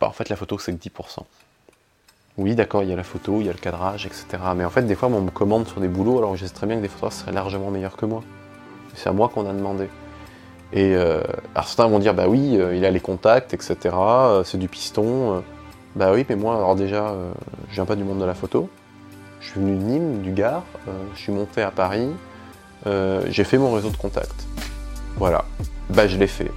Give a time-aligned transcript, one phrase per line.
[0.00, 1.24] bah, en fait la photo c'est que 10%.
[2.38, 4.24] Oui, d'accord, il y a la photo, il y a le cadrage, etc.
[4.56, 6.54] Mais en fait, des fois, on me commande sur des boulots alors que je sais
[6.54, 8.22] très bien que des photographes seraient largement meilleurs que moi.
[8.94, 9.88] C'est à moi qu'on a demandé.
[10.72, 11.20] Et euh,
[11.54, 13.76] alors certains vont dire, bah oui, euh, il a les contacts, etc.
[13.94, 15.42] euh, c'est du piston.
[15.96, 17.14] bah oui, mais moi, alors déjà,
[17.68, 18.70] je viens pas du monde de la photo.
[19.40, 20.64] Je suis venu de Nîmes, du Gard.
[21.14, 22.08] je suis monté à Paris.
[22.86, 24.46] j'ai fait mon réseau de contacts.
[25.16, 25.44] Voilà.
[25.90, 26.50] Bah je l'ai fait.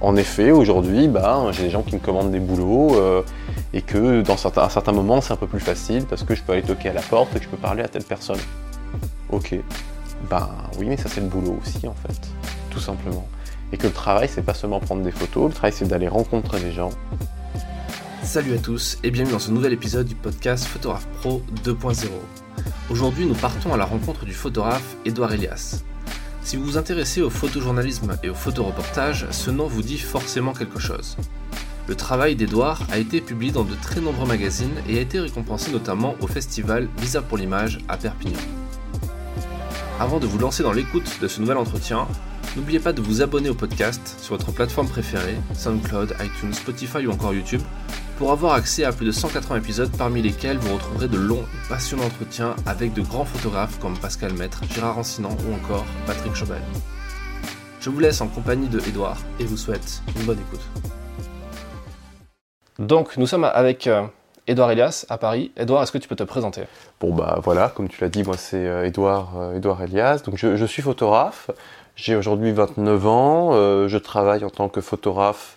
[0.00, 3.22] En effet, aujourd'hui, bah, j'ai des gens qui me commandent des boulots euh,
[3.72, 6.42] et que dans certains, à certains moments, c'est un peu plus facile parce que je
[6.42, 8.38] peux aller toquer à la porte et que je peux parler à telle personne.
[9.30, 9.54] Ok.
[10.30, 10.48] Ben
[10.78, 12.18] oui, mais ça c'est le boulot aussi en fait,
[12.70, 13.26] tout simplement.
[13.72, 16.60] Et que le travail, c'est pas seulement prendre des photos, le travail c'est d'aller rencontrer
[16.60, 16.90] des gens.
[18.22, 22.08] Salut à tous et bienvenue dans ce nouvel épisode du podcast Photographe Pro 2.0.
[22.90, 25.82] Aujourd'hui, nous partons à la rencontre du photographe Edouard Elias.
[26.46, 30.78] Si vous vous intéressez au photojournalisme et au photoreportage, ce nom vous dit forcément quelque
[30.78, 31.16] chose.
[31.88, 35.72] Le travail d'Edouard a été publié dans de très nombreux magazines et a été récompensé
[35.72, 38.38] notamment au festival Visa pour l'image à Perpignan.
[39.98, 42.06] Avant de vous lancer dans l'écoute de ce nouvel entretien,
[42.54, 47.10] n'oubliez pas de vous abonner au podcast sur votre plateforme préférée, SoundCloud, iTunes, Spotify ou
[47.10, 47.62] encore YouTube,
[48.18, 51.68] pour avoir accès à plus de 180 épisodes parmi lesquels vous retrouverez de longs et
[51.68, 56.60] passionnants entretiens avec de grands photographes comme Pascal Maître, Gérard Rancinan ou encore Patrick Chobel.
[57.80, 60.64] Je vous laisse en compagnie de Edouard et vous souhaite une bonne écoute.
[62.78, 64.02] Donc nous sommes avec euh,
[64.46, 65.52] Edouard Elias à Paris.
[65.56, 66.62] Edouard, est-ce que tu peux te présenter?
[67.00, 70.22] Bon bah voilà, comme tu l'as dit, moi c'est euh, Edouard, euh, Edouard Elias.
[70.24, 71.50] Donc je, je suis photographe.
[71.96, 73.50] J'ai aujourd'hui 29 ans.
[73.54, 75.55] euh, je travaille en tant que photographe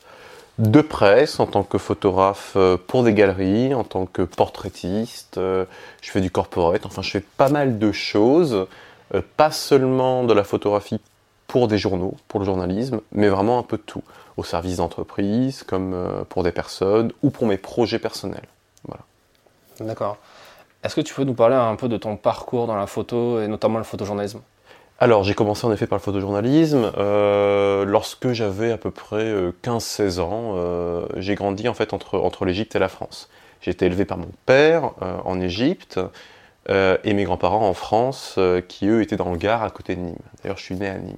[0.60, 5.38] de presse, en tant que photographe euh, pour des galeries, en tant que portraitiste.
[5.38, 5.66] euh,
[6.02, 6.86] je fais du corporate.
[6.86, 8.68] Enfin, je fais pas mal de choses.
[9.16, 11.00] euh, pas seulement de la photographie
[11.48, 14.04] pour des journaux, pour le journalisme, mais vraiment un peu de tout.
[14.38, 15.96] Au service d'entreprise, comme
[16.30, 18.48] pour des personnes, ou pour mes projets personnels.
[19.80, 20.18] D'accord.
[20.84, 23.48] Est-ce que tu peux nous parler un peu de ton parcours dans la photo et
[23.48, 24.42] notamment le photojournalisme?
[25.02, 26.92] Alors, j'ai commencé en effet par le photojournalisme.
[26.98, 32.20] Euh, lorsque j'avais à peu près euh, 15-16 ans, euh, j'ai grandi en fait entre,
[32.20, 33.30] entre l'Égypte et la France.
[33.62, 36.00] J'ai été élevé par mon père euh, en Égypte
[36.70, 39.96] euh, et mes grands-parents en France, euh, qui eux étaient dans le Gard à côté
[39.96, 40.16] de Nîmes.
[40.44, 41.16] D'ailleurs, je suis né à Nîmes.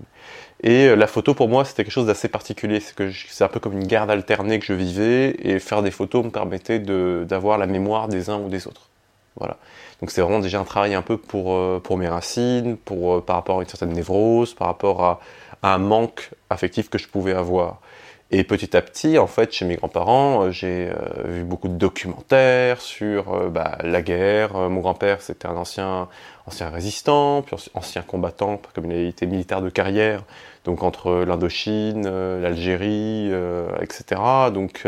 [0.64, 2.82] Et euh, la photo pour moi, c'était quelque chose d'assez particulier.
[2.82, 5.84] C'est que je- c'est un peu comme une garde alternée que je vivais et faire
[5.84, 8.91] des photos me permettait de- d'avoir la mémoire des uns ou des autres.
[9.38, 9.58] Voilà.
[10.02, 13.22] Donc c'est vraiment déjà un travail un peu pour, euh, pour mes racines, pour, euh,
[13.22, 15.20] par rapport à une certaine névrose, par rapport à,
[15.64, 17.82] un manque affectif que je pouvais avoir.
[18.32, 20.92] Et petit à petit, en fait, chez mes grands-parents, euh, j'ai
[21.26, 24.56] vu beaucoup de documentaires sur bah, la guerre.
[24.70, 26.08] Mon grand-père, c'était un ancien,
[26.48, 30.24] ancien résistant, puis anci- ancien combattant, comme il a militaire de carrière,
[30.66, 32.08] donc entre l'Indochine,
[32.42, 33.32] l'Algérie,
[33.82, 34.22] etc.
[34.52, 34.88] Donc,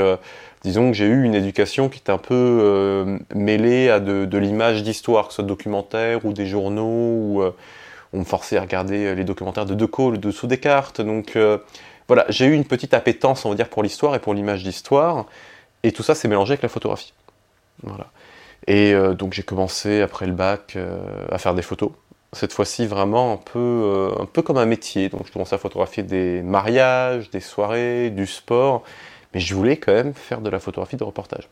[0.64, 4.38] disons que j'ai eu une éducation qui était un peu euh, mêlée à de, de
[4.38, 7.52] l'image d'histoire, que ce soit documentaire ou des journaux, ou euh,
[8.14, 11.02] on me forçait à regarder euh, les documentaires de Decaux, le dessous des cartes.
[11.02, 11.58] Donc euh,
[12.08, 15.26] voilà, j'ai eu une petite appétence, on va dire, pour l'histoire et pour l'image d'histoire,
[15.84, 17.14] et tout ça s'est mélangé avec la photographie.
[17.82, 18.08] Voilà.
[18.68, 20.78] Et donc j'ai commencé après le bac
[21.30, 21.92] à faire des photos.
[22.32, 25.10] Cette fois-ci vraiment un peu, un peu comme un métier.
[25.10, 28.84] Donc je commençais à photographier des mariages, des soirées, du sport
[29.34, 31.48] mais je voulais quand même faire de la photographie de reportage.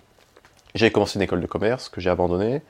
[0.76, 2.62] J'ai commencé une école de commerce que j'ai abandonnée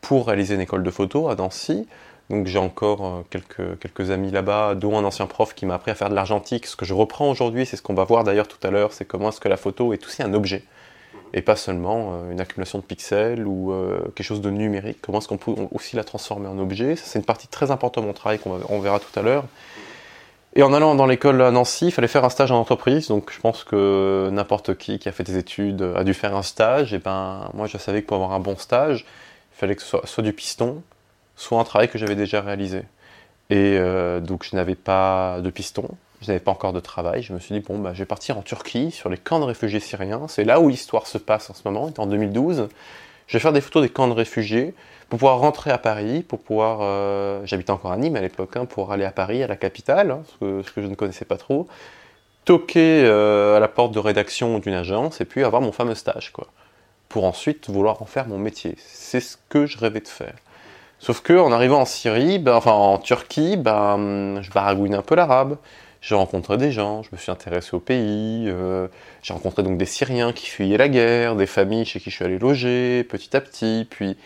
[0.00, 1.86] pour réaliser une école de photo à Nancy.
[2.30, 5.90] Donc j'ai encore euh, quelques, quelques amis là-bas, dont un ancien prof qui m'a appris
[5.90, 6.66] à faire de l'argentique.
[6.66, 9.04] Ce que je reprends aujourd'hui, c'est ce qu'on va voir d'ailleurs tout à l'heure, c'est
[9.04, 10.64] comment est-ce que la photo est aussi un objet
[11.34, 14.98] et pas seulement euh, une accumulation de pixels ou euh, quelque chose de numérique.
[15.00, 16.96] Comment est-ce qu'on peut aussi la transformer en objet?
[16.96, 19.44] C'est une partie très importante de mon travail qu'on verra tout à l'heure.
[20.54, 23.08] Et en allant dans l'école à Nancy, il fallait faire un stage en entreprise.
[23.08, 26.42] Donc je pense que n'importe qui qui a fait des études a dû faire un
[26.42, 26.92] stage.
[26.92, 29.06] Et ben moi je savais que pour avoir un bon stage,
[29.54, 30.82] il fallait que ce soit soit du piston,
[31.36, 32.82] soit un travail que j'avais déjà réalisé.
[33.48, 35.88] Et euh, donc je n'avais pas de piston,
[36.20, 37.22] je n'avais pas encore de travail.
[37.22, 39.44] Je me suis dit bon bah je vais partir en Turquie sur les camps de
[39.44, 40.26] réfugiés syriens.
[40.28, 41.86] C'est là où l'histoire se passe en ce moment.
[41.86, 42.68] C'était en 2012.
[43.26, 44.74] Je vais faire des photos des camps de réfugiés
[45.12, 48.64] pour pouvoir rentrer à Paris, pour pouvoir, euh, j'habitais encore à Nîmes à l'époque, hein,
[48.64, 51.68] pour aller à Paris, à la capitale, hein, ce, que, je ne connaissais pas trop,
[52.46, 56.32] toquer euh, à la porte de rédaction d'une agence et puis avoir mon fameux stage,
[56.32, 56.46] quoi,
[57.10, 58.74] pour ensuite vouloir en faire mon métier.
[58.78, 60.32] C'est ce que je rêvais de faire.
[60.98, 65.14] Sauf que en arrivant en Syrie, ben, enfin en Turquie, ben, je baragouine un peu
[65.14, 65.58] l'arabe.
[66.00, 68.88] J'ai rencontré des gens, je me suis intéressé au pays, euh,
[69.22, 72.24] j'ai rencontré donc des Syriens qui fuyaient la guerre, des familles chez qui je suis
[72.24, 74.16] allé loger petit à petit, puis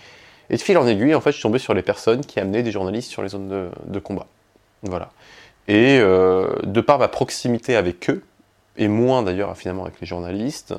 [0.50, 2.62] et de fil en aiguille, en fait, je suis tombé sur les personnes qui amenaient
[2.62, 4.26] des journalistes sur les zones de, combat.
[4.82, 5.10] Voilà.
[5.69, 8.22] Et euh, de par ma proximité avec eux,
[8.76, 10.75] et moins d'ailleurs finalement avec les journalistes,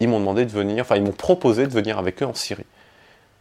[0.00, 2.66] ils m'ont demandé de venir, enfin ils m'ont proposé de venir avec eux en Syrie.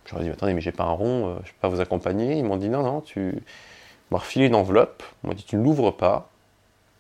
[0.06, 2.38] Je leur ai dit, attendez, mais j'ai pas un rond, je peux pas vous accompagner.
[2.38, 3.44] Ils m'ont dit, non, non, tu
[4.10, 5.04] m'as refilé une enveloppe.
[5.24, 6.30] Ils m'ont dit, tu ne l'ouvres pas,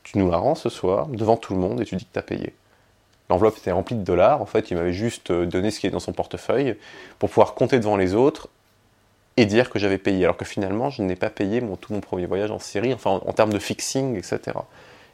[0.03, 2.19] tu nous la rends ce soir, devant tout le monde, et tu dis que tu
[2.19, 2.53] as payé.
[3.29, 5.99] L'enveloppe était remplie de dollars, en fait, il m'avait juste donné ce qui est dans
[5.99, 6.75] son portefeuille
[7.17, 8.49] pour pouvoir compter devant les autres
[9.37, 12.01] et dire que j'avais payé, alors que finalement je n'ai pas payé mon, tout mon
[12.01, 14.39] premier voyage en Syrie, enfin en, termes de fixing, etc.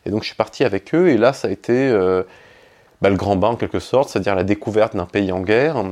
[0.06, 2.24] Et donc je suis parti avec eux, et là ça a été euh,
[3.02, 5.84] bah, le grand bain en quelque sorte, c'est-à-dire la découverte d'un pays en guerre,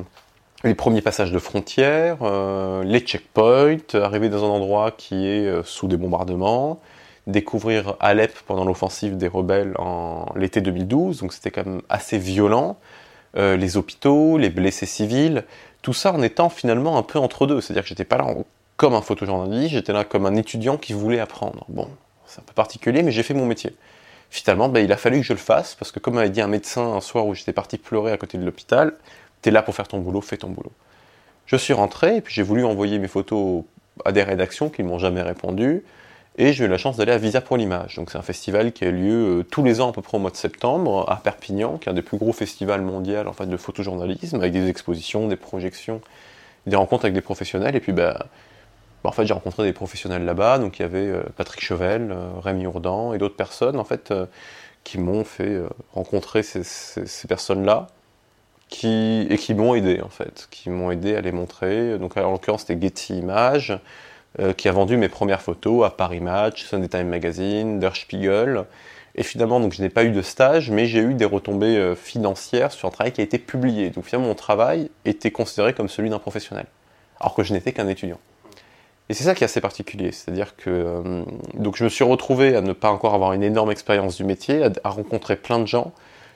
[0.63, 5.61] les premiers passages de frontières, euh, les checkpoints, arriver dans un endroit qui est euh,
[5.63, 6.79] sous des bombardements,
[7.27, 12.77] découvrir Alep pendant l'offensive des rebelles en l'été 2012, donc c'était quand même assez violent,
[13.35, 15.45] les hôpitaux, les blessés civils,
[15.81, 17.61] tout ça en étant finalement un peu entre deux.
[17.61, 18.27] C'est-à-dire que j'étais pas là
[18.77, 21.65] comme un photojournaliste, j'étais là comme un étudiant qui voulait apprendre.
[21.69, 21.87] Bon,
[22.25, 23.75] c'est un peu particulier, mais j'ai fait mon métier.
[24.29, 26.47] Finalement, ben, il a fallu que je le fasse, parce que comme m'avait dit un
[26.47, 28.93] médecin un soir où j'étais parti pleurer à côté de l'hôpital,
[29.41, 30.71] t'es là pour faire ton boulot, fais ton boulot.
[31.45, 33.63] Je suis rentré, et puis j'ai voulu envoyer mes photos
[34.05, 35.83] à des rédactions qui ne m'ont jamais répondu.
[36.37, 37.95] Et j'ai eu la chance d'aller à Visa pour l'image.
[37.97, 40.19] Donc c'est un festival qui a lieu euh, tous les ans à peu près au
[40.19, 43.47] mois de septembre à Perpignan, qui est un des plus gros festivals mondiaux en fait,
[43.47, 45.99] de photojournalisme, avec des expositions, des projections,
[46.67, 47.75] des rencontres avec des professionnels.
[47.75, 48.27] Et puis bah,
[49.03, 50.57] bah en fait j'ai rencontré des professionnels là-bas.
[50.59, 54.13] Donc il y avait euh, Patrick Chevel, euh, Rémi Ourdan et d'autres personnes en fait
[54.85, 55.61] qui m'ont fait
[55.93, 57.87] rencontrer ces, personnes-là.
[58.69, 61.99] Qui, et qui m'ont aidé en fait, qui m'ont aidé à les montrer.
[61.99, 63.77] Donc en l'occurrence c'était Getty Images,
[64.39, 68.63] euh, qui a vendu mes premières photos à Paris Match, Sunday Time Magazine, Der Spiegel.
[69.15, 71.95] Et finalement, donc, je n'ai pas eu de stage, mais j'ai eu des retombées euh,
[71.95, 73.89] financières sur un travail qui a été publié.
[73.89, 76.65] Donc finalement, mon travail était considéré comme celui d'un professionnel,
[77.19, 78.19] alors que je n'étais qu'un étudiant.
[79.09, 81.23] Et c'est ça qui est assez particulier, c'est-à-dire que euh,
[81.55, 84.63] donc je me suis retrouvé à ne pas encore avoir une énorme expérience du métier,
[84.63, 85.91] à, rencontrer plein de gens,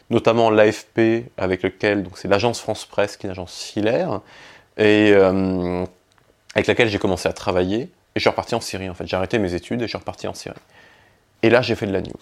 [0.09, 4.19] notamment l'AFP avec lequel c'est l'agence France Presse, qui est une agence filaire,
[4.77, 5.13] et
[6.56, 9.06] avec laquelle j'ai commencé à travailler, et je suis reparti en Syrie en fait.
[9.06, 10.56] J'ai arrêté mes études et je suis reparti en Syrie.
[11.44, 12.13] Et là, j'ai fait de la news.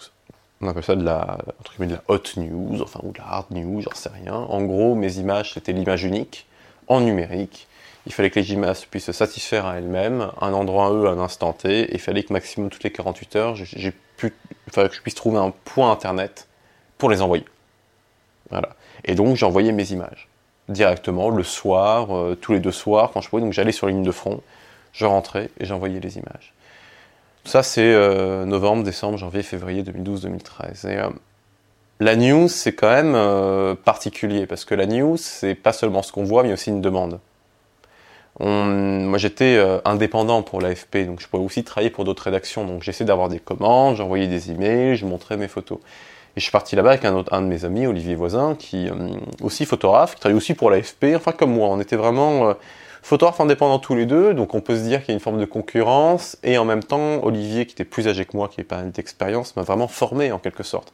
[0.60, 1.38] On appelle ça de la,
[1.78, 4.34] de la hot news, enfin, ou de la hard news, j'en sais rien.
[4.34, 6.46] En gros, mes images, c'était l'image unique,
[6.88, 7.68] en numérique.
[8.06, 11.18] Il fallait que les images puissent se satisfaire à elles-mêmes, un endroit à eux, un
[11.18, 15.38] instant T, et il fallait que maximum toutes les 48 heures, que je puisse trouver
[15.38, 16.48] un point internet
[16.98, 17.44] pour les envoyer.
[18.50, 18.70] Voilà.
[19.04, 20.28] Et donc, j'ai envoyé mes images
[20.68, 23.42] directement le soir, euh, tous les deux soirs quand je pouvais.
[23.42, 24.40] Donc j'allais sur la ligne de front,
[24.92, 26.52] je rentrais et j'envoyais les images.
[27.44, 30.88] Ça c'est euh, novembre, décembre, janvier, février 2012-2013.
[30.88, 31.10] Et euh,
[32.00, 36.24] la news c'est quand même particulier parce que la news c'est pas seulement ce qu'on
[36.24, 37.20] voit mais aussi une demande.
[38.40, 43.06] moi j'étais indépendant pour l'AFP donc je pouvais aussi travailler pour d'autres rédactions donc j'essayais
[43.06, 45.78] d'avoir des commandes, j'envoyais des emails, je montrais mes photos.
[46.36, 48.88] Et je suis parti là-bas avec un, autre, un de mes amis, Olivier Voisin, qui
[48.88, 49.10] euh,
[49.40, 51.68] aussi photographe, qui travaille aussi pour l'AFP, enfin comme moi.
[51.68, 52.54] On était vraiment euh,
[53.02, 55.38] photographes indépendants tous les deux, donc on peut se dire qu'il y a une forme
[55.38, 56.36] de concurrence.
[56.42, 59.54] Et en même temps, Olivier, qui était plus âgé que moi, qui n'avait pas d'expérience,
[59.54, 60.92] m'a vraiment formé en quelque sorte.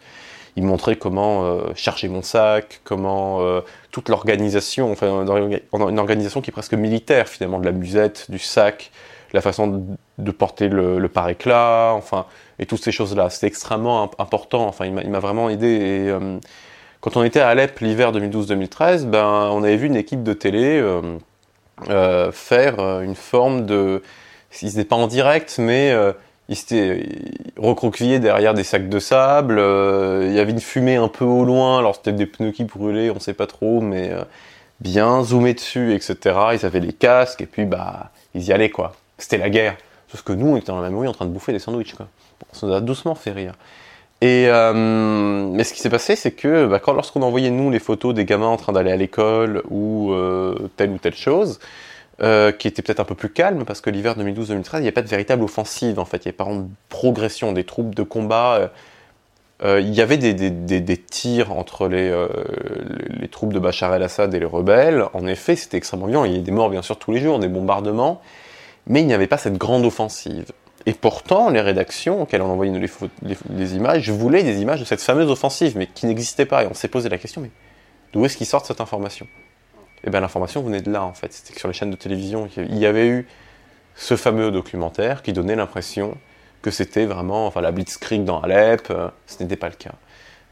[0.57, 3.41] Il montrait comment euh, charger mon sac, comment
[3.93, 8.91] toute l'organisation, enfin une organisation qui est presque militaire finalement, de la musette, du sac,
[9.33, 9.87] la façon
[10.19, 12.27] de porter le, le par-éclat, enfin,
[12.61, 13.31] et toutes ces choses-là.
[13.31, 15.67] C'était extrêmement important, enfin, il m'a vraiment aidé.
[15.67, 16.39] Et, euh,
[17.01, 20.79] quand on était à Alep l'hiver 2012-2013, ben, on avait vu une équipe de télé
[20.79, 21.19] euh,
[21.89, 24.03] euh, faire une forme de...
[24.63, 25.94] Ils n'étaient pas en direct, mais
[26.49, 27.06] ils s'étaient
[27.56, 29.58] recroquevillés derrière des sacs de sable.
[29.58, 33.11] il y avait une fumée un peu au loin, alors c'était des pneus qui brûlaient,
[33.11, 34.11] on ne sait pas trop, mais
[34.81, 36.37] bien zoomé dessus, etc.
[36.53, 38.93] Ils avaient les casques, et puis bah, ils y allaient, quoi
[39.23, 39.77] c'était la guerre.
[40.08, 41.94] Sauf que nous, on était dans la même rue en train de bouffer des sandwichs.
[41.94, 42.08] Quoi.
[42.53, 43.55] Ça nous a doucement fait rire.
[44.23, 48.15] Euh, mais ce qui s'est passé, c'est que bah, quand lorsqu'on envoyait nous les photos
[48.15, 51.59] des gamins en train d'aller à l'école ou euh, telle ou telle chose,
[52.23, 54.93] euh, qui était peut-être un peu plus calme parce que l'hiver 2012-2013, il n'y a
[54.93, 58.03] pas de véritable offensive en fait, il n'y avait pas de progression des troupes de
[58.03, 58.70] combat.
[59.65, 62.15] il y avait des, tirs entre les,
[63.09, 65.06] les, troupes de Bachar el-Assad et les rebelles.
[65.15, 66.25] En effet, c'était extrêmement violent.
[66.27, 68.20] Il y a des morts bien sûr tous les jours, des bombardements
[68.87, 70.53] mais il n'y avait pas cette grande offensive.
[70.87, 75.03] Et pourtant, les rédactions auxquelles on envoyait les, les, images voulaient des images de cette
[75.03, 76.65] fameuse offensive, mais qui n'existait pas.
[76.65, 77.51] Et on s'est posé la question, mais
[78.13, 79.27] d'où est-ce qu'ils sortent cette information?
[80.05, 81.32] Eh bien l'information venait de là, en fait.
[81.32, 83.29] C'était que sur les chaînes de télévision, il y avait eu
[83.94, 86.17] ce fameux documentaire qui donnait l'impression
[86.63, 89.94] que c'était vraiment, enfin la Blitzkrieg dans Alep, euh, ce n'était pas le cas.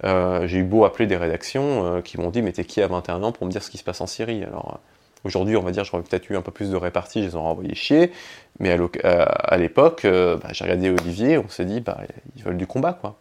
[0.04, 2.86] Euh, j'ai eu beau appeler des rédactions euh, qui m'ont dit, mais t'es qui à
[2.86, 4.44] 21 ans pour me dire ce qui se passe en Syrie?
[4.44, 4.80] Alors,
[5.28, 7.50] Aujourd'hui, on va dire, j'aurais peut-être eu un peu plus de répartie, je les aurais
[7.50, 8.12] envoyés chier.
[8.60, 11.98] Mais à l'époque, euh, bah, j'ai regardé Olivier, on s'est dit, bah,
[12.34, 13.16] ils veulent du combat, quoi.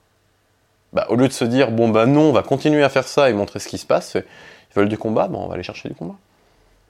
[0.93, 3.29] Bah, au lieu de se dire, bon, bah non, on va continuer à faire ça
[3.29, 5.89] et montrer ce qui se passe, il veulent du combat, bon, on va aller chercher
[5.89, 6.15] du combat.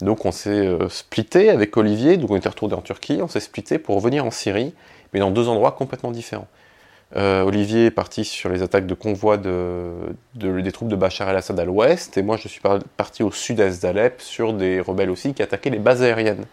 [0.02, 3.40] Donc on s'est euh, splitté avec Olivier, donc on était retourné en Turquie, on s'est
[3.40, 4.76] splitté pour revenir en Syrie,
[5.14, 6.48] mais dans deux endroits complètement différents.
[7.16, 9.94] Euh, Olivier est parti sur les attaques de convois de,
[10.36, 12.62] des troupes de Bachar el-Assad à l'ouest, et moi je suis
[12.98, 16.46] parti au sud-est d'Alep sur des rebelles aussi qui attaquaient les bases aériennes.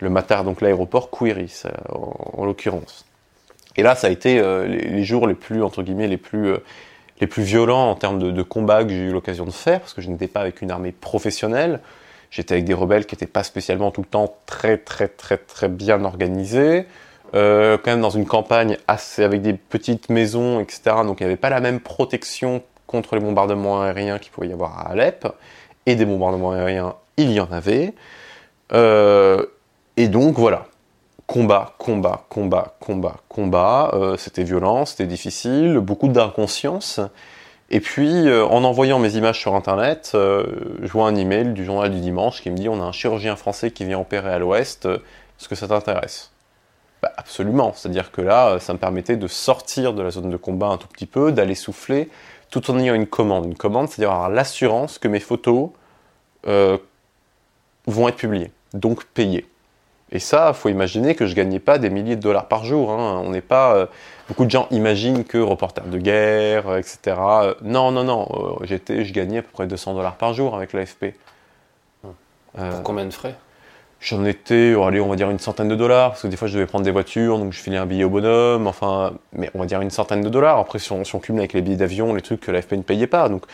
[0.00, 3.06] Le Matar, donc l'aéroport Kouiris en, l'occurrence.
[3.78, 6.58] Et là, ça a été euh, les, jours les plus, entre guillemets, les plus, euh,
[7.20, 9.94] les plus violents en termes de, de combat que j'ai eu l'occasion de faire, parce
[9.94, 11.80] que je n'étais pas avec une armée professionnelle.
[12.30, 15.68] J'étais avec des rebelles qui n'étaient pas spécialement tout le temps très très très très
[15.68, 16.86] bien organisés.
[17.34, 20.96] Euh, quand même dans une campagne avec des petites maisons, etc.
[21.04, 24.52] Donc il n'y avait pas la même protection contre les bombardements aériens qu'il pouvait y
[24.52, 25.26] avoir à Alep.
[25.86, 27.94] Et des bombardements aériens, il y en avait.
[28.72, 29.44] Euh,
[29.96, 30.66] et donc voilà,
[31.26, 33.90] combat, combat, combat, combat, combat.
[33.94, 37.00] Euh, c'était violent, c'était difficile, beaucoup d'inconscience.
[37.70, 41.98] Et puis, en envoyant mes images sur Internet, je vois un email du journal du
[41.98, 45.48] dimanche qui me dit on a un chirurgien français qui vient opérer à l'Ouest, est-ce
[45.48, 46.30] que ça t'intéresse?
[47.06, 50.68] Bah, Absolument, c'est-à-dire que là, ça me permettait de sortir de la zone de combat
[50.68, 52.08] un tout petit peu, d'aller souffler,
[52.50, 53.46] tout en ayant une commande.
[53.46, 55.70] Une commande, c'est-à-dire avoir l'assurance que mes photos
[56.46, 56.78] euh,
[57.86, 59.46] vont être publiées, donc payées.
[60.12, 62.92] Et ça, faut imaginer que je gagnais pas des milliers de dollars par jour.
[62.92, 63.20] Hein.
[63.24, 63.88] On n'est pas
[64.28, 66.98] Beaucoup de gens imaginent que reporter de guerre, euh, etc.
[67.06, 68.28] Euh, non, non, non.
[68.60, 71.14] Euh, j'étais, je gagnais à peu près 200 dollars par jour avec l'AFP.
[72.02, 73.36] Pour combien de frais?
[74.00, 76.48] J'en étais, oh, allez, on va dire une centaine de dollars, parce que des fois
[76.48, 79.58] je devais prendre des voitures, donc je filais un billet au bonhomme, enfin, mais on
[79.60, 80.58] va dire une centaine de dollars.
[80.58, 82.82] Après, si on, si on cumule avec les billets d'avion, les trucs que l'AFP ne
[82.82, 83.46] payait pas, donc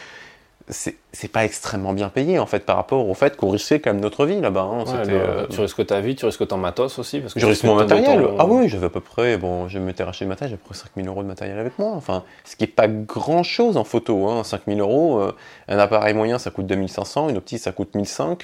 [0.69, 4.01] c'est pas extrêmement bien payé en fait par rapport au fait qu'on risquait quand même
[4.01, 4.63] notre vie là-bas.
[4.63, 4.85] Hein.
[5.09, 7.75] Euh, tu risques ta vie, tu risques ton matos aussi parce que Je risque mon
[7.75, 8.25] matériel.
[8.39, 10.75] Ah oui, j'avais à peu près, bon, je m'étais racheté le matériel, j'avais à peu
[10.75, 11.93] près 5000 euros de matériel avec moi.
[11.95, 14.29] Enfin, ce qui est pas grand chose en photo.
[14.29, 14.45] Hein.
[14.45, 15.35] 5000 euros, euh,
[15.69, 18.37] un appareil moyen ça coûte 2500, une optique ça coûte 1500.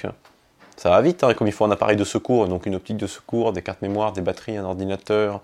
[0.79, 3.07] Ça va vite, hein, comme il faut un appareil de secours, donc une optique de
[3.07, 5.41] secours, des cartes mémoire, des batteries, un ordinateur,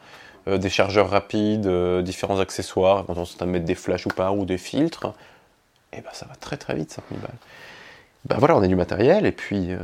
[0.48, 1.68] euh, des chargeurs rapides,
[2.04, 5.14] différents accessoires, quand on à mettre des flashs ou pas, ou des filtres
[5.96, 7.32] et eh ben ça va très très vite 5000 balles.
[8.26, 9.78] Ben voilà, on a du matériel et puis euh,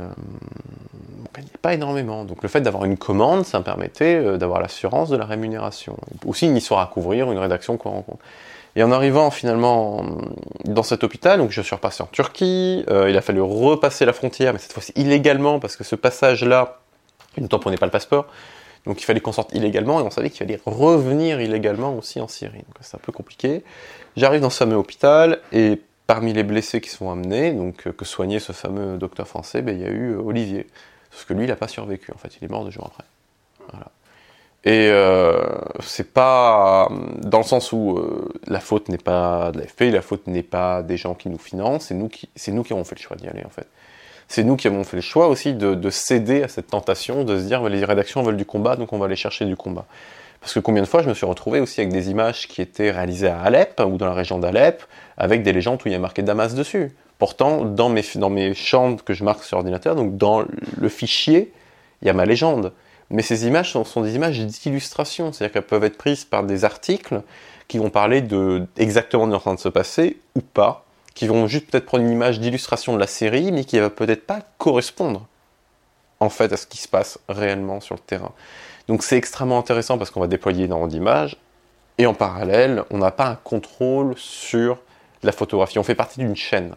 [1.20, 2.24] on gagnait pas énormément.
[2.24, 5.96] Donc le fait d'avoir une commande, ça me permettait euh, d'avoir l'assurance de la rémunération.
[6.26, 8.22] Aussi une histoire à couvrir, une rédaction qu'on rencontre.
[8.74, 10.04] Et en arrivant finalement
[10.64, 14.12] dans cet hôpital, donc je suis repassé en Turquie, euh, il a fallu repasser la
[14.12, 16.80] frontière, mais cette fois-ci illégalement, parce que ce passage-là,
[17.36, 18.26] il ne tamponnait pas le passeport,
[18.86, 22.28] donc il fallait qu'on sorte illégalement, et on savait qu'il fallait revenir illégalement aussi en
[22.28, 22.58] Syrie.
[22.58, 23.62] Donc c'est un peu compliqué.
[24.16, 28.04] J'arrive dans ce fameux hôpital, et parmi les blessés qui sont amenés, donc euh, que
[28.04, 30.66] soignait ce fameux docteur français, ben, il y a eu euh, Olivier.
[31.10, 33.04] Parce que lui, il n'a pas survécu, en fait, il est mort deux jours après.
[33.70, 33.86] Voilà.
[34.64, 35.42] Et euh,
[35.80, 36.88] c'est pas
[37.18, 38.00] dans le sens où
[38.46, 41.86] la faute n'est pas de l'AFP, la faute n'est pas des gens qui nous financent,
[41.86, 43.66] c'est nous qui, c'est nous qui avons fait le choix d'y aller en fait.
[44.28, 47.38] C'est nous qui avons fait le choix aussi de, de céder à cette tentation de
[47.38, 49.84] se dire les rédactions veulent du combat, donc on va aller chercher du combat.
[50.42, 52.90] Parce que combien de fois je me suis retrouvé aussi avec des images qui étaient
[52.90, 54.82] réalisées à Alep ou dans la région d'Alep,
[55.16, 56.92] avec des légendes où il y a marqué Damas dessus.
[57.18, 60.42] Pourtant, dans mes, dans mes champs que je marque sur ordinateur, donc dans
[60.76, 61.52] le fichier,
[62.02, 62.72] il y a ma légende.
[63.12, 67.22] Mais ces images sont, des images d'illustration, c'est-à-dire qu'elles peuvent être prises par des articles
[67.68, 70.40] qui vont parler de exactement de ce qui est en train de se passer ou
[70.40, 73.90] pas, qui vont juste peut-être prendre une image d'illustration de la série, mais qui va
[73.90, 75.26] peut-être pas correspondre
[76.20, 78.32] en fait à ce qui se passe réellement sur le terrain.
[78.88, 81.36] Donc c'est extrêmement intéressant parce qu'on va déployer énormément d'images
[81.98, 84.78] et en parallèle, on n'a pas un contrôle sur
[85.22, 85.78] la photographie.
[85.78, 86.74] On fait partie d'une chaîne.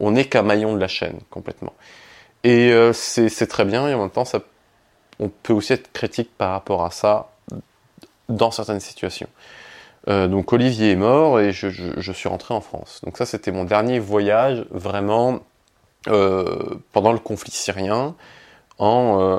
[0.00, 1.72] On n'est qu'un maillon de la chaîne complètement.
[2.44, 4.40] Et euh, c'est très bien et en même temps, ça,
[5.20, 7.30] on peut aussi être critique par rapport à ça
[8.28, 9.28] dans certaines situations.
[10.08, 13.00] Euh, donc Olivier est mort et je, suis rentré en France.
[13.04, 15.40] Donc ça, c'était mon dernier voyage vraiment
[16.06, 18.14] euh, pendant le conflit syrien
[18.78, 19.38] en euh,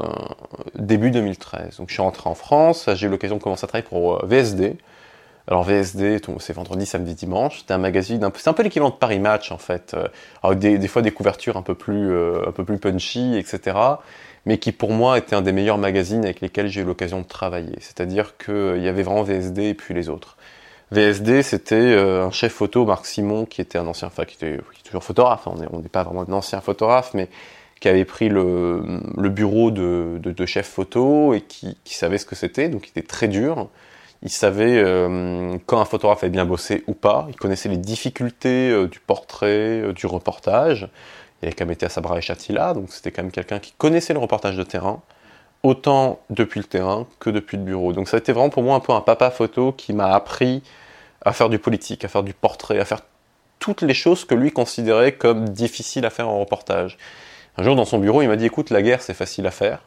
[0.75, 1.77] début 2013.
[1.77, 4.77] Donc je suis rentré en France, j'ai eu l'occasion de commencer à travailler pour VSD.
[5.47, 7.59] Alors VSD, c'est vendredi, samedi, dimanche.
[7.59, 9.95] C'était un magazine, c'est un peu l'équivalent de Paris Match en fait,
[10.43, 13.75] avec des, fois des couvertures un peu plus punchy, etc.
[14.49, 17.27] Mais qui pour moi était un des meilleurs magazines avec lesquels j'ai eu l'occasion de
[17.27, 17.75] travailler.
[17.81, 20.37] C'est-à-dire qu'il y avait vraiment VSD et puis les autres.
[20.91, 25.47] VSD, c'était un chef photo, Marc Simon, qui était un ancien, qui était toujours photographe.
[25.47, 25.53] Hein.
[25.71, 27.29] on n'est pas vraiment un ancien photographe, mais
[27.79, 28.81] qui avait pris le,
[29.29, 33.69] bureau de, chef photo et qui, savait ce que c'était, donc il était très dur.
[34.23, 37.27] Il savait euh, quand un photographe avait bien bossé ou pas.
[37.29, 40.89] Il connaissait les difficultés euh, du portrait, euh, du reportage.
[41.41, 44.13] Il avait quand été à Sabra et Chatila, donc c'était quand même quelqu'un qui connaissait
[44.13, 45.01] le reportage de terrain,
[45.63, 47.93] autant depuis le terrain que depuis le bureau.
[47.93, 50.63] Donc ça a été vraiment pour moi un peu un papa photo qui m'a appris
[51.23, 53.01] à faire du politique, à faire du portrait, à faire
[53.59, 56.97] toutes les choses que lui considérait comme difficiles à faire en reportage.
[57.57, 59.83] Un jour, dans son bureau, il m'a dit Écoute, la guerre, c'est facile à faire,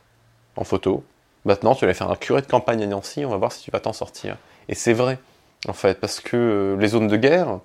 [0.57, 1.05] en photo.
[1.45, 3.71] Maintenant, tu vas faire un curé de campagne à Nancy, on va voir si tu
[3.71, 4.37] vas t'en sortir.
[4.69, 5.19] Et c'est vrai,
[5.67, 7.59] en fait, parce que euh, les zones de guerre,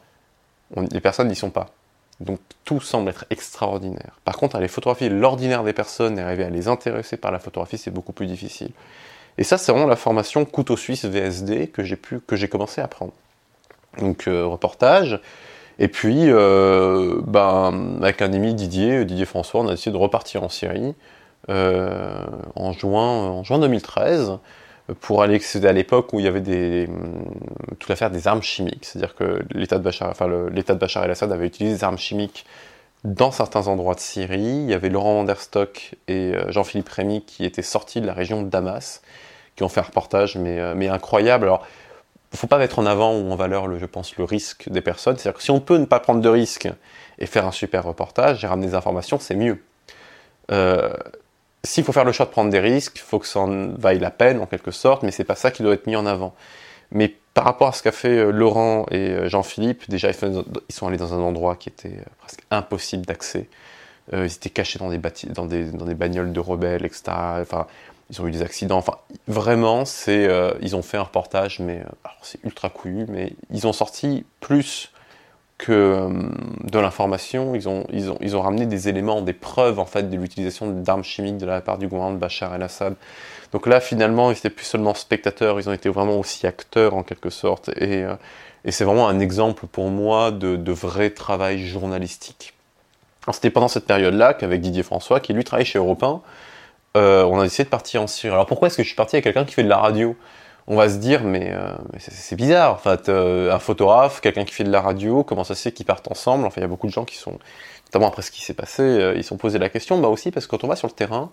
[0.92, 1.72] les personnes n'y sont pas.
[2.20, 4.20] Donc tout semble être extraordinaire.
[4.26, 7.78] Par contre, aller photographier l'ordinaire des personnes et arriver à les intéresser par la photographie,
[7.78, 8.72] c'est beaucoup plus difficile.
[9.38, 13.14] Et ça, c'est vraiment la formation couteau suisse VSD que j'ai commencé à prendre.
[14.00, 15.20] Donc euh, reportage.
[15.80, 20.44] Et puis, euh, ben, avec un ami Didier, Didier François, on a décidé de repartir
[20.44, 20.96] en Syrie
[21.50, 24.40] euh, en juin 2013
[25.02, 26.90] pour aller, à l'époque où il y avait des,
[27.80, 31.32] toute l'affaire des armes chimiques, c'est-à-dire que l'État de Bachar, enfin l'État de Bachar el-Assad
[31.32, 32.46] avait utilisé des armes chimiques
[33.04, 34.40] dans certains endroits de Syrie.
[34.40, 38.50] Il y avait Laurent Vanderstock et Jean-Philippe Rémy qui étaient sortis de la région de
[38.50, 39.02] Damas,
[39.56, 41.46] qui ont fait un reportage, mais, mais incroyable.
[41.46, 41.66] Alors,
[42.34, 45.18] faut pas mettre en avant ou en valeur, le, je pense, le risque des personnes.
[45.18, 46.70] C'est-à-dire que si on peut ne pas prendre de risques
[47.20, 49.62] et faire un super reportage et ramener des informations, c'est mieux.
[50.52, 50.94] Euh,
[51.68, 54.00] s'il faut faire le choix de prendre des risques, il faut que ça en vaille
[54.00, 56.34] la peine en quelque sorte, mais c'est pas ça qui doit être mis en avant.
[56.92, 60.88] Mais par rapport à ce qu'a fait euh, Laurent et euh, Jean-Philippe, déjà ils sont
[60.88, 63.48] allés dans un endroit qui était presque impossible d'accès.
[64.14, 67.12] ils étaient cachés dans des, dans, dans des bagnoles de rebelles, etc.
[67.42, 67.68] Enfin,
[68.10, 68.78] ils ont eu des accidents.
[68.78, 68.98] Enfin,
[69.28, 73.68] vraiment, c'est, euh, ils ont fait un reportage, mais euh, c'est ultra couillu, mais ils
[73.68, 74.92] ont sorti plus
[75.58, 76.10] que euh,
[76.64, 77.56] de l'information.
[77.56, 80.70] Ils ont, ils, ont, ils ont ramené des éléments, des preuves en fait de l'utilisation
[80.70, 82.96] d'armes chimiques de la part du gouvernement de Bachar el-Assad.
[83.52, 87.04] Donc là, finalement, ils n'étaient plus seulement spectateurs, ils ont été vraiment aussi acteurs en
[87.04, 87.70] quelque sorte.
[87.78, 88.06] Et,
[88.66, 92.54] et c'est vraiment un exemple pour moi de, de vrai travail journalistique.
[93.32, 96.22] C'était pendant cette période-là qu'avec Didier François, qui lui travaille chez Europe 1,
[96.96, 98.34] euh, on a décidé de partir en Syrie.
[98.34, 100.16] Alors pourquoi est-ce que je suis parti avec quelqu'un qui fait de la radio?
[100.70, 102.74] On va se dire, mais, euh, c'est bizarre.
[102.74, 105.72] En fait, euh, un photographe, quelqu'un qui fait de la radio, comment ça se fait
[105.72, 106.46] qu'ils partent ensemble?
[106.46, 107.40] Enfin, il y a beaucoup de gens qui sont,
[107.86, 109.98] notamment après ce qui s'est passé, ils se sont posé la question.
[110.00, 111.30] Bah aussi parce que quand on va sur le terrain,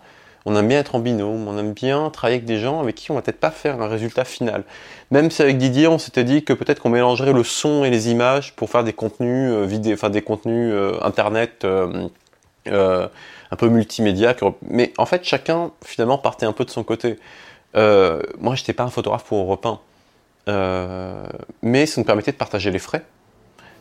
[0.47, 3.11] on aime bien être en binôme, on aime bien travailler avec des gens avec qui
[3.11, 4.63] on va peut-être pas faire un résultat final.
[5.11, 8.11] Même si avec Didier, on s'était dit que peut-être qu'on mélangerait le son et les
[8.11, 11.67] images pour faire des contenus vidéo, enfin des contenus internet
[12.67, 14.37] un peu multimédia.
[14.63, 17.19] Mais en fait, chacun finalement partait un peu de son côté.
[17.77, 19.81] Euh, moi, j'étais pas un photographe pour Europe 1.
[20.47, 21.27] Euh,
[21.63, 23.05] mais ça nous permettait de partager les frais.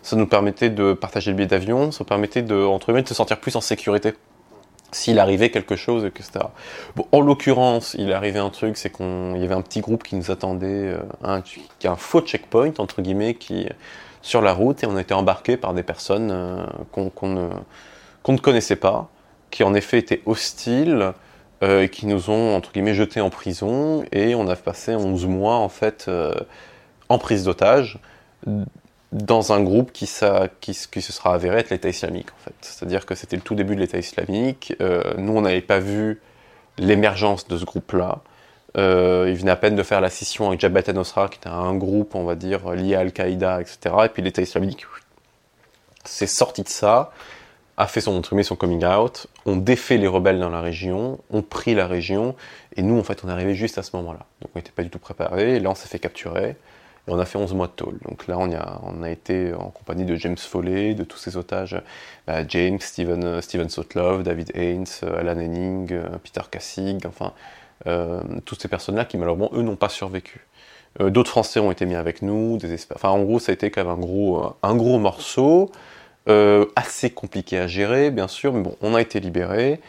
[0.01, 1.91] Ça nous permettait de partager le billet d'avion.
[1.91, 4.13] Ça nous permettait de, entre guillemets, de se sentir plus en sécurité.
[4.91, 6.45] S'il arrivait quelque chose, etc.
[7.11, 10.29] En l'occurrence, il arrivait un truc, c'est qu'il y avait un petit groupe qui nous
[10.29, 11.41] attendait, euh,
[11.79, 13.67] qui a un faux checkpoint, entre guillemets, qui
[14.21, 17.49] sur la route, et on a été embarqués par des personnes qu'on ne,
[18.21, 19.09] qu'on ne connaissait pas
[19.53, 21.13] qui en effet étaient hostiles,
[21.63, 25.55] euh, qui nous ont, entre guillemets, jetés en prison, et on a passé 11 mois,
[25.55, 26.33] en fait, euh,
[27.09, 27.99] en prise d'otage,
[29.11, 32.55] dans un groupe qui, ça, qui, qui, se sera avéré être l'État islamique, en fait.
[32.61, 36.21] C'est-à-dire que c'était le tout début de l'État islamique, euh, nous, on n'avait pas vu
[36.77, 38.19] l'émergence de ce groupe-là,
[38.75, 42.15] il venait à peine de faire la scission avec Jabhat al-Nusra, qui était un groupe,
[42.15, 44.87] on va dire, lié à Al-Qaïda, etc., et puis l'État islamique
[46.05, 47.11] c'est sorti de ça,
[47.77, 51.73] a fait son, son coming out, ont défait les rebelles dans la région, ont pris
[51.73, 52.35] la région,
[52.75, 54.25] et nous, en fait, on est arrivé juste à ce moment-là.
[54.41, 56.49] Donc on n'était pas du tout préparé, là, on s'est fait capturer,
[57.07, 57.97] et on a fait 11 mois de tôle.
[58.07, 61.81] Donc là, on, a, on été en compagnie de James Foley, de tous ces otages,
[62.27, 67.33] bah, James, Steven, Steven Sotlove, David Haynes, Alan Henning, Peter Kassig, enfin,
[67.87, 70.45] euh, toutes ces personnes-là qui, malheureusement, eux, n'ont pas survécu.
[71.01, 73.71] Euh, d'autres Français ont été mis avec nous, des Enfin, en gros, ça a été
[73.71, 73.93] quand même
[74.61, 75.71] un gros morceau.
[76.29, 79.81] Euh, assez compliqué à gérer, bien sûr, mais bon, on a été libéré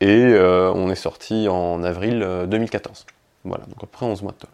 [0.00, 3.06] et euh, on est sorti en avril 2014.
[3.08, 3.12] Euh,
[3.44, 4.46] voilà, donc après 11 mois de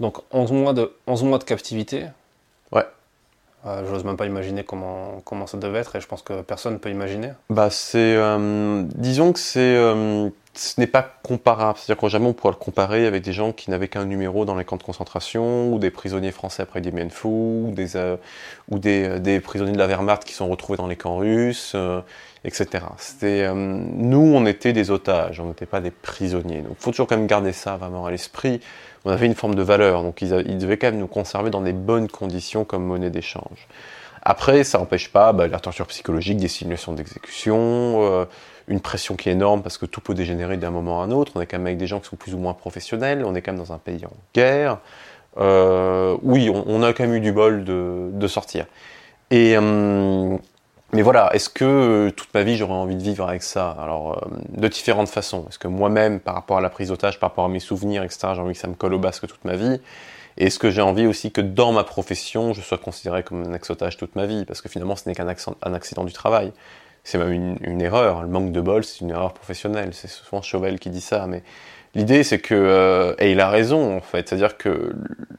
[0.00, 2.06] Donc 11 mois de, 11 mois de captivité
[2.70, 2.86] Ouais.
[3.86, 6.78] J'ose même pas imaginer comment, comment ça devait être et je pense que personne ne
[6.78, 7.30] peut imaginer.
[7.48, 8.16] Bah c'est...
[8.96, 9.76] disons que c'est
[10.54, 11.78] ce n'est pas comparable.
[11.78, 14.54] C'est-à-dire que jamais on pourra le comparer avec des gens qui n'avaient qu'un numéro dans
[14.54, 18.16] les camps de concentration, ou des prisonniers français après des des, euh,
[18.70, 22.02] ou euh, des, prisonniers de la Wehrmacht qui sont retrouvés dans les camps russes, euh,
[22.44, 22.84] etc.
[22.98, 26.60] C'était, nous, on était des otages, on n'était pas des prisonniers.
[26.60, 28.60] Donc il faut toujours quand même garder ça vraiment à l'esprit.
[29.04, 31.62] On avait une forme de valeur, donc ils, ils, devaient quand même nous conserver dans
[31.62, 33.68] des bonnes conditions comme monnaie d'échange.
[34.24, 38.26] Après, ça n'empêche pas bah, la torture psychologique, des simulations d'exécution,
[38.72, 41.32] une pression qui est énorme parce que tout peut dégénérer d'un moment à un autre.
[41.36, 43.42] On est quand même avec des gens qui sont plus ou moins professionnels, on est
[43.42, 44.78] quand même dans un pays en guerre.
[45.38, 48.66] Euh, oui, on, a quand même eu du bol de, sortir.
[49.30, 50.36] Et, euh,
[50.92, 53.70] mais voilà, est-ce que euh, toute ma vie j'aurais envie de vivre avec ça?
[53.80, 55.46] Alors, de différentes façons.
[55.48, 58.28] Est-ce que moi-même, par rapport à la prise d'otage, par rapport à mes souvenirs, etc.,
[58.34, 59.80] j'ai envie que ça me colle au basque toute ma vie?
[60.38, 63.96] Est-ce que j'ai envie aussi que dans ma profession, je sois considéré comme un ex-otage
[63.96, 64.44] toute ma vie?
[64.44, 66.52] Parce que finalement, ce n'est qu'un accident du travail.
[67.04, 68.22] C'est même une, erreur.
[68.22, 69.90] Le manque de bol, c'est une erreur professionnelle.
[69.92, 71.26] C'est souvent Chauvel qui dit ça.
[71.26, 71.42] Mais
[71.94, 72.54] l'idée, c'est que.
[72.54, 74.28] Euh, et il a raison, en fait.
[74.28, 74.94] C'est-à-dire que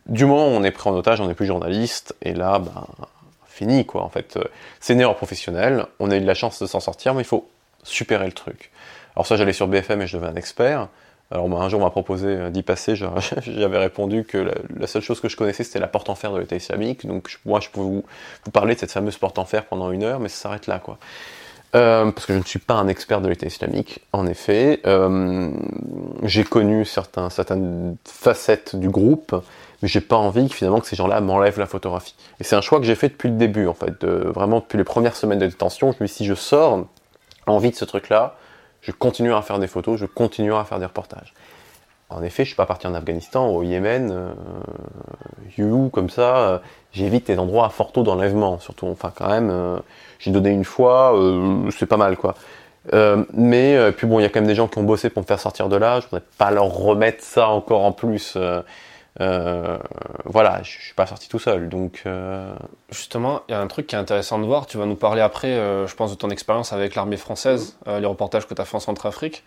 [0.07, 2.15] du moment où on est pris en otage, on n'est plus journaliste.
[2.21, 2.85] Et là, ben,
[3.47, 4.03] fini, quoi.
[4.03, 4.37] En fait,
[4.79, 5.85] c'est une erreur professionnelle.
[5.99, 7.49] On a eu de la chance de s'en sortir, mais il faut
[7.83, 8.71] supérer le truc.
[9.15, 10.89] Alors, ça, j'allais sur BFM et je devenais un expert.
[11.33, 12.95] Alors un jour on m'a proposé euh, d'y passer,
[13.41, 16.39] j'avais répondu que la, seule chose que je connaissais c'était la porte en fer de
[16.39, 18.03] l'État islamique, donc moi je peux vous,
[18.51, 20.99] parler de cette fameuse porte en fer pendant une heure, mais ça s'arrête là quoi.
[21.75, 24.81] Euh, parce que je ne suis pas un expert de l'État islamique, en effet.
[24.85, 25.49] Euh,
[26.21, 29.35] j'ai connu certaines facettes du groupe,
[29.81, 32.15] mais j'ai pas envie que, finalement que ces gens-là m'enlèvent la photographie.
[32.39, 34.83] Et c'est un choix que j'ai fait depuis le début, en fait, vraiment depuis les
[34.83, 35.91] premières semaines de détention.
[35.97, 36.85] Je me si je sors
[37.47, 38.35] envie de ce truc-là,
[38.81, 41.33] je continuerai à faire des photos, je continuerai à faire des reportages.
[42.15, 44.33] En effet, je suis pas parti en Afghanistan, au Yémen, euh,
[45.57, 46.37] you, comme ça.
[46.37, 46.59] Euh,
[46.91, 48.87] J'évite les endroits à fort taux d'enlèvement, surtout.
[48.87, 49.79] Enfin, quand même, euh,
[50.19, 52.35] j'ai donné une fois, euh, c'est pas mal, quoi.
[53.33, 55.27] Mais puis bon, il y a quand même des gens qui ont bossé pour me
[55.27, 56.01] faire sortir de là.
[56.01, 58.37] Je voudrais pas leur remettre ça encore en plus.
[59.17, 59.69] voilà,
[60.63, 62.03] je, je suis pas sorti tout seul, donc.
[62.91, 64.67] Justement, il y a un truc qui est intéressant de voir.
[64.67, 65.55] Tu vas nous parler après,
[65.87, 68.81] je pense, de ton expérience avec l'armée française, les reportages que tu as fait en
[68.81, 69.43] Centrafrique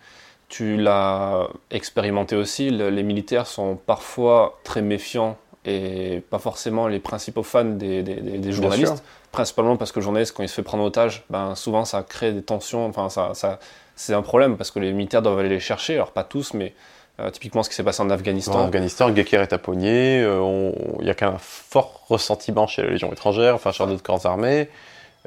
[0.49, 7.43] tu l'as expérimenté aussi, les militaires sont parfois très méfiants et pas forcément les principaux
[7.43, 11.25] fans des, des, journalistes, principalement parce que le journaliste, quand il se fait prendre otage,
[11.29, 13.59] ben, souvent ça crée des tensions, enfin ça, ça
[13.97, 16.73] c'est un problème parce que les militaires doivent aller les chercher, alors pas tous, mais
[17.19, 18.61] euh, typiquement ce qui s'est passé en Afghanistan.
[18.61, 23.11] En Afghanistan, Gekir est taponnier, euh, il y a qu'un fort ressentiment chez la Légion
[23.11, 24.69] étrangère, enfin chez d'autres corps armés,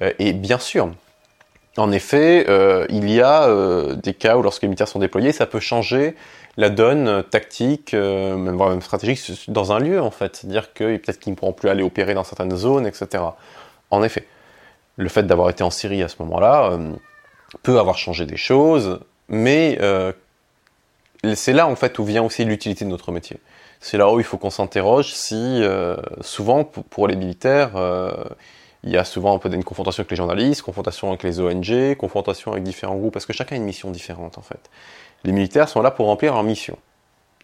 [0.00, 0.90] euh, et bien sûr,
[1.76, 5.33] en effet, euh, il y a euh, des cas où lorsque les militaires sont déployés,
[5.33, 6.16] ça peut changer
[6.56, 10.37] la donne euh, tactique, même, voire même stratégique dans un lieu en fait.
[10.37, 13.22] C'est-à-dire que peut-être qu'ils ne pourront plus aller opérer dans certaines zones, etc.
[13.90, 14.26] En effet,
[14.96, 16.76] le fait d'avoir été en Syrie à ce moment-là
[17.62, 19.78] peut avoir changé des choses, mais
[21.35, 23.38] c'est là en fait où vient aussi l'utilité de notre métier.
[23.80, 25.62] C'est là où il faut qu'on s'interroge si
[26.20, 27.70] souvent pour les militaires
[28.85, 31.97] il y a souvent un peu une confrontation avec les journalistes, confrontation avec les ONG,
[31.97, 34.71] confrontation avec différents groupes, parce que chacun a une mission différente en fait.
[35.25, 36.79] Les militaires sont là pour remplir leur mission.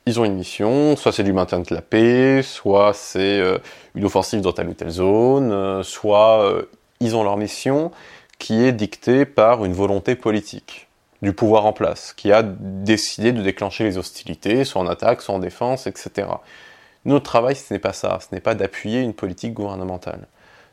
[0.06, 3.58] Ils ont une mission, soit c'est du maintien de la paix, soit c'est euh,
[3.94, 6.70] une offensive dans telle ou telle zone, euh, soit euh,
[7.00, 7.90] ils ont leur mission
[8.38, 10.86] qui est dictée par une volonté politique
[11.22, 15.34] du pouvoir en place, qui a décidé de déclencher les hostilités, soit en attaque, soit
[15.34, 16.28] en défense, etc.
[17.04, 20.28] Notre travail, ce n'est pas ça, ce n'est pas d'appuyer une politique gouvernementale.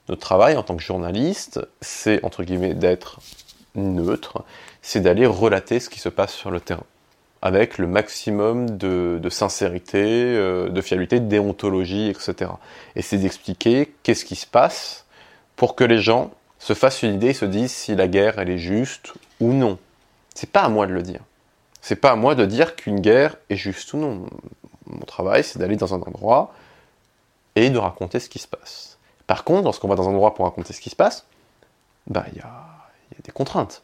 [0.09, 3.19] Notre travail en tant que journaliste, c'est entre guillemets d'être
[3.75, 4.43] neutre,
[4.81, 6.83] c'est d'aller relater ce qui se passe sur le terrain,
[7.41, 12.51] avec le maximum de, sincérité, euh, de fiabilité, de déontologie, etc.
[12.95, 15.05] Et c'est d'expliquer qu'est-ce qui se passe
[15.55, 18.49] pour que les gens se fassent une idée et se disent si la guerre elle
[18.49, 19.77] est juste ou non.
[20.35, 21.21] C'est pas à moi de le dire.
[21.81, 24.25] C'est pas à moi de dire qu'une guerre est juste ou non.
[24.85, 26.53] Mon travail, c'est d'aller dans un endroit
[27.55, 28.92] et de raconter ce qui se passe.
[29.27, 31.25] Par contre, lorsqu'on va dans un endroit pour raconter ce qui se passe,
[32.07, 32.51] bah, il y, a,
[33.23, 33.83] des contraintes.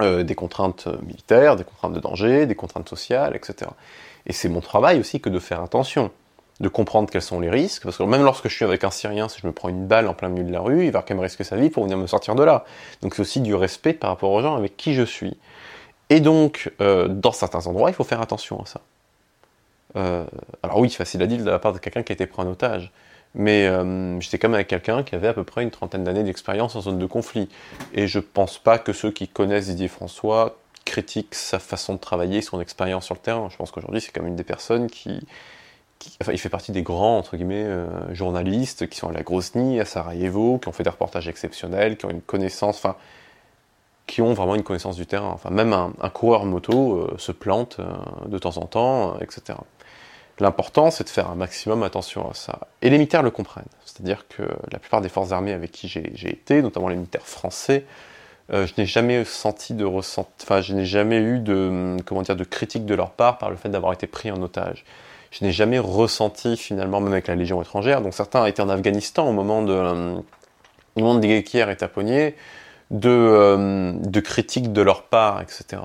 [0.00, 3.70] Euh, des contraintes euh, militaires, des contraintes de danger, des contraintes sociales, etc.
[4.26, 6.10] Et c'est mon travail aussi que de faire attention,
[6.60, 9.28] de comprendre quels sont les risques, parce que même lorsque je suis avec un Syrien,
[9.28, 11.14] si je me prends une balle en plein milieu de la rue, il va quand
[11.14, 12.64] même risquer sa vie pour venir me sortir de là.
[13.02, 15.36] Donc c'est aussi du respect par rapport aux gens avec qui je suis.
[16.08, 18.80] Et donc, euh, dans certains endroits, il faut faire attention à ça.
[20.62, 22.46] alors oui, facile à dire de la part de quelqu'un qui a été pris en
[22.46, 22.92] otage.
[23.34, 26.22] Mais euh, j'étais quand même avec quelqu'un qui avait à peu près une trentaine d'années
[26.22, 27.48] d'expérience en zone de conflit.
[27.94, 32.42] Et je pense pas que ceux qui connaissent Didier François critiquent sa façon de travailler,
[32.42, 33.48] son expérience sur le terrain.
[33.50, 35.20] Je pense qu'aujourd'hui, c'est comme une des personnes qui,
[36.20, 39.80] Enfin, il fait partie des grands, entre guillemets, euh, journalistes qui sont à la Grosny,
[39.80, 42.96] à Sarajevo, qui ont fait des reportages exceptionnels, qui ont une connaissance, enfin,
[44.06, 45.30] qui ont vraiment une connaissance du terrain.
[45.32, 47.80] Enfin, même un, coureur moto euh, se plante
[48.26, 49.58] de temps en temps, etc.
[50.40, 52.60] L'important, c'est de faire un maximum attention à ça.
[52.80, 53.64] Et les militaires le comprennent.
[53.84, 57.84] C'est-à-dire que la plupart des forces armées avec qui j'ai été, notamment les militaires français,
[58.52, 60.28] euh, je n'ai jamais senti de ressent...
[60.42, 63.56] enfin, je n'ai jamais eu de, comment dire, de critique de leur part par le
[63.56, 64.84] fait d'avoir été pris en otage.
[65.30, 69.28] Je n'ai jamais ressenti finalement, même avec la Légion étrangère, donc certains étaient en Afghanistan
[69.28, 72.36] au moment de, euh, et Taponnier,
[72.90, 75.82] de, euh, de critiques de leur part, etc.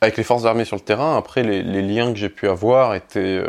[0.00, 3.40] Avec les forces armées sur le terrain, après, les, liens que j'ai pu avoir étaient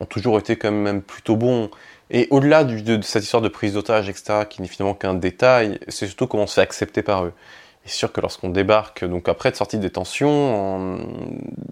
[0.00, 1.70] ont toujours été quand même plutôt bons.
[2.10, 6.06] Et au-delà de, cette histoire de prise d'otage, etc., qui n'est finalement qu'un détail, c'est
[6.06, 7.32] surtout comment c'est accepté par eux.
[7.84, 10.98] Et c'est sûr que lorsqu'on débarque, donc après de sortie de détention,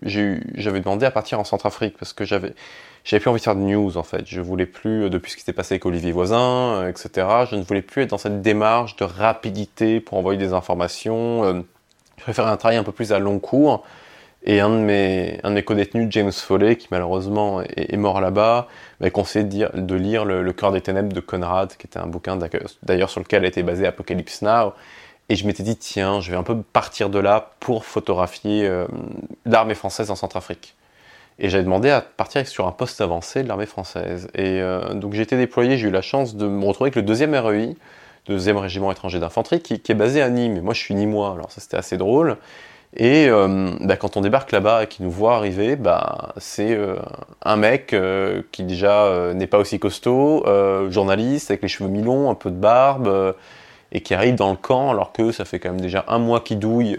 [0.03, 2.55] j'avais demandé à partir en Centrafrique parce que j'avais
[3.05, 4.23] j'avais plus envie de faire de news en fait.
[4.27, 7.27] Je voulais plus, depuis ce qui s'était passé avec Olivier Voisin, etc.
[7.51, 11.65] Je ne voulais plus être dans cette démarche de rapidité pour envoyer des informations.
[12.17, 13.85] Je préférais un travail un peu plus à long cours.
[14.47, 18.69] Et un de mes, un de mes co-détenus, James Foley, qui malheureusement est, mort là-bas,
[19.01, 22.39] m'a conseillé de, lire le, Cœur des ténèbres de Conrad, qui était un bouquin
[22.83, 24.75] d'ailleurs sur lequel a été basé Apocalypse Now.
[25.31, 28.87] Et je m'étais dit, tiens, je vais un peu partir de là pour photographier euh,
[29.47, 30.75] l'armée française en Centrafrique.
[31.39, 34.29] Et j'avais demandé à partir sur un poste avancé de l'armée française.
[34.35, 37.03] Et euh, donc j'ai été déployé, j'ai eu la chance de me retrouver avec le
[37.03, 37.75] deuxième REI,
[38.27, 40.59] deuxième régiment étranger d'infanterie, qui, qui, est basé à Nîmes.
[40.59, 42.37] Et moi je suis nîmois, alors ça c'était assez drôle.
[42.97, 46.97] Et euh, bah, quand on débarque là-bas et qu'il nous voit arriver, bah, c'est euh,
[47.43, 50.45] un mec euh, qui déjà n'est pas aussi costaud,
[50.91, 53.35] journaliste avec les cheveux mi-longs, un peu de barbe,
[53.91, 56.41] et qui arrive dans le camp alors que ça fait quand même déjà un mois
[56.41, 56.99] qu'il douille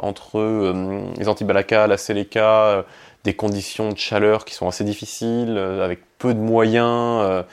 [0.00, 0.72] entre
[1.18, 2.84] les Antibalaka, la Seleka,
[3.24, 7.44] des conditions de chaleur qui sont assez difficiles, avec peu de moyens,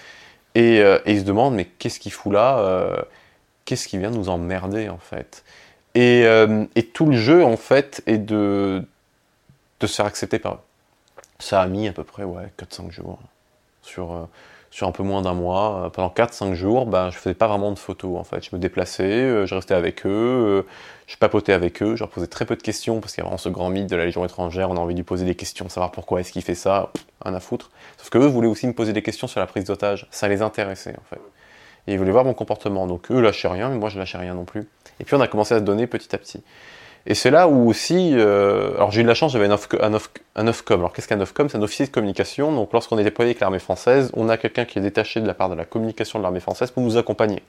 [0.55, 3.05] et, et, il se demande mais qu'est-ce qu'il fout là
[3.65, 5.43] Qu'est-ce qui vient nous emmerder en fait?
[5.97, 8.83] Euh, et, tout le jeu, en fait, est de,
[9.81, 10.59] se faire accepter par eux.
[11.39, 13.19] Ça a mis à peu près ouais, 4-5 jours.
[13.81, 14.23] Sur, euh,
[14.71, 15.91] sur un peu moins d'un mois.
[15.93, 18.43] Pendant 4-5 jours, bah, je faisais pas vraiment de photos, en fait.
[18.43, 20.65] Je me déplaçais, euh, je restais avec eux,
[21.05, 23.25] je papotais avec eux, je leur posais très peu de questions, parce qu'il y a
[23.25, 25.35] vraiment ce grand mythe de la Légion étrangère, on a envie de lui poser des
[25.35, 26.91] questions, savoir pourquoi est-ce qu'il fait ça,
[27.25, 27.71] un à foutre.
[27.97, 30.07] Sauf que eux voulaient aussi me poser des questions sur la prise d'otage.
[30.11, 31.21] Ça les intéressait, en fait.
[31.87, 32.87] Et ils voulaient voir mon comportement.
[32.87, 34.67] Donc eux lâchaient rien, mais moi je lâchais rien non plus.
[34.99, 36.43] Et puis on a commencé à se donner petit à petit.
[37.05, 39.93] Et c'est là où aussi, euh, alors j'ai eu de la chance, j'avais un, un,
[39.93, 40.51] un.
[40.69, 42.53] Alors qu'est-ce qu'un OFCOM C'est un officier de communication.
[42.53, 45.33] Donc lorsqu'on est déployé avec l'armée française, on a quelqu'un qui est détaché de la
[45.33, 47.43] part de la communication de l'armée française pour nous accompagner.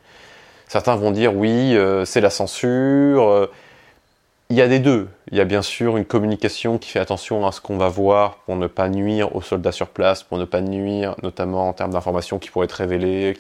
[0.67, 3.49] Certains vont dire oui, euh, c'est la censure.
[4.51, 5.09] Il y a des deux.
[5.31, 8.37] Il y a bien sûr une communication qui fait attention à ce qu'on va voir
[8.45, 11.93] pour ne pas nuire aux soldats sur place, pour ne pas nuire notamment en termes
[11.93, 13.37] d'informations qui pourraient être révélées,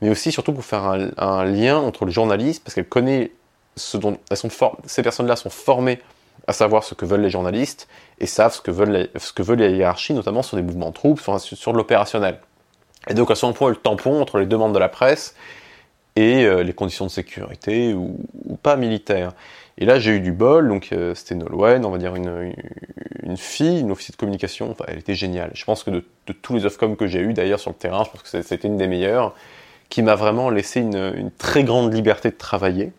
[0.00, 0.84] mais aussi surtout pour faire
[1.18, 3.32] un, lien entre le journaliste, parce qu'elle connaît
[3.76, 4.48] ce dont elles sont
[4.86, 6.00] ces personnes-là sont formées
[6.46, 7.88] à savoir ce que veulent les journalistes
[8.18, 10.88] et savent ce que veulent les, ce que veulent les hiérarchies, notamment sur des mouvements
[10.88, 12.38] de troupes, sur, l'opérationnel.
[13.08, 15.34] Et donc sont un peu le tampon entre les demandes de la presse
[16.14, 18.16] et euh, les conditions de sécurité ou,
[18.62, 19.32] pas militaires.
[19.78, 22.54] Et là j'ai eu du bol, donc euh, c'était Nolwenn, on va dire une,
[23.22, 25.50] une, fille, une officier de communication, enfin, elle était géniale.
[25.54, 26.02] Je pense que de,
[26.42, 28.78] tous les Ofcom que j'ai eu d'ailleurs sur le terrain, je pense que c'était une
[28.78, 29.34] des meilleures,
[29.88, 32.92] qui m'a vraiment laissé une, très grande liberté de travailler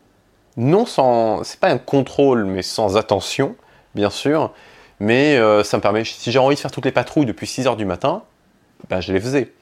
[0.58, 3.56] non sans, c'est pas un contrôle, mais sans attention,
[3.94, 4.52] bien sûr,
[5.00, 7.68] mais euh, ça me permet, si j'ai envie de faire toutes les patrouilles depuis 6
[7.68, 8.24] heures du matin,
[8.90, 9.54] ben je les faisais.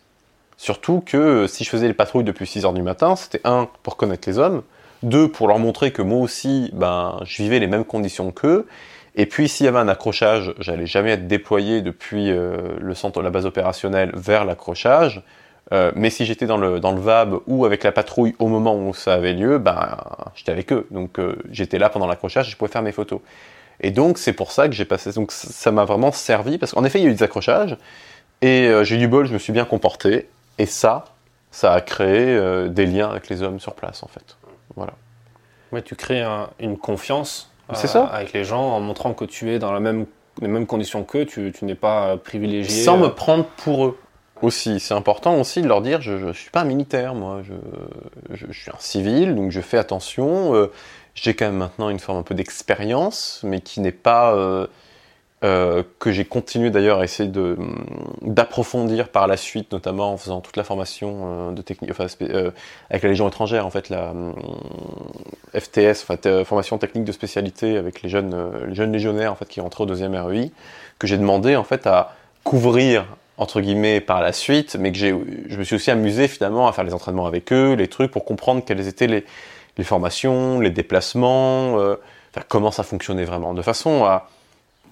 [0.57, 3.67] Surtout que euh, si je faisais les patrouilles depuis 6 heures du matin, c'était un,
[3.83, 4.63] pour connaître les hommes,
[5.05, 8.67] deux, pour leur montrer que moi aussi, ben, je vivais les mêmes conditions qu'eux,
[9.15, 13.21] et puis s'il y avait un accrochage, j'allais jamais être déployé depuis euh, le centre,
[13.21, 15.23] la base opérationnelle vers l'accrochage,
[15.71, 18.75] euh, mais si j'étais dans le, dans le VAB ou avec la patrouille au moment
[18.77, 19.97] où ça avait lieu, ben,
[20.35, 20.85] j'étais avec eux.
[20.91, 23.21] Donc euh, j'étais là pendant l'accrochage et je pouvais faire mes photos.
[23.79, 25.11] Et donc c'est pour ça que j'ai passé.
[25.13, 27.77] Donc ça m'a vraiment servi parce qu'en effet il y a eu des accrochages
[28.41, 30.27] et j'ai eu du bol, je me suis bien comporté.
[30.57, 31.05] Et ça,
[31.51, 32.39] ça a créé
[32.69, 34.35] des liens avec les hommes sur place en fait.
[34.75, 34.93] Voilà.
[35.71, 36.23] Ouais, tu crées
[36.59, 38.05] une confiance ça.
[38.05, 40.05] avec les gens en montrant que tu es dans la même,
[40.41, 42.83] les mêmes conditions qu'eux, tu, tu n'es pas privilégié.
[42.83, 43.97] Sans me prendre pour eux
[44.41, 44.79] aussi.
[44.79, 47.41] C'est important aussi de leur dire, je ne suis pas un militaire, moi,
[48.31, 50.55] je, suis un civil, donc je fais attention.
[50.55, 50.71] Euh,
[51.13, 54.35] j'ai quand même maintenant une forme un peu d'expérience, mais qui n'est pas...
[54.35, 54.67] Euh,
[55.45, 57.55] euh, que j'ai continué d'ailleurs à essayer de,
[58.21, 62.07] d'approfondir par la suite, notamment en faisant toute la formation de technique, enfin,
[62.89, 64.13] avec la Légion étrangère, en fait, la
[65.53, 66.05] FTS,
[66.45, 68.35] formation technique de spécialité avec les jeunes,
[68.67, 70.51] les jeunes légionnaires en fait, qui rentraient au deuxième REI,
[70.99, 73.05] que j'ai demandé en fait à couvrir
[73.37, 75.13] entre guillemets par la suite, mais que j'ai,
[75.49, 78.25] je me suis aussi amusé finalement à faire les entraînements avec eux, les trucs pour
[78.25, 79.25] comprendre quelles étaient les,
[79.77, 81.95] les formations, les déplacements, euh,
[82.47, 84.29] comment ça fonctionnait vraiment, de façon à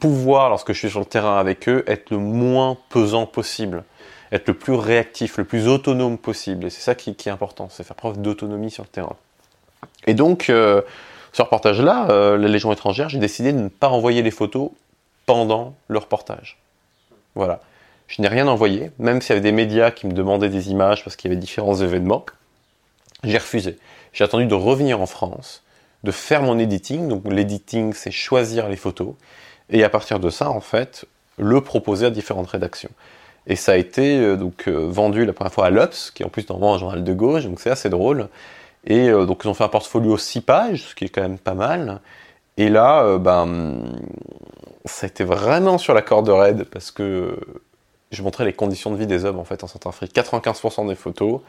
[0.04, 3.86] pouvoir, lorsque je suis sur le terrain avec eux, être le moins pesant possible,
[4.34, 6.66] être le plus réactif, le plus autonome possible.
[6.66, 9.16] Et c'est ça qui, est important, c'est faire preuve d'autonomie sur le terrain.
[10.06, 10.82] Et donc, euh,
[11.32, 14.72] ce reportage-là, euh, la Légion étrangère, j'ai décidé de ne pas envoyer les photos
[15.26, 16.58] pendant le reportage.
[17.36, 17.62] Voilà.
[18.08, 21.06] Je n'ai rien envoyé, même s'il y avait des médias qui me demandaient des images
[21.06, 22.26] parce qu'il y avait différents événements.
[23.24, 23.78] J'ai refusé.
[24.12, 25.64] J'ai attendu de revenir en France,
[26.04, 27.08] de faire mon editing.
[27.08, 29.14] Donc l'editing, c'est choisir les photos.
[29.70, 31.06] Et à partir de ça, en fait,
[31.38, 32.92] le proposer à différentes rédactions.
[33.48, 36.26] Et ça a été euh, donc euh, vendu la première fois à l'Obs, qui est
[36.26, 38.30] en plus normalement un journal de gauche, donc c'est assez drôle.
[38.86, 41.54] Et donc ils ont fait un portfolio 6 pages, ce qui est quand même pas
[41.54, 42.02] mal.
[42.58, 43.82] Et là, ben,
[44.84, 47.40] ça a été vraiment sur la corde raide parce que
[48.12, 50.14] je montrais les conditions de vie des hommes en fait en Centrafrique.
[50.14, 51.42] 95% des photos,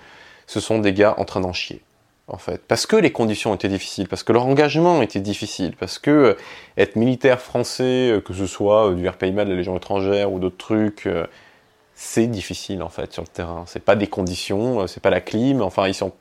[0.47, 1.83] ce sont des gars en train d'en chier.
[2.27, 5.99] En fait, parce que les conditions étaient difficiles, parce que leur engagement était difficile, parce
[5.99, 6.35] que euh,
[6.79, 10.39] être militaire français, euh, que ce soit euh, du RPIMA de la Légion étrangère ou
[10.39, 11.07] d'autres trucs,
[11.95, 13.65] c'est difficile en fait sur le terrain.
[13.67, 15.61] C'est pas des conditions, c'est pas la clim.
[15.61, 16.13] Enfin, ils sont,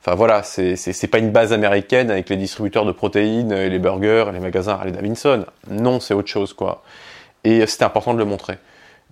[0.00, 4.40] enfin voilà, c'est pas une base américaine avec les distributeurs de protéines, les burgers, les
[4.40, 5.44] magasins Harley Davidson.
[5.70, 6.82] Non, c'est autre chose quoi.
[7.44, 8.56] Et c'était important de le montrer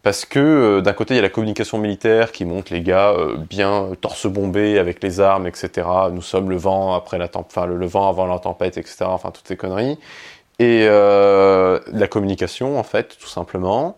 [0.02, 3.10] parce que euh, d'un côté il y a la communication militaire qui montre les gars
[3.10, 5.86] euh, bien euh, torse bombé avec les armes, etc.
[6.12, 7.28] Nous sommes le vent après la
[7.66, 8.96] le, vent avant la tempête, etc.
[9.02, 9.98] Enfin toutes ces conneries.
[10.58, 13.96] Et la communication en fait, tout simplement.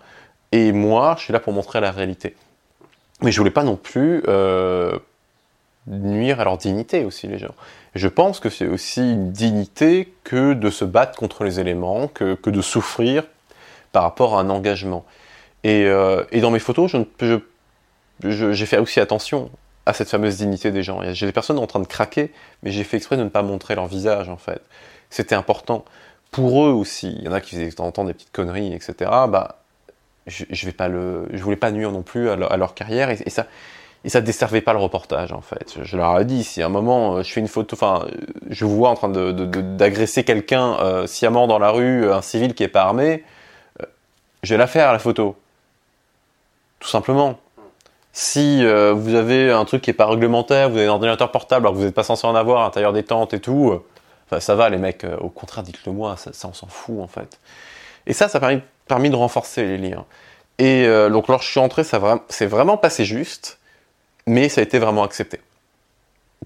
[0.52, 2.36] Et moi, je suis là pour montrer la réalité.
[3.20, 4.22] Mais je voulais pas non plus
[5.88, 7.54] nuire à leur dignité aussi les gens.
[7.96, 12.48] Je pense que c'est aussi une dignité que de se battre contre les éléments, que
[12.48, 13.24] de souffrir
[13.90, 15.04] par rapport à un engagement.
[15.66, 16.94] Euh, et, dans mes photos,
[18.22, 19.50] j'ai fait aussi attention
[19.86, 21.00] à cette fameuse dignité des gens.
[21.12, 23.74] J'ai des personnes en train de craquer, mais j'ai fait exprès de ne pas montrer
[23.74, 24.62] leur visage, en fait.
[25.10, 25.84] C'était important.
[26.30, 28.32] Pour eux aussi, il y en a qui faisaient de temps en temps des petites
[28.32, 28.94] conneries, etc.
[29.28, 29.58] Bah,
[30.26, 33.46] je, je voulais pas nuire non plus à, leur, carrière, et, ça,
[34.04, 35.78] et desservait pas le reportage, en fait.
[35.82, 38.06] Je, leur ai dit, si à un moment, euh, je fais une photo, enfin,
[38.48, 42.62] je vous vois en train d'agresser quelqu'un euh, sciemment dans la rue, un civil qui
[42.62, 43.24] est pas armé,
[44.42, 45.36] je vais la faire, la photo
[46.82, 47.38] tout simplement.
[48.12, 51.64] Si euh, vous avez un truc qui n'est pas réglementaire, vous avez un ordinateur portable
[51.64, 53.70] alors que vous n'êtes pas censé en avoir à l'intérieur des tentes et tout,
[54.32, 57.06] euh, ça va les mecs, euh, au contraire dites-le moi, ça, on s'en fout en
[57.06, 57.38] fait.
[58.06, 60.04] Et ça, ça a permis, permis de renforcer les liens.
[60.58, 63.58] Et donc lorsque je suis entré, ça c'est vraiment passé juste,
[64.26, 65.40] mais ça a été vraiment accepté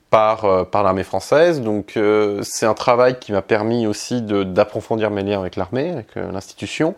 [0.09, 1.61] par, par l'armée française.
[1.61, 1.99] Donc
[2.43, 6.95] c'est un travail qui m'a permis aussi d'approfondir mes liens avec l'armée, avec l'institution.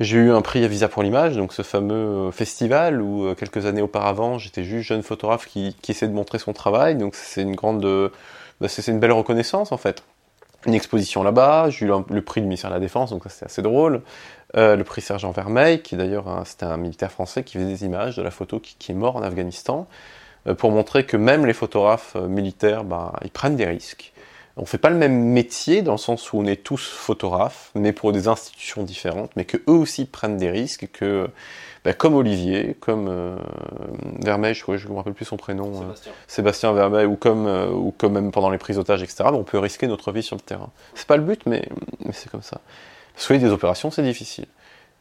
[0.00, 3.36] J'ai eu un prix à Visa pour l'image, donc ce fameux euh, festival où euh,
[3.36, 7.14] quelques années auparavant j'étais juste jeune photographe qui, qui essaie de montrer son travail, donc
[7.14, 8.08] c'est une grande, euh,
[8.60, 10.02] bah, c'est une belle reconnaissance en fait.
[10.66, 13.44] Une exposition là-bas, j'ai eu le, prix du ministère de la Défense, donc ça c'est
[13.44, 14.00] assez drôle.
[14.54, 18.22] le prix Sergent Vermeil, qui d'ailleurs c'était un militaire français qui faisait des images de
[18.22, 19.86] la photo qui, qui est mort en Afghanistan,
[20.56, 24.13] pour montrer que même les photographes militaires, bah, ils prennent des risques
[24.56, 27.92] on fait pas le même métier dans le sens où on est tous photographes, mais
[27.92, 31.28] pour des institutions différentes, mais que eux aussi prennent des risques, que
[31.84, 33.36] bah, comme Olivier, comme euh,
[34.20, 37.68] Vermeil, je ne me rappelle plus son prénom, euh, Sébastien, Sébastien Vermeil, ou comme euh,
[37.68, 39.24] ou comme même pendant les prises d'otages, etc.
[39.24, 40.70] Bah, on peut risquer notre vie sur le terrain.
[40.94, 41.68] C'est pas le but, mais,
[42.04, 42.60] mais c'est comme ça.
[43.16, 44.46] Soit des opérations, c'est difficile.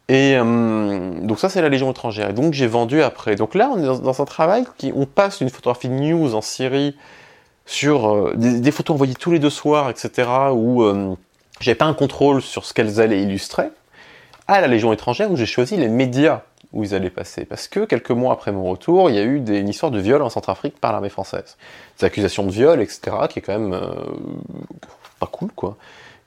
[0.09, 2.29] Et donc ça, c'est la Légion étrangère.
[2.29, 3.37] Et donc j'ai vendu après.
[3.37, 6.41] Donc là, on est dans, dans un travail qui, on passe d'une photographie news en
[6.41, 6.95] Syrie
[7.65, 11.15] sur euh, des, photos envoyées tous les deux soirs, etc., où euh,
[11.60, 13.69] j'avais pas un contrôle sur ce qu'elles allaient illustrer,
[14.47, 16.41] à la Légion étrangère où j'ai choisi les médias
[16.73, 17.45] où ils allaient passer.
[17.45, 19.99] Parce que quelques mois après mon retour, il y a eu des, une histoire de
[19.99, 21.58] viol en Centrafrique par l'armée française.
[21.99, 23.93] Des accusations de viol, etc., qui est quand même euh,
[25.19, 25.78] pas cool, quoi.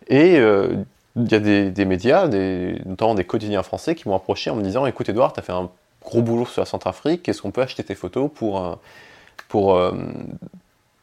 [0.09, 4.63] Et il y a des, médias, notamment des quotidiens français, qui m'ont approché en me
[4.63, 5.69] disant Écoute, Edouard, tu as fait un
[6.05, 8.79] gros boulot sur la Centrafrique, est-ce qu'on peut acheter tes photos pour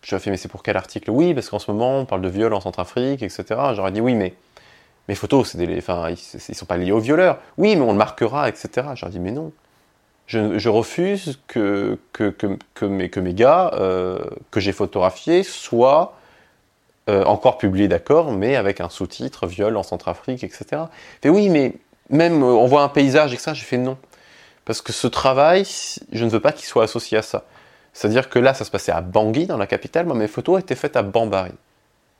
[0.04, 1.10] je lui ai fait, mais c'est pour quel article?
[1.10, 3.44] Oui, parce qu'en ce moment, on parle de viol en Centrafrique, etc.
[3.74, 4.34] J'aurais dit, oui, mais
[5.08, 7.40] mes photos, ils, ne sont pas liés aux violeurs.
[7.58, 8.88] Oui, mais on le marquera, etc.
[8.96, 9.52] J'aurais dit, mais non.
[10.28, 11.98] Je, refuse que,
[12.82, 14.20] mes, gars euh,
[14.52, 16.18] que j'ai photographiés soient
[17.10, 20.84] euh, encore publiés, d'accord, mais avec un sous-titre viol en Centrafrique, etc.
[21.24, 21.76] Mais oui, mais
[22.10, 23.98] même euh, on voit un paysage et ça, j'ai fait non.
[24.66, 25.66] Parce que ce travail,
[26.12, 27.44] je ne veux pas qu'il soit associé à ça.
[27.94, 30.06] C'est-à-dire que là, ça se passait à Bangui, dans la capitale.
[30.06, 31.52] Moi, mes photos étaient faites à Bambari.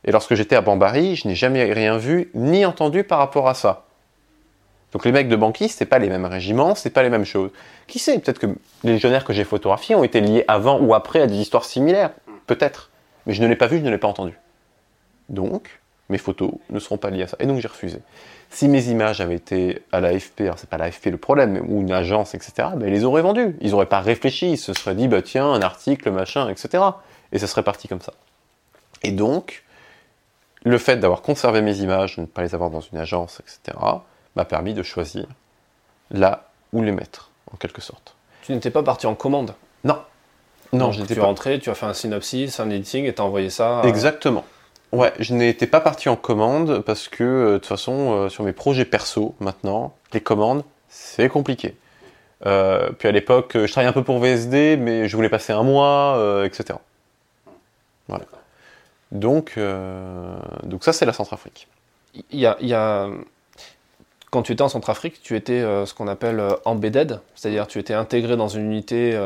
[0.04, 3.54] Et lorsque j'étais à Bambari, je n'ai jamais rien vu ni entendu par rapport à
[3.54, 3.84] ça.
[4.92, 7.50] Donc les mecs de Bangui, c'est pas les mêmes régiments, c'est pas les mêmes choses.
[7.88, 8.46] Qui sait, peut-être que
[8.84, 12.10] les légionnaires que j'ai photographiés ont été liés avant ou après à des histoires similaires.
[12.46, 12.90] Peut-être.
[13.26, 14.38] Mais je ne l'ai pas vu, je ne l'ai pas entendu.
[15.30, 17.36] Donc, mes photos ne seront pas liées à ça.
[17.40, 17.98] Et donc j'ai refusé.
[18.54, 21.90] Si mes images avaient été à l'AFP, alors c'est pas l'AFP le problème, ou une
[21.90, 23.56] agence, etc., ben, ils les auraient vendues.
[23.60, 26.84] Ils n'auraient pas réfléchi, ils se seraient dit, bah tiens, un article, machin, etc.
[27.32, 28.12] Et ça serait parti comme ça.
[29.02, 29.64] Et donc,
[30.62, 33.76] le fait d'avoir conservé mes images, de ne pas les avoir dans une agence, etc.,
[34.36, 35.26] m'a permis de choisir
[36.12, 38.14] là où les mettre, en quelque sorte.
[38.44, 39.54] Tu n'étais pas parti en commande?
[39.82, 39.98] Non.
[40.72, 41.20] Non, je n'étais pas.
[41.20, 43.82] Tu es rentré, tu as fait un synopsis, un editing et tu as envoyé ça.
[43.82, 44.44] Exactement.
[44.94, 48.44] Ouais, je n'étais pas parti en commande parce que euh, de toute façon, euh, sur
[48.44, 51.74] mes projets perso maintenant, les commandes, c'est compliqué.
[52.46, 55.64] Euh, puis à l'époque, je travaillais un peu pour VSD, mais je voulais passer un
[55.64, 56.78] mois, etc.
[58.08, 58.24] Voilà.
[59.10, 59.58] Donc,
[60.64, 61.66] donc ça, c'est la Centrafrique.
[62.30, 63.08] Il y a, il y a-
[64.30, 68.36] Quand tu étais en Centrafrique, tu étais ce qu'on appelle embedded, c'est-à-dire tu étais intégré
[68.36, 69.18] dans une unité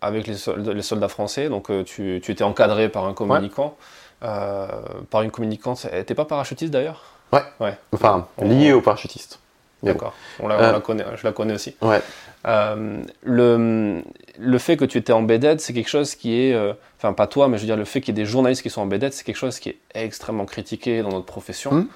[0.00, 3.76] avec les, sol- les soldats français, donc tu, tu étais encadré par un communicant.
[4.22, 7.02] Par une communicante, elle n'était pas parachutiste d'ailleurs?
[7.32, 7.42] Ouais.
[7.60, 7.76] Ouais.
[7.92, 9.38] Enfin, On- lié aux parachutistes.
[9.82, 9.94] Mais bon.
[9.94, 11.74] D'accord, on la, on Euh, la connaît, je la connais aussi.
[11.82, 12.00] Ouais.
[12.46, 14.00] Euh, le,
[14.38, 17.48] le fait que tu étais embedded, c'est quelque chose qui est, euh, enfin pas toi,
[17.48, 19.24] mais je veux dire le fait qu'il y ait des journalistes qui sont embedded, c'est
[19.24, 21.86] quelque chose qui est extrêmement critiqué dans notre profession, Mmh,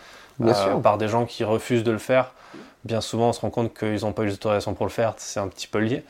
[0.40, 0.82] Bien euh, sûr.
[0.82, 2.32] par des gens qui refusent de le faire.
[2.84, 5.38] Bien souvent, on se rend compte qu'ils n'ont pas eu l'autorisation pour le faire, c'est
[5.40, 6.02] un petit peu lié.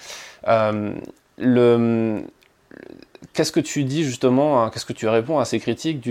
[0.48, 0.92] Euh,
[1.36, 2.22] le,
[3.32, 6.06] Qu'est-ce que tu dis justement, qu'est-ce que tu réponds à ces critiques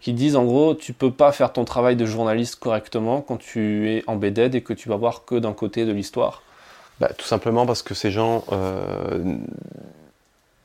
[0.00, 3.90] qui disent en gros, tu peux pas faire ton travail de journaliste correctement quand tu
[3.90, 6.42] es embedded et que tu vas voir que d'un côté de l'histoire?
[7.00, 9.36] Bah, tout simplement parce que ces gens euh,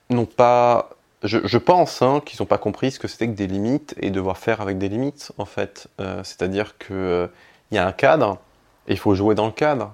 [0.10, 0.90] n'ont pas.
[1.24, 4.38] Je, pense hein, qu'ils n'ont pas compris ce que c'était que des limites et devoir
[4.38, 5.88] faire avec des limites, en fait.
[6.00, 7.30] Euh, C'est-à-dire qu'il
[7.72, 8.38] y a un cadre
[8.88, 9.94] et il faut jouer dans le cadre,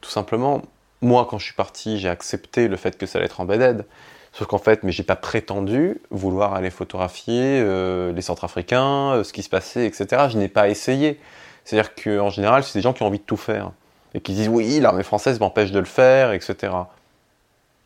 [0.00, 0.62] tout simplement.
[1.02, 3.84] Moi, quand je suis parti, j'ai accepté le fait que ça allait être embedded.
[4.32, 9.32] Sauf qu'en fait, mais j'ai pas prétendu vouloir aller photographier euh, les Centrafricains, euh, ce
[9.32, 10.28] qui se passait, etc.
[10.30, 11.20] Je n'ai pas essayé.
[11.64, 13.72] C'est-à-dire qu'en général, c'est des gens qui ont envie de tout faire
[14.14, 16.72] et qui disent oui, l'armée française m'empêche de le faire, etc.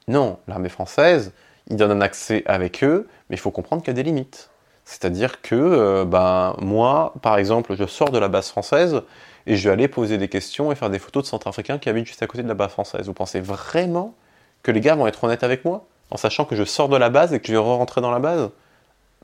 [0.08, 1.32] Non, l'armée française,
[1.68, 4.50] ils donnent un accès avec eux, mais il faut comprendre qu'il y a des limites.
[4.84, 9.02] C'est-à-dire que, euh, ben, moi, par exemple, je sors de la base française
[9.46, 12.06] et je vais aller poser des questions et faire des photos de Centrafricains qui habitent
[12.06, 13.06] juste à côté de la base française.
[13.06, 14.14] Vous pensez vraiment
[14.62, 15.86] que les gars vont être honnêtes avec moi?
[16.10, 18.18] En sachant que je sors de la base et que je vais re-rentrer dans la
[18.18, 18.50] base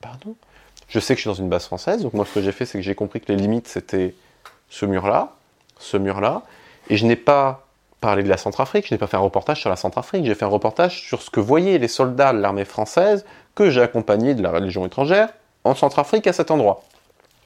[0.00, 0.34] Pardon?
[0.88, 2.66] Je sais que je suis dans une base française, donc moi, ce que j'ai fait,
[2.66, 4.14] c'est que j'ai compris que les limites, c'était
[4.68, 5.32] ce mur-là,
[5.78, 6.42] ce mur-là,
[6.90, 7.66] et je n'ai pas
[8.00, 10.44] parlé de la Centrafrique, je n'ai pas fait un reportage sur la Centrafrique, j'ai fait
[10.44, 13.24] un reportage sur ce que voyaient les soldats de l'armée française
[13.54, 15.30] que j'ai accompagnés de la Légion étrangère
[15.64, 16.82] en Centrafrique à cet endroit.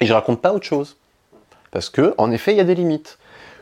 [0.00, 0.96] Et je raconte pas autre chose.
[1.70, 3.18] Parce que, en effet, il y a des limites.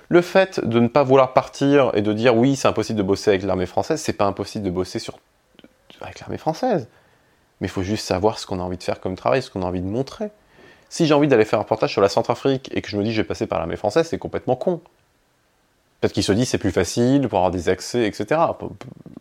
[0.09, 3.31] Le fait de ne pas vouloir partir et de dire oui, c'est impossible de bosser
[3.31, 5.19] avec l'armée française, c'est pas impossible de bosser sur...
[6.05, 6.89] avec l'armée française.
[7.61, 9.63] Mais il faut juste savoir ce qu'on a envie de faire comme travail, ce qu'on
[9.63, 10.31] a envie de montrer.
[10.89, 13.13] Si j'ai envie d'aller faire un reportage sur la Centrafrique et que je me dis
[13.13, 14.81] je vais passer par l'armée française, c'est complètement con.
[16.01, 18.41] Peut-être qu'il se dit c'est plus facile pour avoir des accès, etc.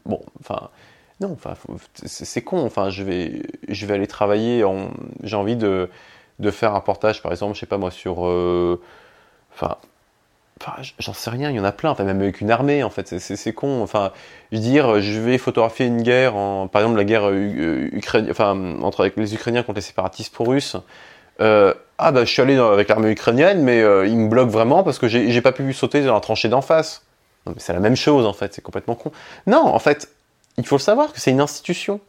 [0.06, 0.70] Bon, enfin,
[1.20, 1.56] non, enfin,
[2.06, 2.66] c'est con.
[2.66, 4.64] Enfin, je vais, je vais aller travailler.
[4.64, 4.90] En,
[5.24, 5.90] j'ai envie de,
[6.40, 8.82] de faire un reportage, par exemple, je sais pas moi, sur, euh,
[9.54, 9.78] enfin,
[11.00, 11.50] j'en sais rien.
[11.50, 11.92] Il y en a plein.
[11.92, 13.82] Enfin, même avec une armée, en fait, c'est- con.
[13.82, 14.12] Enfin,
[14.52, 18.56] je dire, je vais photographier une guerre, en, par exemple la guerre euh, ukrainienne, enfin,
[18.82, 20.78] entre les Ukrainiens contre les séparatistes pro-russes.
[21.42, 24.84] Euh, ah bah je suis allé avec l'armée ukrainienne, mais euh, ils me bloquent vraiment
[24.84, 27.04] parce que j'ai pas pu sauter dans la tranchée d'en face.
[27.58, 29.12] C'est la même chose en fait, c'est complètement con.
[29.48, 30.10] Non, en fait,
[30.58, 32.00] il faut le savoir que c'est une institution.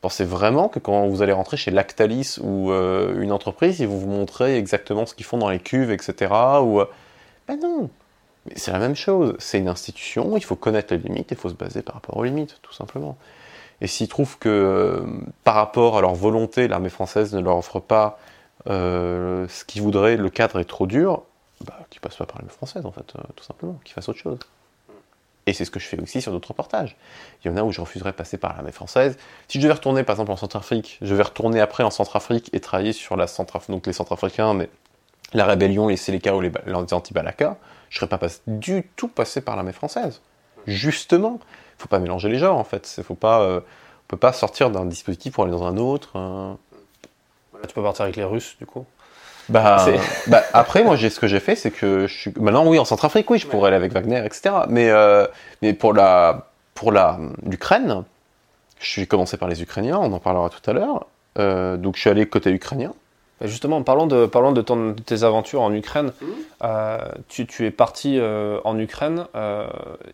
[0.00, 3.98] Pensez vraiment que quand vous allez rentrer chez Lactalis ou euh, une entreprise, ils vont
[3.98, 6.32] vous montrer exactement ce qu'ils font dans les cuves, etc.
[6.32, 6.86] Euh,
[7.48, 7.90] ben non,
[8.56, 9.34] c'est la même chose.
[9.38, 12.24] C'est une institution, il faut connaître les limites, il faut se baser par rapport aux
[12.24, 13.16] limites, tout simplement.
[13.80, 15.06] Et s'ils trouvent que euh,
[15.44, 18.18] par rapport à leur volonté, l'armée française ne leur offre pas
[18.68, 21.22] euh, ce qu'ils voudraient, le cadre est trop dur,
[21.64, 24.18] bah, qu'ils passent pas par l'armée française, en fait, euh, tout simplement, qu'ils fassent autre
[24.18, 24.38] chose.
[25.46, 26.96] Et c'est ce que je fais aussi sur d'autres reportages.
[27.42, 29.16] Il y en a où je refuserais de passer par l'armée française.
[29.48, 32.60] Si je devais retourner, par exemple, en Centrafrique, je vais retourner après en Centrafrique et
[32.60, 34.68] travailler sur la Centraf donc les Centrafricains, mais
[35.34, 37.56] la rébellion, les Séléka ou les, Ba- les anti-Balaka,
[37.88, 40.20] je serais pas passé- du tout passé par l'armée française.
[40.66, 41.40] Justement,
[41.78, 43.00] faut pas mélanger les genres, en fait.
[43.04, 46.10] Faut pas, euh, on peut pas sortir d'un dispositif pour aller dans un autre.
[46.16, 46.52] euh.
[47.54, 48.84] Là, tu peux partir avec les Russes, du coup.
[49.48, 49.84] Bah,
[50.28, 52.84] bah, après, moi, j'ai ce que j'ai fait, c'est que je suis maintenant, oui, en
[52.84, 54.54] Centrafrique, oui, je pourrais aller avec Wagner, etc.
[54.68, 55.26] Mais, euh,
[55.60, 58.04] mais pour la, pour la, l'Ukraine,
[58.78, 61.06] je suis commencé par les Ukrainiens, on en parlera tout à l'heure.
[61.38, 62.92] Euh, donc, je suis allé côté ukrainien.
[63.42, 66.12] Et justement, parlons de, parlons de, ton- de tes aventures en Ukraine.
[66.62, 69.66] Euh, tu, tu es parti euh, en Ukraine euh,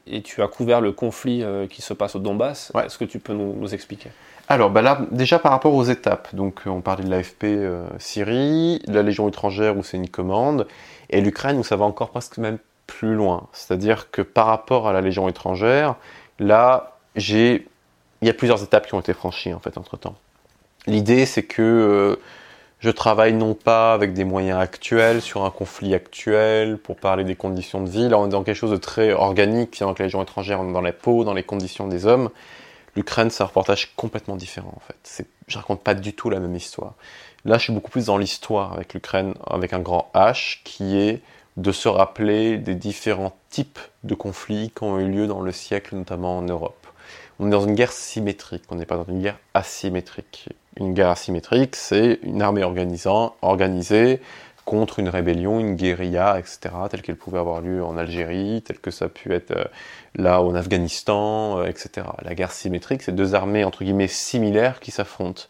[0.07, 2.71] et tu as couvert le conflit qui se passe au Donbass.
[2.75, 2.87] Ouais.
[2.87, 4.11] Est-ce que tu peux nous, nous expliquer?
[4.49, 7.47] Alors, bah là, déjà par rapport aux étapes, donc on parlait de l'AFP
[7.99, 10.69] Syrie, de la Légion étrangère où c'est une commande,
[11.11, 13.49] et l'Ukraine où ça va encore presque même plus loin.
[13.53, 15.97] C'est-à-dire que par rapport à la Légion étrangère,
[16.39, 17.67] là, j'ai,
[18.23, 20.15] il y a plusieurs étapes qui ont été franchies en fait entre temps.
[20.87, 22.21] L'idée, c'est que
[22.87, 27.35] je travaille non pas avec des moyens actuels sur un conflit actuel pour parler des
[27.35, 28.09] conditions de vie.
[28.09, 30.71] Là, on est dans quelque chose de très organique, finalement, avec la Légion étrangère, on
[30.71, 32.31] est dans la peau, dans les conditions des hommes.
[32.95, 35.27] L'Ukraine, c'est un reportage complètement différent en fait.
[35.49, 36.95] Je raconte pas du tout la même histoire.
[37.45, 41.23] Là, je suis beaucoup plus dans l'histoire avec l'Ukraine, avec un grand H, qui est
[41.57, 45.97] de se rappeler des différents types de conflits qui ont eu lieu dans le siècle,
[45.97, 46.87] notamment en Europe.
[47.41, 50.51] On est dans une guerre symétrique, on n'est pas dans une guerre asymétrique.
[50.79, 54.21] Une guerre asymétrique, c'est une armée organisée
[54.67, 58.91] contre une rébellion, une guérilla, etc., telle qu'elle pouvait avoir lieu en Algérie, telle que
[58.91, 59.65] ça a pu être euh,
[60.17, 62.07] là en Afghanistan, euh, etc.
[62.23, 65.45] La guerre symétrique, c'est deux armées, entre guillemets, similaires qui s'affrontent.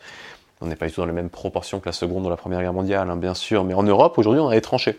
[0.61, 2.61] On n'est pas du tout dans les mêmes proportions que la Seconde ou la Première
[2.61, 4.99] Guerre mondiale, hein, bien sûr, mais en Europe, aujourd'hui, on a les tranchées.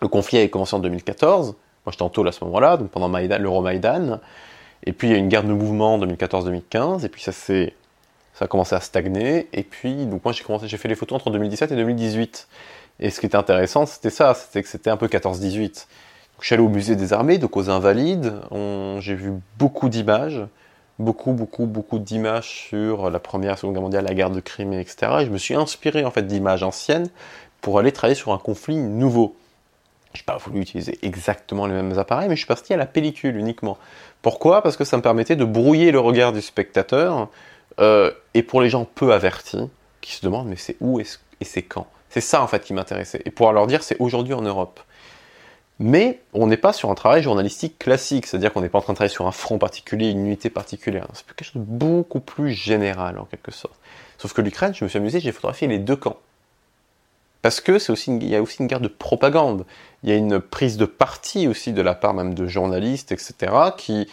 [0.00, 4.20] Le conflit a commencé en 2014, moi j'étais en à ce moment-là, donc pendant l'Euromaïdan,
[4.84, 7.74] et puis il y a une guerre de mouvement en 2014-2015, et puis ça s'est
[8.34, 9.48] ça a commencé à stagner.
[9.52, 12.48] Et puis, donc moi, j'ai commencé, j'ai fait les photos entre 2017 et 2018.
[13.00, 15.86] Et ce qui était intéressant, c'était ça, c'était que c'était un peu 14-18.
[16.40, 18.34] Je suis allé au musée des armées, donc aux Invalides.
[19.00, 20.42] J'ai vu beaucoup d'images,
[20.98, 25.12] beaucoup, beaucoup, beaucoup d'images sur la Première, Seconde Guerre mondiale, la guerre de Crimée, etc.
[25.20, 27.08] Et je me suis inspiré en fait d'images anciennes
[27.60, 29.36] pour aller travailler sur un conflit nouveau.
[30.12, 32.86] Je n'ai pas voulu utiliser exactement les mêmes appareils, mais je suis parti à la
[32.86, 33.78] pellicule uniquement.
[34.22, 34.62] Pourquoi?
[34.62, 37.28] Parce que ça me permettait de brouiller le regard du spectateur
[37.80, 39.68] euh, et pour les gens peu avertis,
[40.00, 41.04] qui se demandent mais c'est où et
[41.44, 41.86] c'est quand?
[42.10, 43.22] C'est ça en fait qui m'intéressait.
[43.24, 44.80] Et pouvoir leur dire c'est aujourd'hui en Europe.
[45.80, 48.92] Mais on n'est pas sur un travail journalistique classique, c'est-à-dire qu'on n'est pas en train
[48.92, 51.08] de travailler sur un front particulier, une unité particulière.
[51.14, 53.74] C'est quelque chose de beaucoup plus général en quelque sorte.
[54.18, 56.18] Sauf que l'Ukraine, je me suis amusé, j'ai photographié les deux camps.
[57.42, 59.66] Parce que c'est aussi il y a aussi une guerre de propagande.
[60.02, 63.52] Il y a une prise de parti aussi de la part même de journalistes, etc.,
[63.76, 64.08] qui,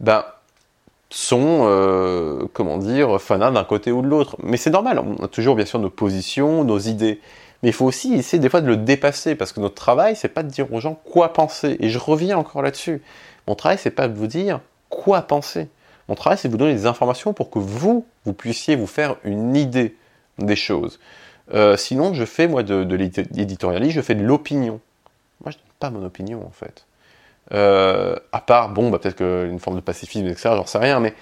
[0.00, 0.24] ben,
[1.14, 4.36] sont, euh, comment dire, fanats d'un côté ou de l'autre.
[4.42, 7.20] Mais c'est normal, on a toujours bien sûr nos positions, nos idées.
[7.62, 10.28] Mais il faut aussi essayer des fois de le dépasser, parce que notre travail, c'est
[10.28, 11.76] pas de dire aux gens quoi penser.
[11.78, 13.00] Et je reviens encore là-dessus.
[13.46, 15.68] Mon travail, c'est pas de vous dire quoi penser.
[16.08, 19.16] Mon travail, c'est de vous donner des informations pour que vous, vous puissiez vous faire
[19.22, 19.96] une idée
[20.38, 20.98] des choses.
[21.54, 24.80] Euh, sinon, je fais, moi, de, de l'éditorialisme, je fais de l'opinion.
[25.44, 26.86] Moi, je donne pas mon opinion, en fait.
[27.52, 31.14] Euh, à part, bon, bah, peut-être une forme de pacifisme, etc., j'en sais rien, mais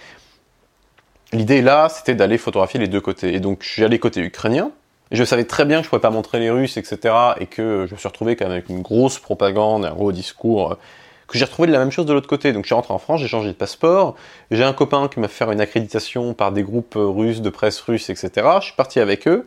[1.33, 3.35] l'idée là, c'était d'aller photographier les deux côtés.
[3.35, 4.70] Et donc, allé côté ukrainien,
[5.11, 7.87] et je savais très bien que je pouvais pas montrer les Russes, etc., et que
[7.89, 10.75] je me suis retrouvé quand même avec une grosse propagande, un gros discours, euh,
[11.27, 12.53] que j'ai retrouvé de la même chose de l'autre côté.
[12.53, 14.14] Donc, je suis rentré en France, j'ai changé de passeport,
[14.51, 17.81] j'ai un copain qui m'a fait faire une accréditation par des groupes russes, de presse
[17.81, 19.47] russe, etc., je suis parti avec eux,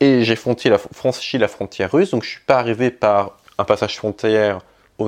[0.00, 3.64] et j'ai franchi la, franchi la frontière russe, donc je suis pas arrivé par un
[3.64, 4.60] passage frontière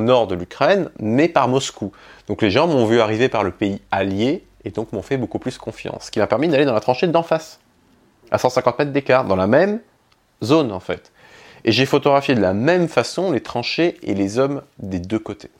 [0.02, 1.92] nord de l'Ukraine, mais par Moscou.
[2.28, 5.38] Donc les gens m'ont vu arriver par le pays allié et donc m'ont fait beaucoup
[5.38, 7.60] plus confiance, ce qui m'a permis d'aller dans la tranchée d'en face,
[8.30, 9.80] à 150 mètres d'écart, dans la même
[10.42, 11.12] zone en fait.
[11.64, 15.50] Et j'ai photographié de la même façon les tranchées et les hommes des deux côtés.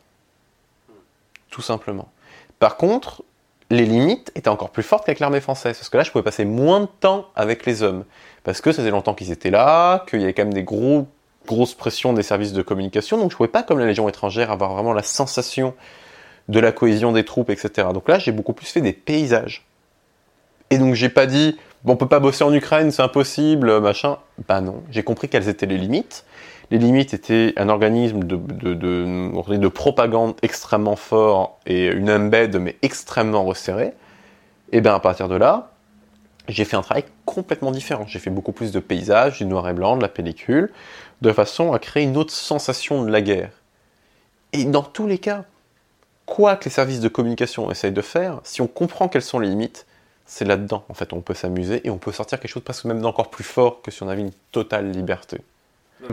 [1.50, 2.08] Tout simplement.
[2.58, 3.22] Par contre,
[3.70, 6.44] les limites étaient encore plus fortes qu'avec l'armée française, parce que là, je pouvais passer
[6.44, 8.04] moins de temps avec les hommes,
[8.42, 11.06] parce que ça faisait longtemps qu'ils étaient là, qu'il y avait quand même des gros
[11.46, 14.72] grosse pression des services de communication, donc je pouvais pas, comme la Légion étrangère, avoir
[14.72, 15.74] vraiment la sensation
[16.48, 17.88] de la cohésion des troupes, etc.
[17.92, 19.66] Donc là, j'ai beaucoup plus fait des paysages.
[20.70, 24.18] Et donc j'ai pas dit, bon, on peut pas bosser en Ukraine, c'est impossible, machin.
[24.48, 26.24] Bah non, j'ai compris quelles étaient les limites.
[26.70, 32.56] Les limites étaient un organisme de, de, de, de propagande extrêmement fort et une embed
[32.56, 33.92] mais extrêmement resserrée.
[34.72, 35.70] Et bien à partir de là,
[36.48, 38.04] j'ai fait un travail complètement différent.
[38.06, 40.72] J'ai fait beaucoup plus de paysages, du noir et blanc, de la pellicule,
[41.24, 43.50] de façon à créer une autre sensation de la guerre.
[44.52, 45.44] Et dans tous les cas,
[46.26, 49.48] quoi que les services de communication essayent de faire, si on comprend quelles sont les
[49.48, 49.86] limites,
[50.26, 53.00] c'est là-dedans, en fait, on peut s'amuser et on peut sortir quelque chose presque même
[53.00, 55.38] d'encore plus fort que si on avait une totale liberté.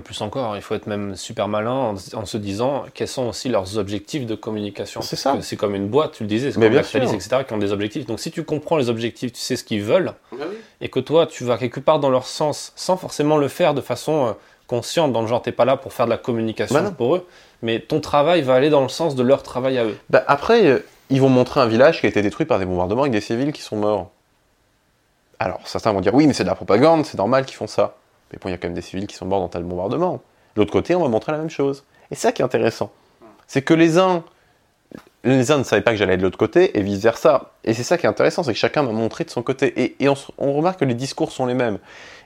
[0.06, 3.78] Plus encore, il faut être même super malin en, se disant quels sont aussi leurs
[3.78, 5.02] objectifs de communication.
[5.02, 5.38] C'est ça.
[5.42, 8.06] C'est comme une boîte, tu le disais, c'est comme Lactalis, etc., qui ont des objectifs.
[8.06, 10.46] Donc si tu comprends les objectifs, tu sais ce qu'ils veulent, bah
[10.80, 13.82] et que toi, tu vas quelque part dans leur sens, sans forcément le faire de
[13.82, 14.32] façon euh,
[14.72, 17.28] consciente, dans le genre, t'es pas là pour faire de la communication bah pour eux,
[17.62, 19.98] mais ton travail va aller dans le sens de leur travail à eux.
[20.10, 23.02] Bah après, euh, ils vont montrer un village qui a été détruit par des bombardements
[23.02, 24.12] avec des civils qui sont morts.
[25.40, 27.98] Alors certains vont dire oui, mais c'est de la propagande, c'est normal qu'ils font ça.
[28.32, 30.22] Mais bon, il y a quand même des civils qui sont morts dans tel bombardement.
[30.56, 31.84] De l'autre côté, on va montrer la même chose.
[32.10, 32.92] Et ça qui est intéressant.
[33.48, 34.24] C'est que les uns,
[35.26, 37.52] les uns ne savaient pas que j'allais de l'autre côté, et vice-versa.
[37.66, 39.96] Et c'est ça qui est intéressant, c'est que chacun m'a montré de son côté.
[40.00, 41.78] Et, on, remarque que les discours sont les mêmes.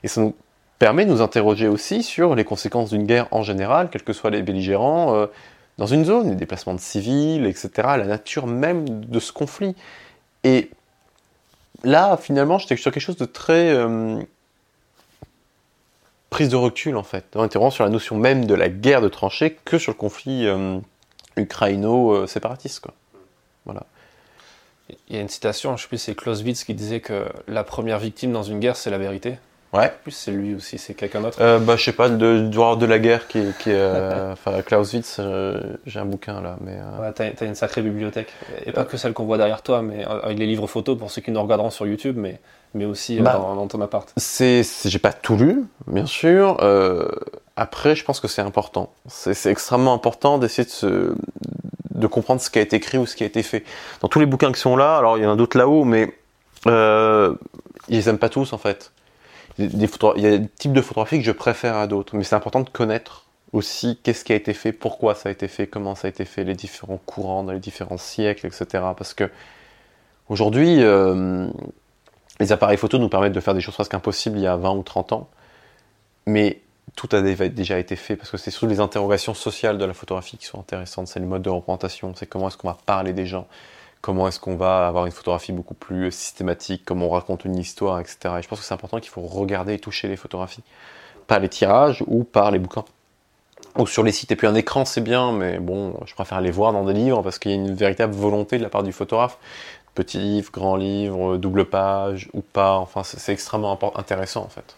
[0.04, 0.34] Et ça nous
[0.78, 4.30] permet de nous interroger aussi sur les conséquences d'une guerre en général, quels que soient
[4.30, 5.26] les belligérants, euh,
[5.78, 9.74] dans une zone, les déplacements de civils, etc., la nature même de ce conflit.
[10.44, 10.70] Et
[11.84, 13.70] là, finalement, j'étais sur quelque chose de très...
[13.70, 14.22] Euh,
[16.30, 17.24] prise de recul en fait.
[17.24, 20.46] Était vraiment sur la notion même de la guerre de tranchées que sur le conflit
[20.46, 20.78] euh,
[21.36, 22.86] ukraino-séparatiste.
[23.64, 23.84] Voilà.
[25.08, 27.64] Il y a une citation, je ne sais plus, c'est Clausewitz qui disait que la
[27.64, 29.38] première victime dans une guerre, c'est la vérité.
[29.72, 29.92] Ouais.
[30.02, 31.38] Plus, c'est lui aussi, c'est quelqu'un d'autre.
[31.40, 34.62] Euh, bah, je sais pas, de, du de la guerre qui, est- qui euh, enfin,
[34.62, 36.76] Clausewitz, euh, j'ai un bouquin là, mais.
[36.78, 38.32] euh, Ouais, t'as, t'as une sacrée bibliothèque.
[38.64, 41.10] Et pas que celle qu'on voit derrière toi, mais euh, avec les livres photos pour
[41.10, 42.40] ceux qui nous regarderont sur YouTube, mais,
[42.74, 43.34] mais aussi euh, Bah.
[43.34, 44.10] dans, dans ton appart.
[44.16, 46.58] C'est, c'est- j'ai pas tout lu, bien sûr.
[46.62, 47.08] Euh,
[47.56, 48.92] après, je pense que c'est important.
[49.08, 51.14] C'est, c'est extrêmement important d'essayer de, se,
[51.94, 53.64] de comprendre ce qui a été écrit ou ce qui a été fait.
[54.00, 56.14] Dans tous les bouquins qui sont là, alors il y en a d'autres là-haut, mais
[56.66, 57.34] euh,
[57.88, 58.92] ils aiment pas tous en fait.
[59.58, 62.60] Il y a des types de photographies que je préfère à d'autres, mais c'est important
[62.60, 66.08] de connaître aussi qu'est-ce qui a été fait, pourquoi ça a été fait, comment ça
[66.08, 68.66] a été fait, les différents courants dans les différents siècles, etc.
[68.96, 69.30] Parce que
[70.28, 71.48] aujourd'hui, euh,
[72.40, 74.72] les appareils photo nous permettent de faire des choses presque impossibles il y a 20
[74.72, 75.28] ou 30 ans,
[76.26, 76.60] mais
[76.94, 80.36] tout a déjà été fait parce que c'est surtout les interrogations sociales de la photographie
[80.36, 83.26] qui sont intéressantes, c'est le mode de représentation, c'est comment est-ce qu'on va parler des
[83.26, 83.46] gens,
[84.00, 88.00] comment est-ce qu'on va avoir une photographie beaucoup plus systématique, comment on raconte une histoire,
[88.00, 88.18] etc.
[88.38, 90.62] Et je pense que c'est important qu'il faut regarder et toucher les photographies,
[91.26, 92.84] par les tirages ou par les bouquins.
[93.76, 96.50] Ou sur les sites, et puis un écran c'est bien, mais bon, je préfère les
[96.50, 98.92] voir dans des livres parce qu'il y a une véritable volonté de la part du
[98.92, 99.38] photographe.
[99.94, 104.76] Petit livre, grand livre, double page ou pas, enfin c'est extrêmement intéressant en fait.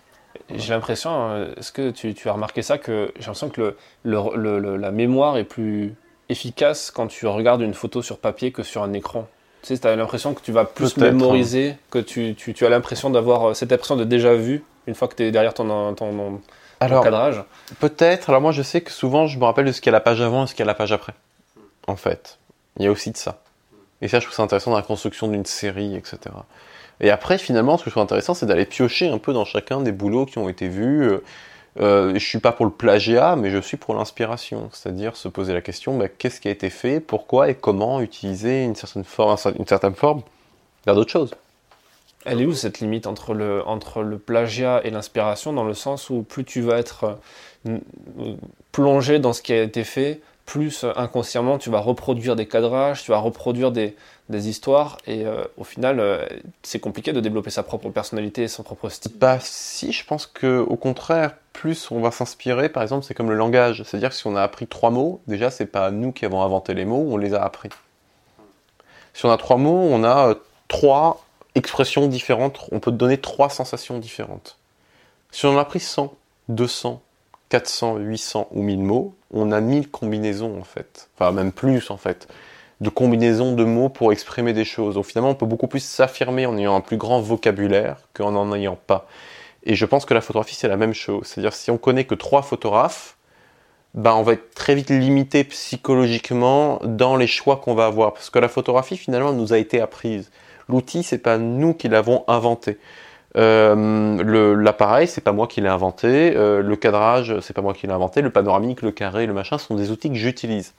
[0.55, 5.37] J'ai l'impression, euh, est-ce que tu, as remarqué ça, que j'ai l'impression que la mémoire
[5.37, 5.95] est plus
[6.29, 9.27] efficace quand tu regardes une photo sur papier que sur un écran.
[9.63, 12.65] Tu sais, tu as l'impression que tu vas plus Peut-être, mémoriser, que tu, tu- tu
[12.65, 15.53] as l'impression d'avoir euh, cette impression de déjà vu une fois que tu es derrière
[15.55, 16.41] ton, ton, ton
[16.81, 17.43] Alors cadrage.
[17.81, 19.97] peut-être, alors moi je sais que souvent je me rappelle de ce qu'il y a
[19.97, 21.13] à la page avant et ce qu'il y a à la page après.
[21.87, 22.39] En fait,
[22.79, 23.41] il y a aussi de ça.
[24.01, 26.19] Et ça je trouve ça intéressant dans la construction d'une série, etc.
[27.01, 29.81] Et après finalement ce que je trouve intéressant c'est d'aller piocher un peu dans chacun
[29.81, 31.11] des boulots qui ont été vus.
[31.81, 35.53] Euh, je suis pas pour le plagiat, mais je suis pour l'inspiration, c'est-à-dire se poser
[35.53, 39.37] la question bah, qu'est-ce qui a été fait, pourquoi et comment utiliser une certaine forme,
[39.59, 40.23] une certaine forme
[40.87, 41.35] vers d'autres choses.
[42.25, 46.11] Elle est où cette limite entre le, entre le plagiat et l'inspiration, dans le sens
[46.11, 47.19] où plus tu vas être
[47.69, 47.79] euh,
[48.73, 53.05] plongé dans ce qui a été fait, plus euh, inconsciemment tu vas reproduire des cadrages,
[53.05, 53.95] tu vas reproduire des,
[54.29, 56.27] des histoires, et euh, au final, euh,
[56.63, 59.13] c'est compliqué de développer sa propre personnalité et son propre style.
[59.15, 63.31] Bah si, je pense que au contraire, plus on va s'inspirer, par exemple, c'est comme
[63.31, 63.83] le langage.
[63.85, 66.75] C'est-à-dire que si on a appris trois mots, déjà c'est pas nous qui avons inventé
[66.75, 67.71] les mots, on les a appris.
[69.15, 70.35] Si on a trois mots, on a euh,
[70.69, 71.25] trois
[71.55, 74.59] expressions différentes, on peut donner trois sensations différentes.
[75.31, 76.15] Si on a appris 100,
[76.51, 77.03] 200,
[77.49, 81.09] 400, 800 ou 1000 mots, on a 1000 combinaisons en fait.
[81.17, 82.29] Enfin même plus en fait.
[82.81, 84.95] De combinaisons de mots pour exprimer des choses.
[84.95, 88.53] Donc finalement on peut beaucoup plus s'affirmer en ayant un plus grand vocabulaire qu'en n'en
[88.55, 89.07] ayant pas.
[89.65, 91.27] Et je pense que la photographie, c'est la même chose.
[91.27, 93.17] C'est-à-dire, si on connaît que trois photographes,
[93.95, 98.15] ben, on va être très vite limité psychologiquement dans les choix qu'on va avoir.
[98.15, 100.31] Parce que la photographie, finalement, nous a été apprise.
[100.69, 102.79] L'outil, c'est pas nous qui l'avons inventé.
[103.37, 106.35] Euh, L'appareil, c'est pas moi qui l'ai inventé.
[106.37, 108.23] Euh, le cadrage, c'est pas moi qui l'ai inventé.
[108.23, 110.75] Le panoramique, le carré, le machin, sont des outils que j'utilise.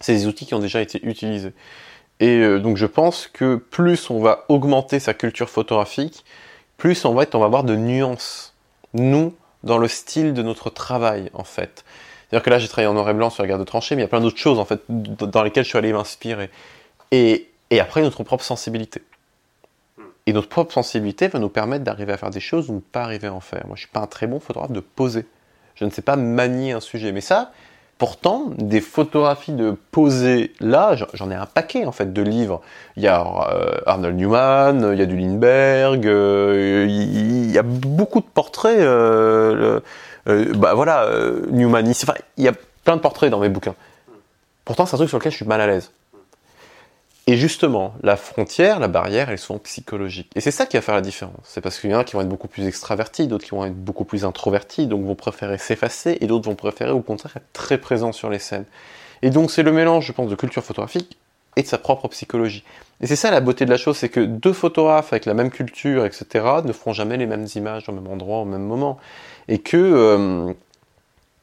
[0.00, 1.52] C'est des outils qui ont déjà été utilisés.
[2.20, 6.24] Et euh, donc, je pense que plus on va augmenter sa culture photographique,
[6.76, 8.54] plus on va avoir de nuances,
[8.92, 11.84] nous, dans le style de notre travail, en fait.
[12.28, 14.02] C'est-à-dire que là, j'ai travaillé en noir et blanc sur la guerre de tranchées, mais
[14.02, 16.50] il y a plein d'autres choses, en fait, dans lesquelles je suis allé m'inspirer.
[17.10, 17.48] Et,
[17.80, 19.02] après, notre propre sensibilité.
[20.26, 23.02] Et notre propre sensibilité va nous permettre d'arriver à faire des choses ou ne pas
[23.02, 23.66] arriver à en faire.
[23.66, 25.26] Moi, je suis pas un très bon photographe de poser.
[25.74, 27.12] Je ne sais pas manier un sujet.
[27.12, 27.52] Mais ça,
[27.98, 32.60] pourtant, des photographies de poser là, j'en- ai un paquet, en fait, de livres.
[32.96, 33.20] Il y a
[33.50, 38.26] euh, Arnold Newman, il y a du Lindbergh, euh, il il y a beaucoup de
[38.26, 38.78] portraits.
[38.80, 39.80] euh,
[40.28, 42.52] euh, bah voilà, euh, Newman, ici, enfin, il y a
[42.84, 43.74] plein de portraits dans mes bouquins.
[44.64, 45.90] Pourtant, c'est un truc sur lequel je suis mal à l'aise.
[47.26, 50.30] Et justement, la frontière, la barrière, elles sont psychologiques.
[50.34, 51.34] Et c'est ça qui va faire la différence.
[51.44, 53.64] C'est parce qu'il y en a qui vont être beaucoup plus extravertis, d'autres qui vont
[53.64, 57.52] être beaucoup plus introvertis, donc vont préférer s'effacer, et d'autres vont préférer au contraire être
[57.54, 58.66] très présents sur les scènes.
[59.22, 61.16] Et donc c'est le mélange, je pense, de culture photographique
[61.56, 62.62] et de sa propre psychologie.
[63.00, 65.50] Et c'est ça la beauté de la chose, c'est que deux photographes avec la même
[65.50, 68.98] culture, etc., ne feront jamais les mêmes images au même endroit, au même moment.
[69.48, 70.52] Et que euh,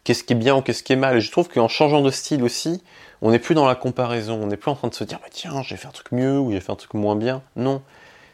[0.03, 1.17] qu'est-ce qui est bien ou qu'est-ce qui est mal.
[1.17, 2.84] Et je trouve qu'en changeant de style aussi,
[3.22, 5.28] on n'est plus dans la comparaison, on n'est plus en train de se dire, bah,
[5.32, 7.43] tiens, j'ai fait un truc mieux ou j'ai fait un truc moins bien.
[7.55, 7.82] Non.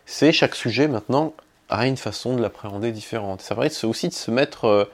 [0.06, 1.34] C'est chaque sujet maintenant
[1.70, 3.42] a une façon de l'appréhender différente.
[3.42, 4.86] Ça permet aussi de se mettre euh,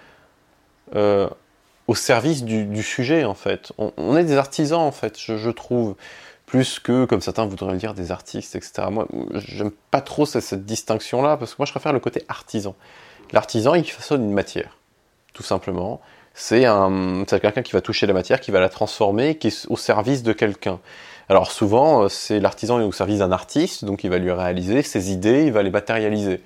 [0.96, 1.30] euh,
[1.88, 3.72] au service du, sujet, en fait.
[3.78, 5.96] On, est des artisans, en fait, je, je trouve.
[6.46, 8.84] Plus que, comme certains voudraient le dire, des artistes, etc.
[8.92, 12.76] Moi, j'aime pas trop cette, cette distinction-là, parce que moi, je préfère le côté artisan.
[13.32, 14.78] L'artisan, il façonne une matière,
[15.34, 16.00] tout simplement.
[16.34, 19.78] C'est un, quelqu'un qui va toucher la matière, qui va la transformer, qui est au
[19.78, 20.80] service de quelqu'un.
[21.30, 24.82] Alors souvent, euh, c'est l'artisan est au service d'un artiste, donc il va lui réaliser
[24.82, 26.42] ses idées, il va les matérialiser.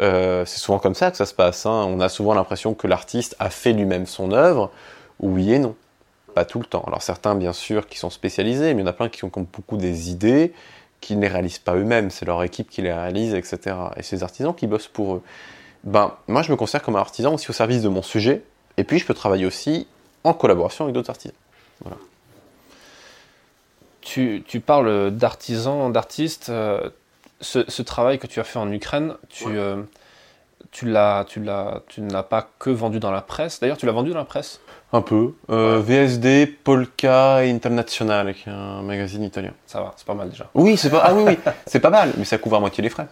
[0.00, 1.66] Euh, c'est souvent comme ça que ça se passe.
[1.66, 1.86] hein.
[1.88, 4.70] On a souvent l'impression que l'artiste a fait lui-même son œuvre.
[5.20, 5.74] Oui et non.
[6.34, 6.84] Pas tout le temps.
[6.86, 9.30] Alors certains, bien sûr, qui sont spécialisés, mais il y en a plein qui ont
[9.34, 10.52] beaucoup des idées,
[11.00, 12.10] qui ne les réalisent pas eux-mêmes.
[12.10, 13.76] C'est leur équipe qui les réalise, etc.
[13.96, 15.22] Et ces artisans qui bossent pour eux.
[15.84, 18.42] Ben, moi, je me considère comme un artisan aussi au service de mon sujet.
[18.76, 19.86] Et puis, je peux travailler aussi
[20.24, 21.34] en collaboration avec d'autres artisans.
[24.00, 26.48] Tu, tu parles d'artisans, d'artistes.
[26.50, 26.90] euh,
[27.40, 29.52] ce, ce travail que tu as fait en Ukraine, tu, Ouais.
[29.56, 29.82] euh,
[30.70, 33.58] tu, l'as, tu, l'as, tu ne l'as pas que vendu dans la presse.
[33.60, 34.60] D'ailleurs, tu l'as vendu dans la presse?
[34.92, 35.34] Un peu.
[35.50, 39.52] Euh, VSD, Polka International, qui est un magazine italien.
[39.66, 40.50] Ça va, c'est pas mal déjà.
[40.54, 41.02] Oui, c'est pas.
[41.04, 43.06] Ah oui, oui, c'est pas mal, mais ça couvre à moitié les frais.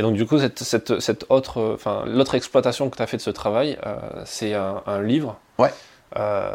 [0.00, 3.06] Et donc, du coup, cette, cette, cette autre, euh, enfin, l'autre exploitation que tu as
[3.06, 5.68] fait de ce travail, euh, c'est un, un livre Ouais.
[6.16, 6.50] euh,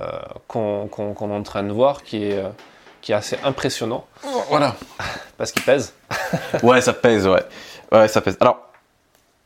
[0.48, 2.44] qu'on, est en train de voir qui est,
[3.02, 4.08] qui est assez impressionnant
[4.50, 4.76] Voilà.
[5.38, 5.94] parce qu'il pèse.
[6.64, 7.44] Ouais, ça pèse, ouais.
[7.92, 8.36] Ouais, ça pèse.
[8.40, 8.58] Alors,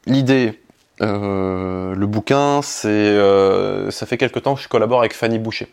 [0.06, 0.62] l'idée,
[1.02, 3.18] euh, le bouquin, c'est,
[3.92, 5.68] ça fait quelque temps que je collabore avec Fanny Boucher.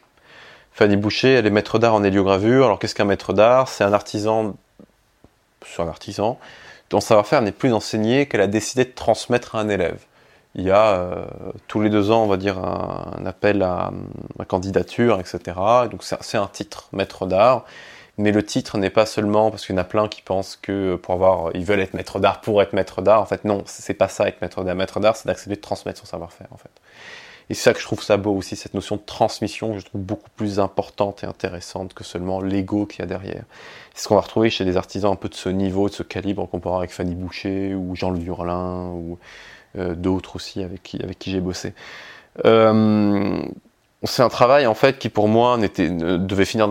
[0.72, 2.64] Fanny Boucher, elle est maître d'art en héliogravure.
[2.64, 3.68] Alors, qu'est-ce qu'un maître d'art?
[3.68, 4.56] C'est un artisan,
[5.64, 6.40] c'est un artisan,
[6.92, 9.98] le savoir-faire n'est plus enseigné, qu'elle a décidé de transmettre à un élève.
[10.54, 11.24] Il y a euh,
[11.68, 13.92] tous les deux ans, on va dire, un, appel à,
[14.48, 15.38] candidature, etc.
[15.90, 17.64] Donc, c'est c'est un titre, maître d'art.
[18.18, 20.96] Mais le titre n'est pas seulement parce qu'il y en a plein qui pensent que
[20.96, 23.20] pour avoir, ils veulent être maître d'art pour être maître d'art.
[23.20, 24.74] En fait, non, c'est pas ça être maître d'art.
[24.74, 26.70] Maître d'art, c'est d'accepter de transmettre son savoir-faire, en fait.
[27.48, 29.84] Et c'est ça que je trouve ça beau aussi, cette notion de transmission que je
[29.84, 33.44] trouve beaucoup plus importante et intéressante que seulement l'ego qu'il y a derrière.
[33.94, 36.02] C'est ce qu'on va retrouver chez des artisans un peu de ce niveau, de ce
[36.02, 39.18] calibre, comparé avec Fanny Boucher ou Jean-Louis Hurlin ou
[39.78, 41.72] euh, d'autres aussi avec qui, j'ai bossé.
[42.44, 43.42] Euh,
[44.02, 46.68] c'est un travail en fait qui pour moi devait finir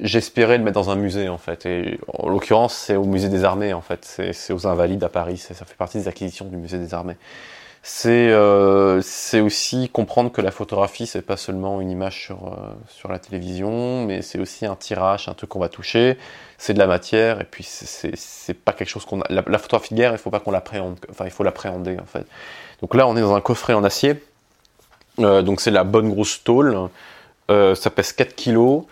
[0.00, 1.66] j'espérais le mettre dans un musée en fait.
[1.66, 4.04] Et en l'occurrence, c'est au musée des armées en fait.
[4.32, 5.38] C'est, aux Invalides à Paris.
[5.38, 7.16] Ça fait partie des acquisitions du musée des armées.
[7.82, 12.74] C'est, euh, c'est aussi comprendre que la photographie, c'est pas seulement une image sur, euh,
[12.88, 16.18] sur la télévision, mais c'est aussi un tirage, un truc qu'on va toucher.
[16.58, 19.26] C'est de la matière, et puis c'est, pas quelque chose qu'on a.
[19.30, 20.98] La, la photographie de guerre, il faut pas qu'on l'appréhende.
[21.10, 22.26] Enfin, il faut l'appréhender en fait.
[22.82, 24.22] Donc là, on est dans un coffret en acier.
[25.18, 26.76] Euh, donc c'est la bonne grosse tôle.
[27.48, 28.84] Ça pèse 4 kilos.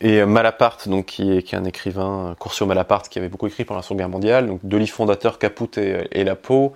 [0.00, 3.82] Et Malaparte, donc, qui, est, un écrivain, Curcio Malaparte, qui avait beaucoup écrit pendant la
[3.82, 6.74] Seconde Guerre mondiale, donc deux livres fondateurs, Caput et La Peau.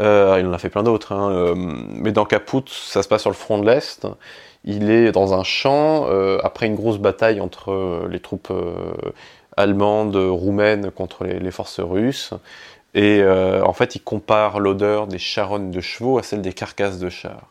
[0.00, 3.20] Euh, il en a fait plein d'autres, hein, euh, mais dans Caput, ça se passe
[3.22, 4.06] sur le front de l'Est.
[4.64, 8.52] Il est dans un champ, euh, après une grosse bataille entre les troupes
[9.56, 12.32] allemandes, roumaines contre les, les forces russes.
[12.94, 17.08] Et en fait, il compare l'odeur des charognes de chevaux à celle des carcasses de
[17.08, 17.48] chars.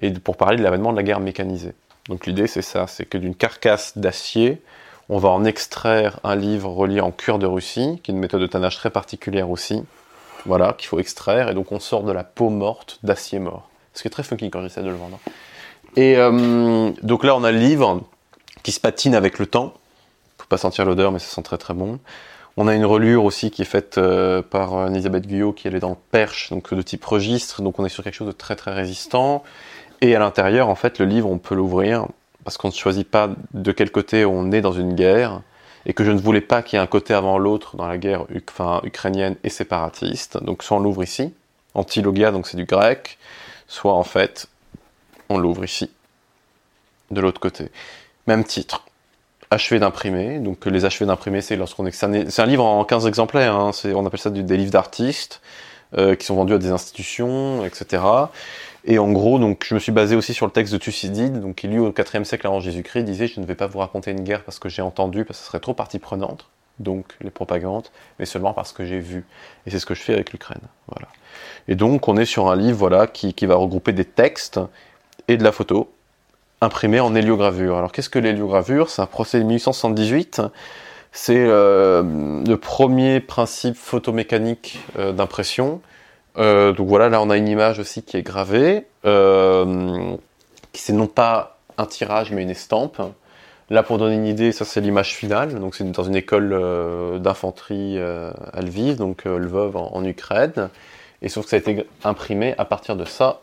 [0.00, 1.74] Et pour parler de l'avènement de la guerre mécanisée.
[2.08, 4.62] Donc l'idée c'est ça, c'est que d'une carcasse d'acier,
[5.08, 8.40] on va en extraire un livre relié en cuir de Russie, qui est une méthode
[8.40, 9.84] de tannage très particulière aussi,
[10.46, 13.68] voilà, qu'il faut extraire, et donc on sort de la peau morte d'acier mort.
[13.94, 15.18] Ce qui est très funky quand j'essaie de le vendre.
[15.96, 18.02] Et euh, donc là on a le livre
[18.62, 19.74] qui se patine avec le temps,
[20.38, 21.98] faut pas sentir l'odeur mais ça sent très très bon.
[22.56, 25.80] On a une relure aussi qui est faite euh, par euh, Elisabeth Guyot qui est
[25.80, 28.72] dans perche, donc de type registre, donc on est sur quelque chose de très très
[28.72, 29.42] résistant.
[30.00, 32.06] Et à l'intérieur, en fait, le livre, on peut l'ouvrir
[32.44, 35.42] parce qu'on ne choisit pas de quel côté on est dans une guerre
[35.86, 37.98] et que je ne voulais pas qu'il y ait un côté avant l'autre dans la
[37.98, 38.26] guerre
[38.84, 40.42] ukrainienne et séparatiste.
[40.42, 41.32] Donc, soit on l'ouvre ici,
[41.74, 43.18] antilogia, donc c'est du grec,
[43.66, 44.48] soit en fait,
[45.28, 45.90] on l'ouvre ici,
[47.10, 47.70] de l'autre côté.
[48.26, 48.84] Même titre.
[49.50, 50.38] Achevé d'imprimer.
[50.38, 51.92] Donc, les achevés d'imprimer, c'est lorsqu'on est.
[51.92, 53.56] C'est un, livre en 15 exemplaires.
[53.56, 53.72] hein.
[53.94, 55.40] On appelle ça des livres d'artistes
[55.98, 58.00] euh, qui sont vendus à des institutions, etc.
[58.84, 61.56] Et en gros, donc, je me suis basé aussi sur le texte de Thucydide, donc,
[61.56, 64.22] qui lui, au IVe siècle avant Jésus-Christ, disait Je ne vais pas vous raconter une
[64.22, 67.88] guerre parce que j'ai entendu, parce que ce serait trop partie prenante, donc les propagandes,
[68.18, 69.24] mais seulement parce que j'ai vu.
[69.66, 70.62] Et c'est ce que je fais avec l'Ukraine.
[70.88, 71.08] Voilà.
[71.68, 74.60] Et donc, on est sur un livre voilà, qui, qui va regrouper des textes
[75.28, 75.92] et de la photo,
[76.60, 77.76] imprimés en héliogravure.
[77.76, 78.88] Alors, qu'est-ce que l'héliogravure?
[78.88, 80.42] C'est un procédé de 1878.
[81.12, 82.02] C'est euh,
[82.46, 85.80] le premier principe photomécanique euh, d'impression.
[86.38, 90.16] Euh, donc voilà, là on a une image aussi qui est gravée, euh,
[90.72, 93.00] qui c'est non pas un tirage mais une estampe.
[93.68, 97.18] Là pour donner une idée, ça c'est l'image finale, donc c'est dans une école euh,
[97.18, 100.70] d'infanterie à Lviv, donc Lvov en, Ukraine.
[101.22, 103.40] Et sauf que ça a été imprimé à partir de ça.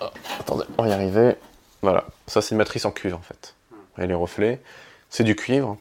[0.00, 0.10] Ah,
[0.40, 1.36] attendez, on y arriver.
[1.80, 3.54] Voilà, ça c'est une matrice en cuivre en fait.
[3.98, 4.60] Et les reflets,
[5.08, 5.78] c'est du cuivre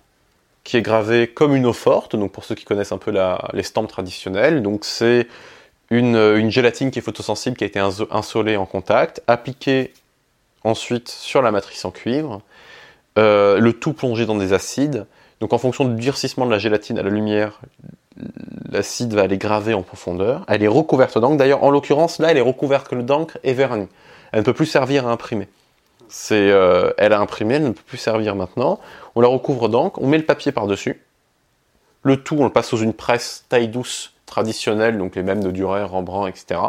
[0.63, 3.49] qui est gravé comme une eau forte, donc pour ceux qui connaissent un peu la,
[3.53, 5.27] les stampes traditionnelles, donc c'est
[5.91, 9.93] une, une gélatine qui est photosensible qui a été inso- insolée en contact, appliquée
[10.63, 12.41] ensuite sur la matrice en cuivre,
[13.19, 15.05] euh, le tout plongé dans des acides.
[15.39, 17.59] Donc en fonction du durcissement de la gélatine à la lumière,
[18.69, 20.45] l'acide va aller graver en profondeur.
[20.47, 21.37] Elle est recouverte d'encre.
[21.37, 23.87] D'ailleurs, en l'occurrence, là, elle est recouverte d'encre et vernis.
[24.31, 25.47] Elle ne peut plus servir à imprimer.
[26.31, 28.79] Euh, elle a imprimé, elle ne peut plus servir maintenant.
[29.15, 31.01] On la recouvre d'encre, on met le papier par-dessus.
[32.03, 35.51] Le tout, on le passe sous une presse taille douce traditionnelle, donc les mêmes de
[35.51, 36.59] Durer, Rembrandt, etc.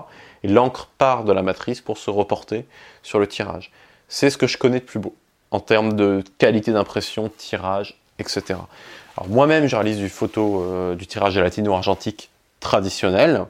[0.42, 2.66] Et l'encre part de la matrice pour se reporter
[3.02, 3.72] sur le tirage.
[4.08, 5.14] C'est ce que je connais de plus beau
[5.52, 8.58] en termes de qualité d'impression, tirage, etc.
[9.16, 13.44] Alors moi-même, je réalise du photo, euh, du tirage latino-argentique traditionnel,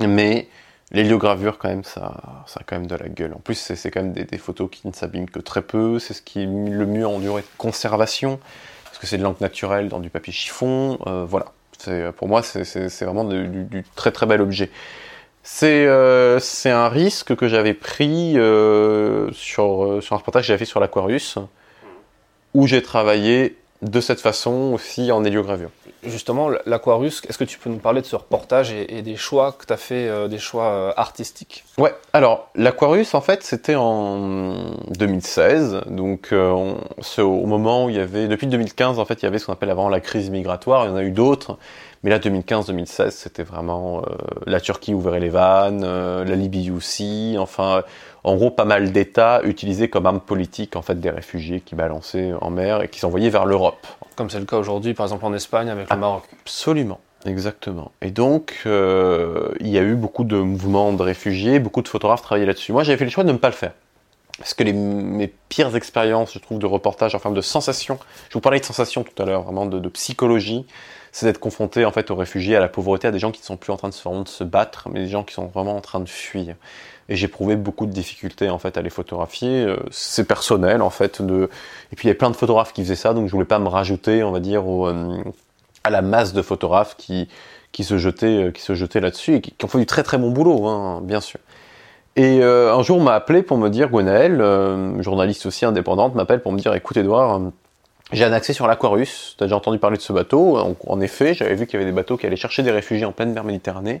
[0.00, 0.48] mais
[0.90, 3.34] l'héliogravure, quand même, ça, ça a quand même de la gueule.
[3.34, 5.98] En plus, c'est quand même des, photos qui ne s'abîment que très peu.
[5.98, 8.40] C'est ce qui est le mieux en durée de conservation,
[8.84, 10.98] parce que c'est de l'encre naturelle dans du papier chiffon.
[11.06, 11.52] Euh, voilà.
[12.16, 14.70] Pour moi, c'est vraiment du, très très bel objet.
[15.62, 18.32] Euh, c'est un risque que j'avais pris
[19.32, 21.38] sur, sur un reportage que j'avais fait sur l'Aquarius,
[22.54, 25.70] où j'ai travaillé de cette façon aussi en héliogravure.
[26.02, 29.66] Justement, l'Aquarius, est-ce que tu peux nous parler de ce reportage et, des choix que
[29.66, 31.64] tu as fait, euh, des choix euh, artistiques?
[31.78, 34.54] Ouais, alors l'Aquarius, en fait, c'était en
[34.96, 36.76] 2016, donc euh,
[37.18, 39.52] au moment où il y avait, depuis 2015, en fait, il y avait ce qu'on
[39.52, 41.58] appelle avant la crise migratoire, il y en a eu d'autres,
[42.02, 44.02] mais là, 2015-2016, c'était vraiment
[44.46, 47.82] la Turquie ouvrait les vannes, la Libye aussi, enfin,
[48.26, 52.32] en gros pas mal d'États utilisés comme arme politique en fait des réfugiés qui balançaient
[52.40, 53.86] en mer et qui s'envoyaient vers l'Europe.
[54.16, 56.24] Comme c'est le cas aujourd'hui par exemple en Espagne avec le Maroc.
[56.42, 57.00] Absolument.
[57.24, 57.90] Exactement.
[58.02, 62.22] Et donc, euh, il y a eu beaucoup de mouvements de réfugiés, beaucoup de photographes
[62.22, 62.72] travaillaient là-dessus.
[62.72, 63.72] Moi, j'avais fait le choix de ne pas le faire.
[64.38, 67.98] Parce que les, mes pires expériences, je trouve, de reportage, en forme de sensations,
[68.28, 70.66] je vous parlais de sensations tout à l'heure, vraiment de, de psychologie,
[71.10, 73.46] c'est d'être confronté en fait aux réfugiés, à la pauvreté, à des gens qui ne
[73.46, 75.74] sont plus en train de se, de se battre, mais des gens qui sont vraiment
[75.74, 76.54] en train de fuir
[77.08, 79.64] et j'ai prouvé beaucoup de difficultés en fait à les photographier.
[79.64, 81.22] Euh, c'est personnel en fait.
[81.22, 81.48] De...
[81.92, 83.58] Et puis il y a plein de photographes qui faisaient ça, donc je voulais pas
[83.58, 85.22] me rajouter, on va dire, euh,
[85.84, 87.28] à la masse de photographes qui,
[87.72, 90.18] qui se jetaient, euh, qui se jetaient là-dessus et qui, ont fait du très très
[90.18, 91.40] bon boulot, hein, bien sûr.
[92.18, 94.38] Et un jour, on m'a appelé pour me dire, Gwenaël,
[95.02, 97.42] journaliste aussi indépendante, m'appelle pour me dire, écoute Edouard,
[98.10, 100.56] j'ai un accès sur l'Aquarius, tu as déjà entendu parler de ce bateau?
[100.86, 103.12] En, effet, j'avais vu qu'il y avait des bateaux qui allaient chercher des réfugiés en
[103.12, 104.00] pleine mer Méditerranée,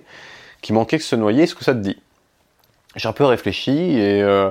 [0.62, 1.98] qui manquaient que se noyer, est-ce que ça te dit?
[2.96, 4.50] J'ai un peu réfléchi euh,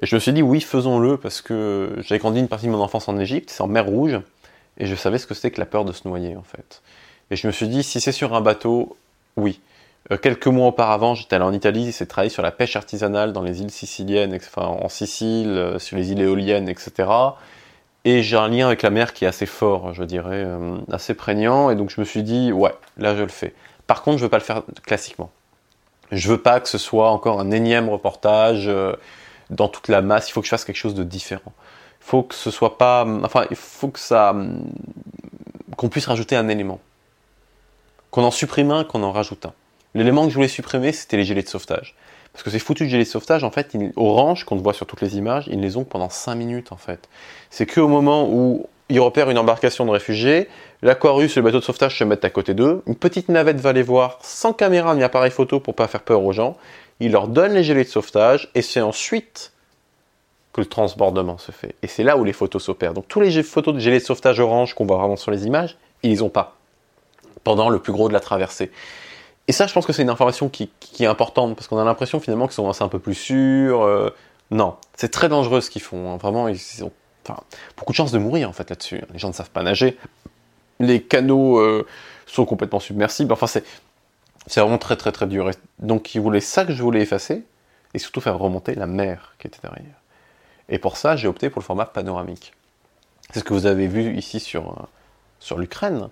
[0.00, 2.80] et, je me suis dit oui, faisons-le parce que j'avais grandi une partie de mon
[2.80, 4.18] enfance en Égypte, c'est en mer Rouge,
[4.78, 6.82] et je savais ce que c'était que la peur de se noyer en fait.
[7.30, 8.96] Et je me suis dit si c'est sur un bateau,
[9.36, 9.60] oui.
[10.10, 13.42] Euh, quelques mois auparavant, j'étais allé en Italie, c'est travaillé sur la pêche artisanale dans
[13.42, 17.08] les îles siciliennes, enfin en Sicile, euh, sur les îles éoliennes, etc.
[18.04, 20.44] Et j'ai un lien avec la mer qui est assez fort, je dirais,
[20.90, 23.54] assez prégnant, et donc je me suis dit ouais, là je le fais.
[23.86, 25.30] Par contre, je veux pas le faire classiquement.
[26.12, 28.92] Je veux pas que ce soit encore un énième reportage euh,
[29.50, 30.28] dans toute la masse.
[30.28, 31.52] Il faut que je fasse quelque chose de différent.
[32.00, 33.06] Il faut que ce soit pas.
[33.24, 34.36] Enfin, il faut que ça.
[35.76, 36.80] qu'on puisse rajouter un élément.
[38.10, 39.54] Qu'on en supprime un, qu'on en rajoute un.
[39.94, 41.96] L'élément que je voulais supprimer, c'était les gilets de sauvetage.
[42.32, 45.16] Parce que ces foutus gilets de sauvetage, en fait, orange, qu'on voit sur toutes les
[45.16, 47.08] images, ils les ont pendant 5 minutes, en fait.
[47.50, 50.48] C'est qu'au moment où ils repèrent une embarcation de réfugiés,
[50.82, 53.72] l'Aquarius et le bateau de sauvetage se mettent à côté d'eux, une petite navette va
[53.72, 56.58] les voir sans caméra ni appareil photo pour pas faire peur aux gens,
[57.00, 59.52] ils leur donnent les gilets de sauvetage et c'est ensuite
[60.52, 61.74] que le transbordement se fait.
[61.82, 62.92] Et c'est là où les photos s'opèrent.
[62.92, 65.78] Donc tous les photos de gilets de sauvetage orange qu'on voit vraiment sur les images,
[66.02, 66.56] ils les ont pas
[67.44, 68.70] pendant le plus gros de la traversée.
[69.48, 70.70] Et ça, je pense que c'est une information qui,
[71.00, 73.82] est importante parce qu'on a l'impression finalement qu'ils sont un peu plus sûrs.
[73.82, 74.14] Euh,
[74.50, 76.12] non, c'est très dangereux ce qu'ils font.
[76.12, 76.18] Hein.
[76.18, 76.58] Vraiment, ils
[77.76, 79.00] Beaucoup de chances de mourir en fait là-dessus.
[79.12, 79.98] Les gens ne savent pas nager.
[80.80, 81.86] Les canaux euh,
[82.26, 83.32] sont complètement submersibles.
[83.32, 83.64] Enfin, c'est,
[84.46, 85.50] c'est vraiment très très très dur.
[85.78, 87.44] donc, il voulait ça que je voulais effacer
[87.94, 89.94] et surtout faire remonter la mer qui était derrière.
[90.68, 92.54] Et pour ça, j'ai opté pour le format panoramique.
[93.32, 94.82] C'est ce que vous avez vu ici sur, euh,
[95.38, 96.08] sur l'Ukraine.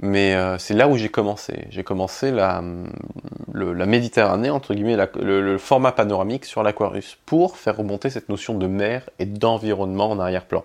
[0.00, 1.66] Mais euh, c'est là où j'ai commencé.
[1.70, 2.62] J'ai commencé la,
[3.52, 9.08] Méditerranée, entre guillemets, le, format panoramique sur l'Aquarius, pour faire remonter cette notion de mer
[9.18, 10.64] et d'environnement en arrière-plan.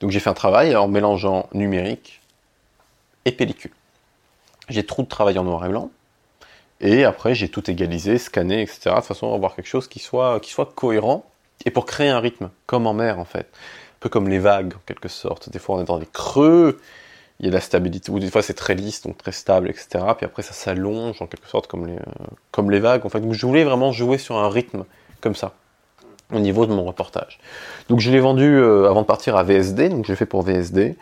[0.00, 2.20] Donc j'ai fait un travail en mélangeant numérique
[3.24, 3.70] et pellicule.
[4.68, 5.90] J'ai trop de travail en noir et blanc,
[6.80, 10.40] et après j'ai tout égalisé, scanné, etc., de façon à avoir quelque chose qui soit,
[10.40, 11.24] qui soit cohérent,
[11.64, 13.46] et pour créer un rythme, comme en mer en fait.
[13.46, 15.48] Un peu comme les vagues, en quelque sorte.
[15.48, 16.80] Des fois on est dans des creux,
[17.40, 20.04] il y a la stabilité, ou des fois c'est très lisse, donc très stable, etc.
[20.16, 23.04] Puis après ça s'allonge en quelque sorte comme les, euh, comme les vagues.
[23.04, 24.84] En fait, donc je voulais vraiment jouer sur un rythme
[25.20, 25.52] comme ça,
[26.32, 27.40] au niveau de mon reportage.
[27.88, 30.96] Donc je l'ai vendu euh, avant de partir à VSD, donc j'ai fait pour VSD.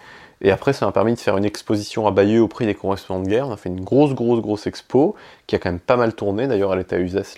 [0.45, 3.23] Et après, ça m'a permis de faire une exposition à Bayeux au prix des correspondants
[3.23, 3.47] de guerre.
[3.47, 5.15] On a fait une grosse, grosse, grosse expo
[5.47, 6.49] qui a quand même pas mal tourné.
[6.49, 7.37] D'ailleurs, elle était à Uzès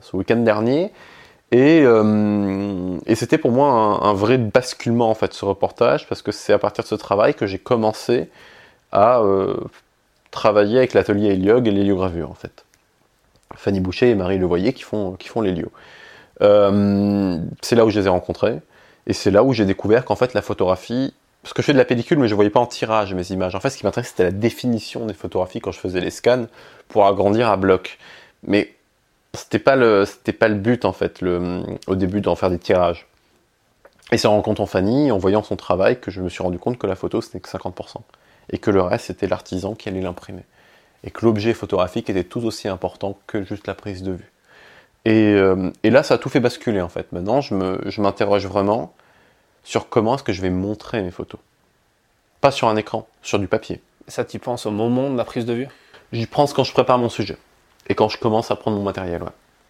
[0.00, 0.92] ce week-end dernier.
[1.52, 3.72] Euh, et, c'était pour moi
[4.02, 7.34] un, vrai basculement en fait ce reportage parce que c'est à partir de ce travail
[7.34, 8.28] que j'ai commencé
[8.92, 9.56] à euh,
[10.30, 12.64] travailler avec l'atelier Heliog et l'héliogravure en fait.
[13.56, 15.72] Fanny Boucher et Marie Levoyer qui font, qui font l'hélio.
[16.40, 18.60] Euh, c'est là où je les ai rencontrés
[19.08, 21.78] et c'est là où j'ai découvert qu'en fait la photographie, parce que je fais de
[21.78, 23.56] la pellicule mais je ne voyais pas en tirage mes images.
[23.56, 26.46] En fait ce qui m'intéressait c'était la définition des photographies quand je faisais les scans
[26.86, 27.98] pour agrandir à bloc.
[28.44, 28.72] Mais
[29.34, 32.58] c'était pas le c'était pas le but en fait le, au début d'en faire des
[32.58, 33.06] tirages.
[34.12, 36.78] Et c'est en rencontrant Fanny, en voyant son travail, que je me suis rendu compte
[36.78, 37.98] que la photo c'était que 50%
[38.52, 40.42] et que le reste c'était l'artisan qui allait l'imprimer
[41.04, 44.32] et que l'objet photographique était tout aussi important que juste la prise de vue.
[45.04, 47.12] Et, euh, et là ça a tout fait basculer en fait.
[47.12, 48.92] Maintenant je me je m'interroge vraiment
[49.62, 51.40] sur comment est-ce que je vais montrer mes photos.
[52.40, 53.80] Pas sur un écran, sur du papier.
[54.08, 55.68] Ça, tu penses au moment de la prise de vue?
[56.12, 57.36] J'y pense quand je prépare mon sujet
[57.88, 59.22] et quand je commence à prendre mon matériel.
[59.22, 59.28] Ouais.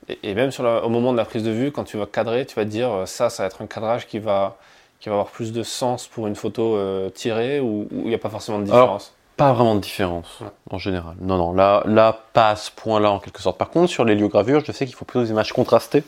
[0.09, 2.47] Et, et même sur au moment de la prise de vue, quand tu vas cadrer,
[2.47, 4.57] tu vas te dire euh, ça, ça va être un cadrage qui va,
[4.99, 8.19] qui va avoir plus de sens pour une photo euh, tirée ou il n'y a
[8.19, 9.13] pas forcément de Alors, différence?
[9.37, 10.49] Pas vraiment de différence Ouais.
[10.71, 11.15] en général.
[11.21, 13.57] Non, non, là, là, pas à ce point-là en quelque sorte.
[13.57, 16.03] Par contre, sur l'héliogravure, je sais qu'il faut plutôt des images contrastées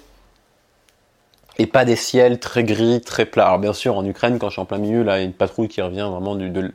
[1.59, 3.47] et pas des ciels très gris, très plats.
[3.47, 5.27] Alors bien sûr, en Ukraine, quand je suis en plein milieu, là, il y a
[5.27, 6.73] une patrouille qui revient vraiment du, de,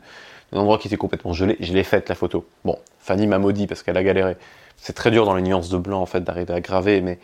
[0.52, 1.58] d'un endroit qui était complètement gelé.
[1.60, 2.46] Je l'ai faite la photo.
[2.64, 4.38] Bon, Fanny m'a maudit parce qu'elle a galéré.
[4.78, 7.20] C'est très dur dans les nuances de blanc en fait d'arriver à graver, mais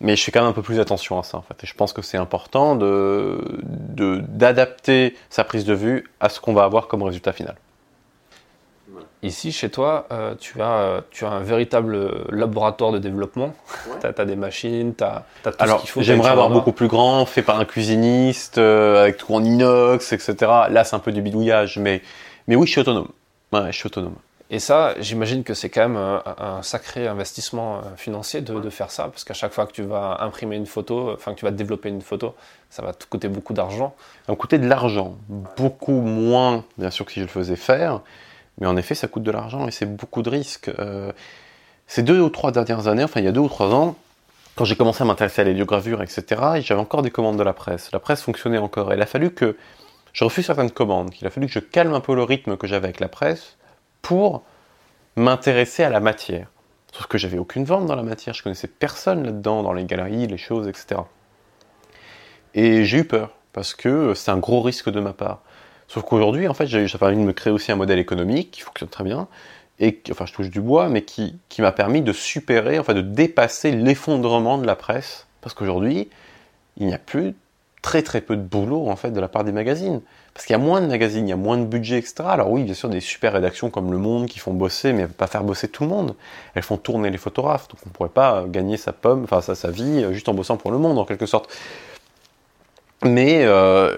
[0.00, 1.64] mais je fais quand même un peu plus attention à ça en fait.
[1.64, 6.40] Et je pense que c'est important de de- d'adapter sa prise de vue à ce
[6.40, 7.56] qu'on va avoir comme résultat final.
[9.24, 13.52] Ici, chez toi, euh, tu, as, euh, tu as un véritable laboratoire de développement.
[14.00, 16.02] tu as, des machines, tu as, tout ce qu'il faut.
[16.02, 20.34] j'aimerais avoir beaucoup plus grand, fait par un cuisiniste, euh, avec tout en inox, etc.
[20.70, 22.00] Là, c'est un peu du bidouillage, mais,
[22.46, 23.08] mais oui, je suis autonome.
[23.52, 24.14] Ouais, je suis autonome.
[24.50, 28.70] Et ça, j'imagine que c'est quand même un, un sacré investissement euh, financier de, de
[28.70, 31.44] faire ça, parce qu'à chaque fois que tu vas imprimer une photo, enfin que tu
[31.44, 32.34] vas développer une photo,
[32.70, 33.94] ça va te coûter beaucoup d'argent.
[34.24, 38.00] Ça va coûter de l'argent, beaucoup moins, bien sûr, que si je le faisais faire,
[38.58, 40.70] mais en effet, ça coûte de l'argent et c'est beaucoup de risques.
[40.78, 41.12] Euh,
[41.86, 43.96] ces deux ou trois dernières années, enfin, il y a deux ou trois ans,
[44.56, 46.24] quand j'ai commencé à m'intéresser à l'héliogravure, etc.,
[46.56, 47.90] et j'avais encore des commandes de la presse.
[47.92, 48.92] La presse fonctionnait encore.
[48.92, 49.56] Et il a fallu que
[50.14, 52.66] je refuse certaines commandes, qu'il a fallu que je calme un peu le rythme que
[52.66, 53.57] j'avais avec la presse
[54.02, 54.42] pour
[55.16, 56.48] m'intéresser à la matière.
[56.92, 60.26] Sauf que j'avais aucune vente dans la matière, je connaissais personne là-dedans, dans les galeries,
[60.26, 61.02] les choses, etc.
[62.54, 65.42] Et j'ai eu peur, parce que c'est un gros risque de ma part.
[65.86, 68.60] Sauf qu'aujourd'hui, en fait, j'ai j'avais envie de me créer aussi un modèle économique qui
[68.62, 69.28] fonctionne très bien,
[69.80, 73.00] et enfin, je touche du bois, mais qui, qui m'a permis de supérer, enfin, de
[73.00, 76.08] dépasser l'effondrement de la presse, parce qu'aujourd'hui,
[76.78, 77.34] il n'y a plus
[77.88, 80.02] très très peu de boulot en fait de la part des magazines,
[80.34, 82.16] parce qu'il y a moins de magazines, il y a moins de budget, etc.
[82.26, 85.26] Alors oui, bien sûr, des super rédactions comme Le Monde qui font bosser, mais pas
[85.26, 86.14] faire bosser tout le monde.
[86.54, 89.54] Elles font tourner les photographes, donc on ne pourrait pas gagner sa pomme, enfin sa,
[89.54, 91.50] sa vie, euh, juste en bossant pour Le Monde en quelque sorte.
[93.04, 93.96] Mais euh,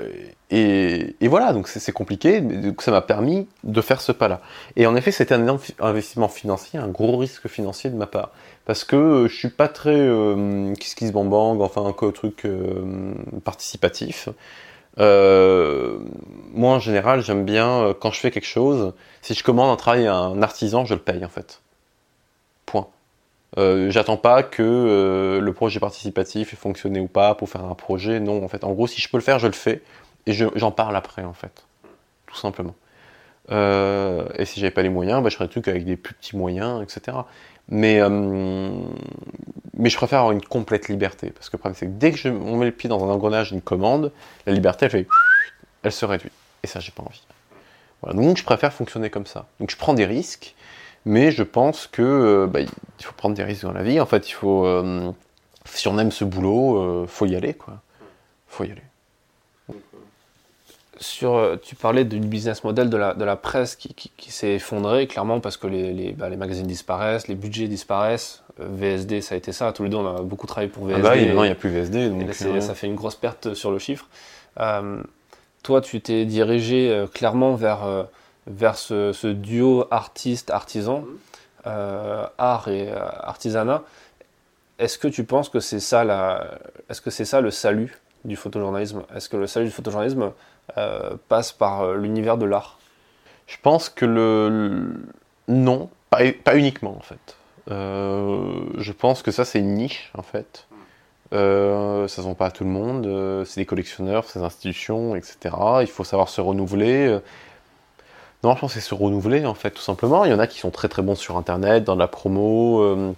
[0.52, 2.42] et, voilà, donc c'est compliqué,
[2.80, 4.40] ça m'a permis de faire ce pas-là.
[4.74, 8.30] Et en effet, c'était un énorme investissement financier, un gros risque financier de ma part,
[8.64, 14.28] parce que euh, je suis pas très euh, kiss kiss enfin un truc euh, participatif.
[14.98, 16.00] Euh,
[16.52, 18.92] moi, en général, j'aime bien euh, quand je fais quelque chose,
[19.22, 21.60] si je commande un travail à un artisan, je le paye en fait.
[22.66, 22.88] Point.
[23.56, 28.20] J'attends pas que le projet participatif ait fonctionné ou pas pour faire un projet.
[28.20, 29.82] Non, en fait, en gros, si je peux le faire, je le fais
[30.30, 31.64] et je- j'en parle après, en fait,
[32.26, 32.74] tout simplement.
[33.50, 36.14] Euh, et si j'avais pas les moyens, bah, je ferais des trucs avec des plus
[36.14, 37.16] petits moyens, etc.
[37.68, 38.70] Mais, euh,
[39.74, 42.16] mais je préfère avoir une complète liberté parce que le problème, c'est que dès que
[42.18, 44.12] je, on met le pied dans un engrenage d'une commande,
[44.46, 44.88] la liberté,
[45.82, 46.30] elle se réduit.
[46.62, 47.22] Et ça, j'ai pas envie.
[48.14, 49.46] Donc je préfère fonctionner comme ça.
[49.58, 50.54] Donc je prends des risques,
[51.04, 54.00] mais je pense que euh, bah, il faut prendre des risques dans la vie.
[54.00, 54.64] En fait, il faut,
[55.64, 57.80] si on aime ce boulot, faut y aller, quoi.
[58.46, 58.82] Faut y aller.
[61.02, 64.30] Sur, euh, tu parlais du business model de la, de la presse qui, qui- qui
[64.30, 68.42] s'est effondré, clairement, parce que les, les, bah, les magazines disparaissent, les budgets disparaissent.
[68.60, 69.72] Euh, VSD, ça a été ça.
[69.72, 71.02] Tous les deux, on a beaucoup travaillé pour Ah VSD.
[71.02, 72.96] bah oui, et- maintenant il n'y a plus VSD, donc là, euh, ça fait une
[72.96, 74.08] grosse perte sur le chiffre.
[74.60, 75.02] Euh,
[75.62, 78.02] toi, tu t'es dirigé euh, clairement vers, euh,
[78.46, 81.04] vers ce, ce duo artiste-artisan,
[81.66, 83.82] euh, art et euh, artisanat.
[84.78, 86.58] Est-ce que tu penses que c'est ça, la...
[86.90, 89.02] est-ce que c'est ça le salut du photojournalisme?
[89.14, 90.32] Est-ce que le salut du photojournalisme
[91.28, 92.78] passe par euh, l'univers de l'art
[93.46, 94.94] Je pense que le,
[95.48, 97.36] non, pas, pas uniquement en fait.
[97.70, 100.66] Euh, je pense que ça c'est une niche en fait.
[101.32, 103.06] Euh, ça se vend pas à tout le monde.
[103.06, 105.54] euh, c'est des collectionneurs, c'est des institutions, etc.
[105.82, 107.06] Il faut savoir se renouveler.
[107.06, 107.20] euh.
[108.42, 110.24] Non, je pense que c'est se renouveler en fait, tout simplement.
[110.24, 113.12] Il y en a qui sont très très bons sur Internet, dans la promo, euh,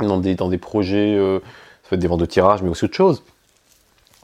[0.00, 1.38] dans, des, dans des projets, euh,
[1.84, 3.22] ça peut être des ventes de tirage, mais aussi autre chose.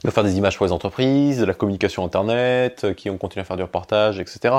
[0.03, 3.41] De faire des images pour les entreprises, de la communication internet, euh, qui ont continué
[3.41, 4.55] à faire du reportage, etc.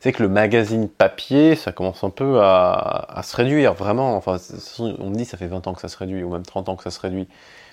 [0.00, 4.16] C'est que le magazine papier, ça commence un peu à, se réduire, vraiment.
[4.16, 4.36] Enfin,
[4.78, 6.76] on me dit ça fait 20 ans que ça se réduit, ou même 30 ans
[6.76, 7.26] que ça se réduit.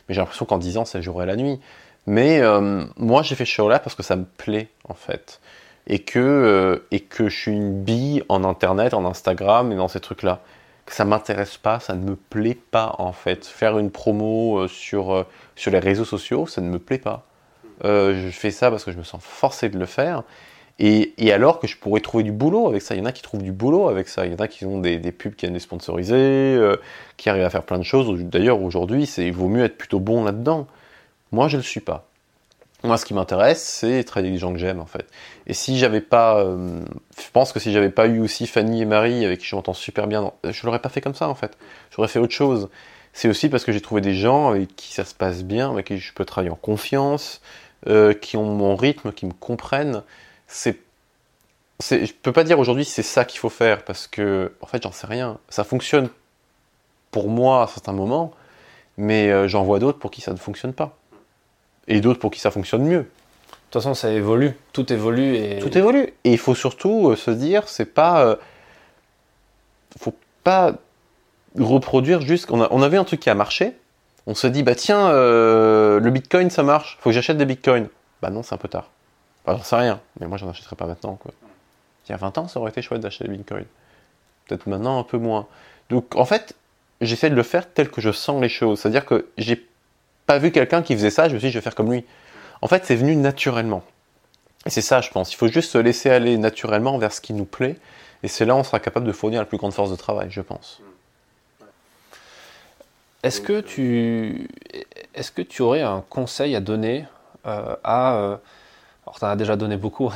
[0.08, 1.60] Mais j'ai l'impression qu'en 10 ans, jour et la nuit.
[2.08, 5.40] Mais euh, moi, j'ai fait ce show-là parce que ça me plaît, en fait.
[5.88, 9.88] Et que, euh, et que je suis une bille en Internet, en Instagram et dans
[9.88, 10.40] ces trucs-là.
[10.92, 13.46] Ça m'intéresse pas, ça ne me plaît pas, en fait.
[13.46, 15.26] Faire une promo sur
[15.56, 17.26] sur les réseaux sociaux, ça ne me plaît pas.
[17.84, 20.24] Euh, je fais ça parce que je me sens forcé de le faire.
[20.80, 22.96] Et, alors que je pourrais trouver du boulot avec ça.
[22.96, 24.26] Il y en a qui trouvent du boulot avec ça.
[24.26, 26.78] Il y en a qui ont des, pubs qui viennent les sponsoriser, euh,
[27.18, 28.20] qui arrivent à faire plein de choses.
[28.24, 30.66] D'ailleurs, aujourd'hui, il vaut mieux être plutôt bon là-dedans.
[31.32, 32.08] Moi, je ne le suis pas.
[32.84, 35.06] Moi, ce qui m'intéresse, c'est avec des gens que j'aime, en fait.
[35.46, 36.82] Et si j'avais pas, euh,
[37.18, 39.74] je pense que si j'avais pas eu aussi Fanny et Marie, avec qui je m'entends
[39.74, 41.58] super bien, je l'aurais pas fait comme ça, en fait.
[41.92, 42.70] J'aurais fait autre chose
[43.14, 45.88] c'est aussi parce que j'ai trouvé des gens avec qui ça se passe bien, avec
[45.88, 47.42] qui je peux travailler en confiance,
[47.88, 50.04] euh, qui ont mon rythme, qui me comprennent.
[50.48, 50.80] C'est,
[51.80, 54.84] c'est, je peux pas dire aujourd'hui c'est ça qu'il faut faire parce que en fait
[54.84, 55.40] j'en sais rien.
[55.50, 56.10] Ça fonctionne
[57.12, 58.34] pour moi à certains moments,
[58.98, 60.98] mais euh, j'en vois d'autres pour qui ça ne fonctionne pas,
[61.88, 63.02] et d'autres pour qui ça fonctionne mieux.
[63.02, 66.14] De toute façon, ça évolue, tout évolue et tout évolue.
[66.24, 68.38] Et il faut surtout euh, se dire, c'est pas,
[69.98, 70.14] faut
[70.44, 70.74] pas
[71.58, 72.52] reproduire juste.
[72.52, 73.74] On, a, on avait un truc qui a marché.
[74.28, 77.88] On se dit, bah tiens, euh, le bitcoin ça marche, faut que j'achète des bitcoins.
[78.22, 78.90] Bah non, c'est un peu tard.
[79.46, 81.16] Enfin, j'en sais rien, mais moi j'en achèterai pas maintenant.
[81.16, 81.32] Quoi.
[82.08, 83.66] Il y a 20 ans, ça aurait été chouette d'acheter des bitcoins.
[84.48, 85.48] Peut-être maintenant un peu moins.
[85.90, 86.56] Donc en fait,
[87.00, 88.80] j'essaie de le faire tel que je sens les choses.
[88.80, 89.68] C'est-à-dire que j'ai
[90.26, 92.06] pas vu quelqu'un qui faisait ça, je me suis dit, je vais faire comme lui.
[92.62, 93.84] En fait, c'est venu naturellement.
[94.66, 95.34] Et c'est ça, je pense.
[95.34, 97.78] Il faut juste se laisser aller naturellement vers ce qui nous plaît.
[98.24, 100.28] Et c'est là où on sera capable de fournir la plus grande force de travail,
[100.30, 100.82] je pense.
[103.24, 104.48] Est-ce que, tu,
[105.14, 107.06] est que tu aurais un conseil à donner
[107.46, 108.16] euh, à.
[108.16, 108.38] Euh,
[109.06, 110.12] alors, tu en as déjà donné beaucoup.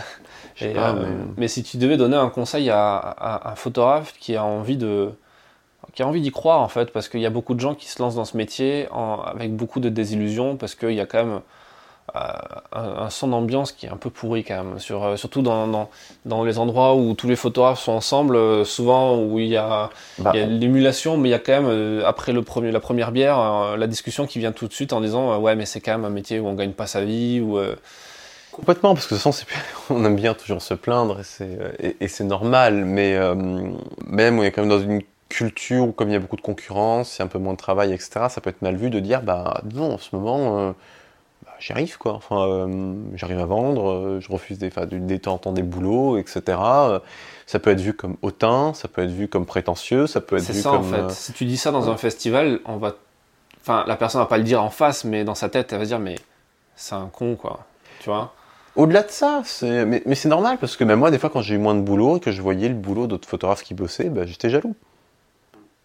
[0.62, 1.50] Euh, mais...
[1.50, 5.12] si tu devais donner un conseil à, un photographe qui a envie de
[5.94, 7.88] qui a envie d'y croire en fait, parce qu'il y a beaucoup de gens qui
[7.88, 8.88] se lancent dans ce métier
[9.26, 11.42] avec beaucoup de désillusions, parce qu'il y a quand même
[12.16, 12.20] euh,
[12.72, 15.90] un, son d'ambiance qui est un peu pourri quand même, sur, euh, surtout dans,
[16.24, 19.90] dans, les endroits où tous les photographes sont ensemble, euh, souvent où il y a,
[20.20, 20.32] bah.
[20.34, 24.28] l'émulation, mais il y a quand même, après le premier, la première bière, la discussion
[24.28, 26.48] qui vient tout de suite en disant ouais mais c'est quand même un métier où
[26.48, 27.60] on gagne pas sa vie, ou...
[28.52, 29.46] Complètement, parce que de toute façon,
[29.90, 31.20] on aime bien toujours se plaindre
[32.00, 33.18] et c'est normal, mais
[34.06, 36.42] même on est quand même dans une culture où comme il y a beaucoup de
[36.42, 38.90] concurrence, il y a un peu moins de travail, etc., ça peut être mal vu
[38.90, 40.74] de dire bah non, en ce moment,
[41.60, 42.14] j'y arrive quoi.
[42.14, 46.42] Enfin, euh, j'arrive à vendre, euh, je refuse des, enfin, des temps des boulots, etc.
[46.48, 47.00] Euh,
[47.46, 50.52] ça peut être vu comme hautain, ça peut être vu comme prétentieux, ça peut être
[50.52, 50.80] vu ça, comme.
[50.82, 51.12] en fait.
[51.12, 52.96] Si tu dis ça dans un festival, on va,
[53.62, 55.86] enfin, la personne va pas le dire en face, mais dans sa tête, elle va
[55.86, 56.16] dire mais
[56.76, 57.66] c'est un con quoi,
[58.00, 58.34] tu vois?
[58.76, 61.56] Au-delà de ça, mais, mais c'est normal parce que même moi, des fois, quand j'ai
[61.56, 64.26] eu moins de boulot et que je voyais le boulot d'autres photographes qui bossaient, bah,
[64.26, 64.76] j'étais jaloux.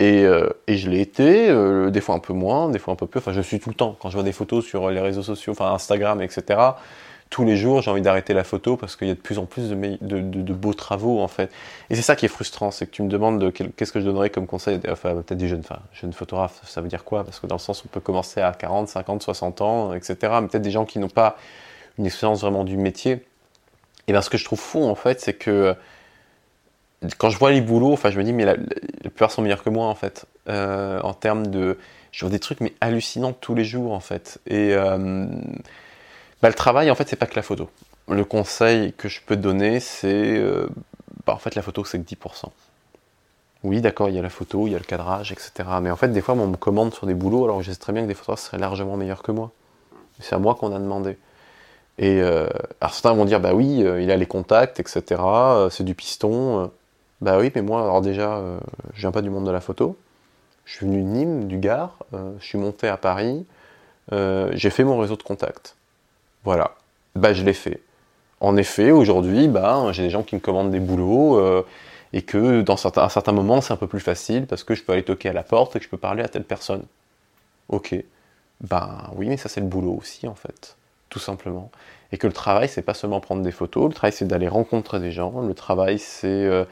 [0.01, 3.07] Euh, et, je l'ai été, euh, des fois un peu moins, des fois un peu
[3.07, 3.19] plus.
[3.19, 3.97] Enfin, je suis tout le temps.
[4.01, 6.59] Quand je vois des photos sur les réseaux sociaux, enfin Instagram, etc.,
[7.29, 9.47] tous les jours, j'ai envie d'arrêter la photo parce qu'il y a de plus en
[9.47, 11.53] plus de, beaux travaux, en fait.
[11.89, 14.31] Et c'est ça qui est frustrant, c'est que tu me demandes qu'est-ce que je donnerais
[14.31, 17.23] comme conseil, enfin, peut-être des jeunes, enfin, jeunes photographes, ça veut dire quoi?
[17.23, 20.49] Parce que dans le sens, on peut commencer à 40, 50, 60 ans, etc., mais
[20.49, 21.37] peut-être des gens qui n'ont pas
[21.99, 23.25] une expérience vraiment du métier.
[24.09, 25.77] Et bien, ce que je trouve fou, en fait, c'est que
[27.19, 29.63] quand je vois les boulots, enfin, je me dis, mais la, la plupart sont meilleurs
[29.63, 30.27] que moi, en fait.
[30.49, 31.79] Euh, en termes de.
[32.13, 34.39] Je vois des trucs, mais hallucinants tous les jours, en fait.
[34.47, 35.27] Et euh,
[36.43, 37.71] bah, le travail, en fait, c'est pas que la photo.
[38.09, 40.37] Le conseil que je peux donner, c'est.
[40.37, 40.69] Euh,
[41.27, 42.47] bah, en fait, la photo, c'est que 10%.
[43.63, 45.69] Oui, d'accord, il y a la photo, il y a le cadrage, etc.
[45.83, 47.93] Mais en fait, des fois, on me commande sur des boulots, alors je sais très
[47.93, 49.51] bien que des photographes seraient largement meilleurs que moi.
[50.19, 51.19] C'est à moi qu'on a demandé.
[51.99, 55.21] Et alors certains vont dire, bah oui, il a les contacts, etc.
[55.71, 56.71] c'est du piston.
[57.21, 58.59] Bah oui, mais moi, alors déjà, euh,
[58.95, 59.97] je viens pas du monde de la photo.
[60.65, 63.45] Je suis venu de Nîmes, du Gard, euh, je suis monté à Paris,
[64.13, 65.77] euh, j'ai fait mon réseau de contacts.
[66.45, 66.77] Voilà.
[67.17, 67.81] Bah je l'ai fait.
[68.41, 71.65] En effet, aujourd'hui, bah, j'ai des gens qui me commandent des boulots
[72.13, 74.83] et que dans certains, à certains moments, c'est un peu plus facile parce que je
[74.83, 76.83] peux aller toquer à la porte et que je peux parler à telle personne.
[77.69, 77.95] Ok.
[78.63, 80.77] Ben oui, mais ça c'est le boulot aussi en fait,
[81.11, 81.71] tout simplement.
[82.13, 85.01] Et que le travail, c'est pas seulement prendre des photos, le travail c'est d'aller rencontrer
[85.01, 86.67] des gens, le travail c'est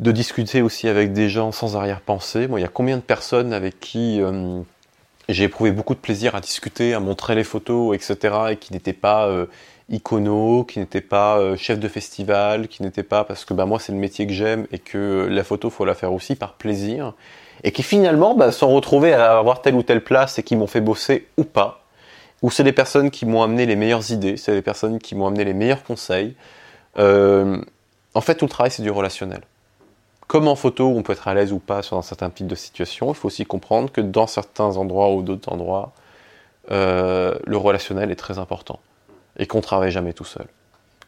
[0.00, 2.48] de discuter aussi avec des gens sans arrière-pensée.
[2.48, 4.60] Moi, il y a combien de personnes avec qui euh,
[5.28, 8.92] j'ai éprouvé beaucoup de plaisir à discuter, à montrer les photos, etc., et qui n'étaient
[8.92, 9.46] pas euh,
[9.88, 13.78] iconos, qui n'étaient pas euh, chefs de festival, qui n'étaient pas parce que bah, moi
[13.78, 17.14] c'est le métier que j'aime et que la photo faut la faire aussi par plaisir,
[17.64, 20.66] et qui finalement bah, sont retrouvés à avoir telle ou telle place et qui m'ont
[20.66, 21.80] fait bosser ou pas,
[22.42, 25.26] où c'est les personnes qui m'ont amené les meilleures idées, c'est les personnes qui m'ont
[25.26, 26.34] amené les meilleurs conseils.
[26.98, 29.42] En fait, tout le travail, c'est du relationnel.
[30.26, 32.56] Comme en photo, on peut être à l'aise ou pas sur un certain type de
[32.56, 35.92] situation, il faut aussi comprendre que dans certains endroits ou d'autres endroits,
[36.72, 38.80] euh, le relationnel est très important
[39.38, 40.46] et qu'on travaille jamais tout seul.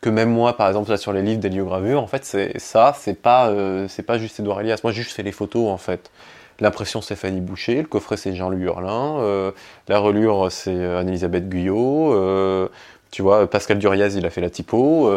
[0.01, 3.49] Que même moi, par exemple, sur les livres d'héliogravure, en fait, c'est ça, c'est pas,
[3.49, 4.78] euh, c'est pas juste Edouard Elias.
[4.85, 6.12] Moi, juste fais les photos, en fait.
[6.61, 9.51] L'impression, c'est Fanny Boucher, le coffret, c'est Jean-Louis Hurlin, euh,
[9.89, 12.69] la relure, c'est Anne-Elisabeth Guyot,
[13.11, 15.11] tu vois, Pascal Duriaz, il a fait la typo,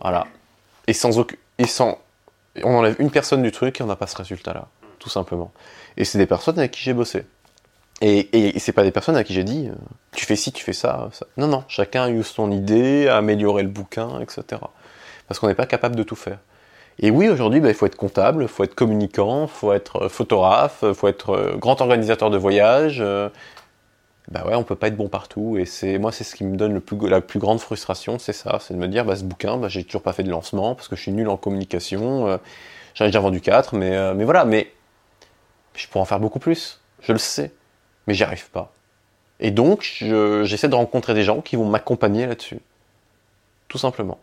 [0.00, 0.26] voilà.
[0.86, 1.24] Et sans
[1.58, 1.98] et sans,
[2.62, 4.68] on enlève une personne du truc et on n'a pas ce résultat-là,
[4.98, 5.52] tout simplement.
[5.96, 7.24] Et c'est des personnes avec qui j'ai bossé.
[8.00, 9.74] Et, c'est pas des personnes à qui j'ai dit, euh,
[10.12, 11.26] tu fais ci, tu fais ça, ça.
[11.36, 14.60] Non, non, chacun a eu son idée, a amélioré le bouquin, etc.
[15.26, 16.38] Parce qu'on n'est pas capable de tout faire.
[16.98, 20.04] Et oui, aujourd'hui, bah, il faut être comptable, il faut être communicant, il faut être
[20.04, 23.02] euh, photographe, il faut être euh, grand organisateur de voyage.
[24.30, 25.56] Bah ouais, on peut pas être bon partout.
[25.58, 28.32] Et c'est moi, c'est ce qui me donne le plus, la plus grande frustration, c'est
[28.32, 30.74] ça, c'est de me dire, bah, ce bouquin, bah, j'ai toujours pas fait de lancement
[30.74, 32.26] parce que je suis nul en communication.
[32.28, 32.38] euh,
[32.94, 34.72] J'en ai déjà vendu 4, mais, euh, mais voilà, mais
[35.76, 37.52] je pourrais en faire beaucoup plus, je le sais,
[38.06, 38.72] mais j'y arrive pas.
[39.40, 42.60] Et donc, je- j'essaie de rencontrer des gens qui vont m'accompagner là-dessus,
[43.68, 44.18] tout simplement.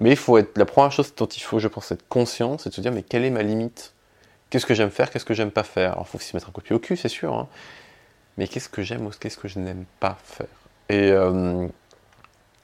[0.00, 2.70] Mais il faut être la première chose dont il faut, je pense, être conscient, c'est
[2.70, 3.92] de se dire mais quelle est ma limite?
[4.50, 5.10] Qu'est-ce que j'aime faire?
[5.10, 5.92] Qu'est-ce que j'aime pas faire?
[5.92, 7.34] Alors, il faut s'y mettre un coup de pied au cul, c'est sûr.
[7.34, 7.48] hein.
[8.36, 10.46] Mais qu'est-ce que j'aime ou qu'est-ce que je n'aime pas faire?
[10.88, 11.66] Et, euh,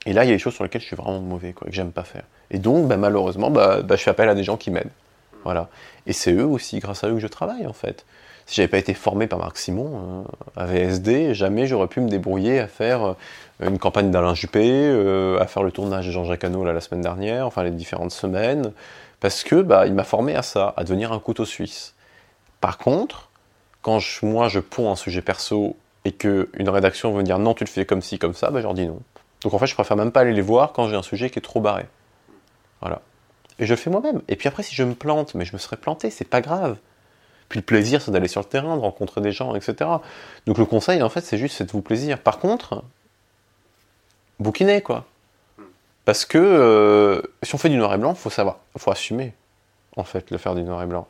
[0.07, 1.75] et là, il y a des choses sur lesquelles je suis vraiment mauvais, quoi, que
[1.75, 2.25] j'aime pas faire.
[2.51, 4.91] Et donc, bah, malheureusement, bah, bah, je fais appel à des gens qui m'aident.
[5.45, 5.69] Voilà.
[6.07, 8.05] Et c'est eux aussi, grâce à eux, que je travaille, en fait.
[8.47, 10.25] Si j'avais pas été formé par Marc Simon
[10.57, 13.15] euh, à VSD, jamais j'aurais pu me débrouiller à faire euh,
[13.61, 17.47] une campagne d'Alain Juppé, euh, à faire le tournage de Jean-Jacques Hano la semaine dernière,
[17.47, 18.73] enfin les différentes semaines,
[19.21, 21.95] parce que il m'a formé à ça, à devenir un couteau suisse.
[22.61, 23.30] Par contre,
[23.83, 27.55] quand moi je ponds un sujet perso et que une rédaction veut me dire non,
[27.55, 29.01] tu le fais comme ci, comme ça, bah, je leur dis non.
[29.43, 31.39] Donc en fait, je préfère même pas aller les voir quand j'ai un sujet qui
[31.39, 31.87] est trop barré.
[32.81, 33.01] Voilà.
[33.59, 34.23] Et je le fais moi-même.
[34.29, 36.77] Et puis après, si je me plante, mais je me serais planté, c'est pas grave.
[37.49, 39.91] Puis le plaisir, c'est d'aller sur le terrain, de rencontrer des gens, etc.
[40.47, 42.19] Donc le conseil, en fait, c'est juste, faites-vous plaisir.
[42.19, 42.85] Par contre,
[44.39, 45.05] bouquinez, quoi.
[46.05, 49.35] Parce que euh, si on fait du noir et blanc, faut savoir, faut assumer,
[49.97, 51.07] en fait, le faire du noir et blanc.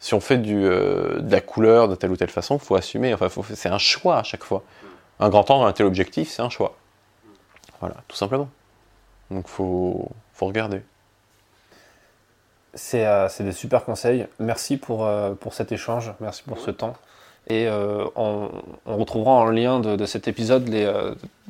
[0.00, 3.12] Si on fait du, euh, de la couleur de telle ou telle façon, faut assumer.
[3.14, 4.62] Enfin, c'est un choix à chaque fois.
[5.20, 6.74] Un grand angle, un tel objectif, c'est un choix.
[7.80, 8.48] Voilà, tout simplement.
[9.30, 10.80] Donc faut, faut regarder.
[12.74, 14.26] C'est euh, des super conseils.
[14.38, 16.96] Merci pour, euh, pour cet échange, merci pour ce temps.
[17.48, 18.50] Et on,
[18.86, 20.84] on retrouvera en lien de, de cet épisode les,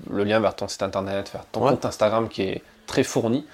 [0.08, 1.70] le lien vers ton site internet, vers ton Ouais.
[1.72, 3.46] compte Instagram qui est très fourni.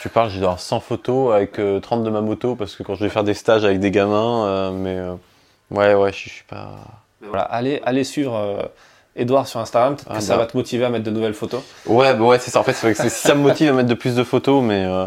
[0.00, 2.96] Tu parles, j'ai d'avoir 100 photos avec euh, 30 de ma moto parce que quand
[2.96, 5.14] je vais faire des stages avec des gamins, euh, mais euh,
[5.70, 6.78] ouais, ouais, je, je suis pas.
[7.22, 8.62] Voilà, allez, allez suivre euh,
[9.14, 10.40] Edouard sur Instagram, peut-être Ah, que ça bah.
[10.40, 11.62] va te motiver à mettre de nouvelles photos.
[11.86, 12.58] Ouais, bah ouais, c'est ça.
[12.58, 14.84] En fait, c'est vrai si ça me motive à mettre de plus de photos, mais
[14.84, 15.06] euh,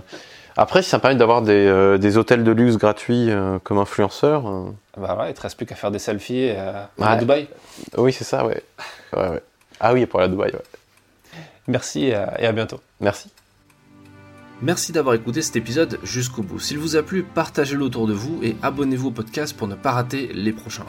[0.55, 3.77] après, si ça me permet d'avoir des, euh, des hôtels de luxe gratuits euh, comme
[3.79, 7.07] influenceur, euh, Bah ouais, il te reste plus qu'à faire des selfies euh, Ouais.
[7.07, 7.49] à Dubaï.
[7.97, 8.63] oui, c'est ça, ouais.
[9.17, 9.43] ouais, ouais.
[9.81, 10.61] Ah oui, pour à Dubaï, ouais.
[11.67, 12.79] Merci et à bientôt.
[13.01, 13.29] Merci.
[14.61, 16.59] Merci d'avoir écouté cet épisode jusqu'au bout.
[16.59, 19.91] S'il vous a plu, partagez-le autour de vous et abonnez-vous au podcast pour ne pas
[19.91, 20.85] rater les prochains.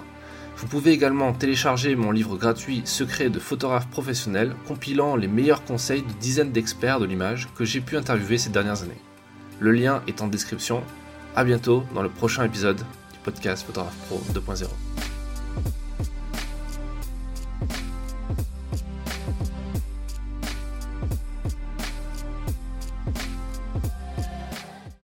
[0.57, 6.03] Vous pouvez également télécharger mon livre gratuit Secret de photographe professionnel, compilant les meilleurs conseils
[6.03, 9.01] de dizaines d'experts de l'image que j'ai pu interviewer ces dernières années.
[9.59, 10.83] Le lien est en description.
[11.35, 14.67] À bientôt dans le prochain épisode du podcast Photographe Pro 2.0.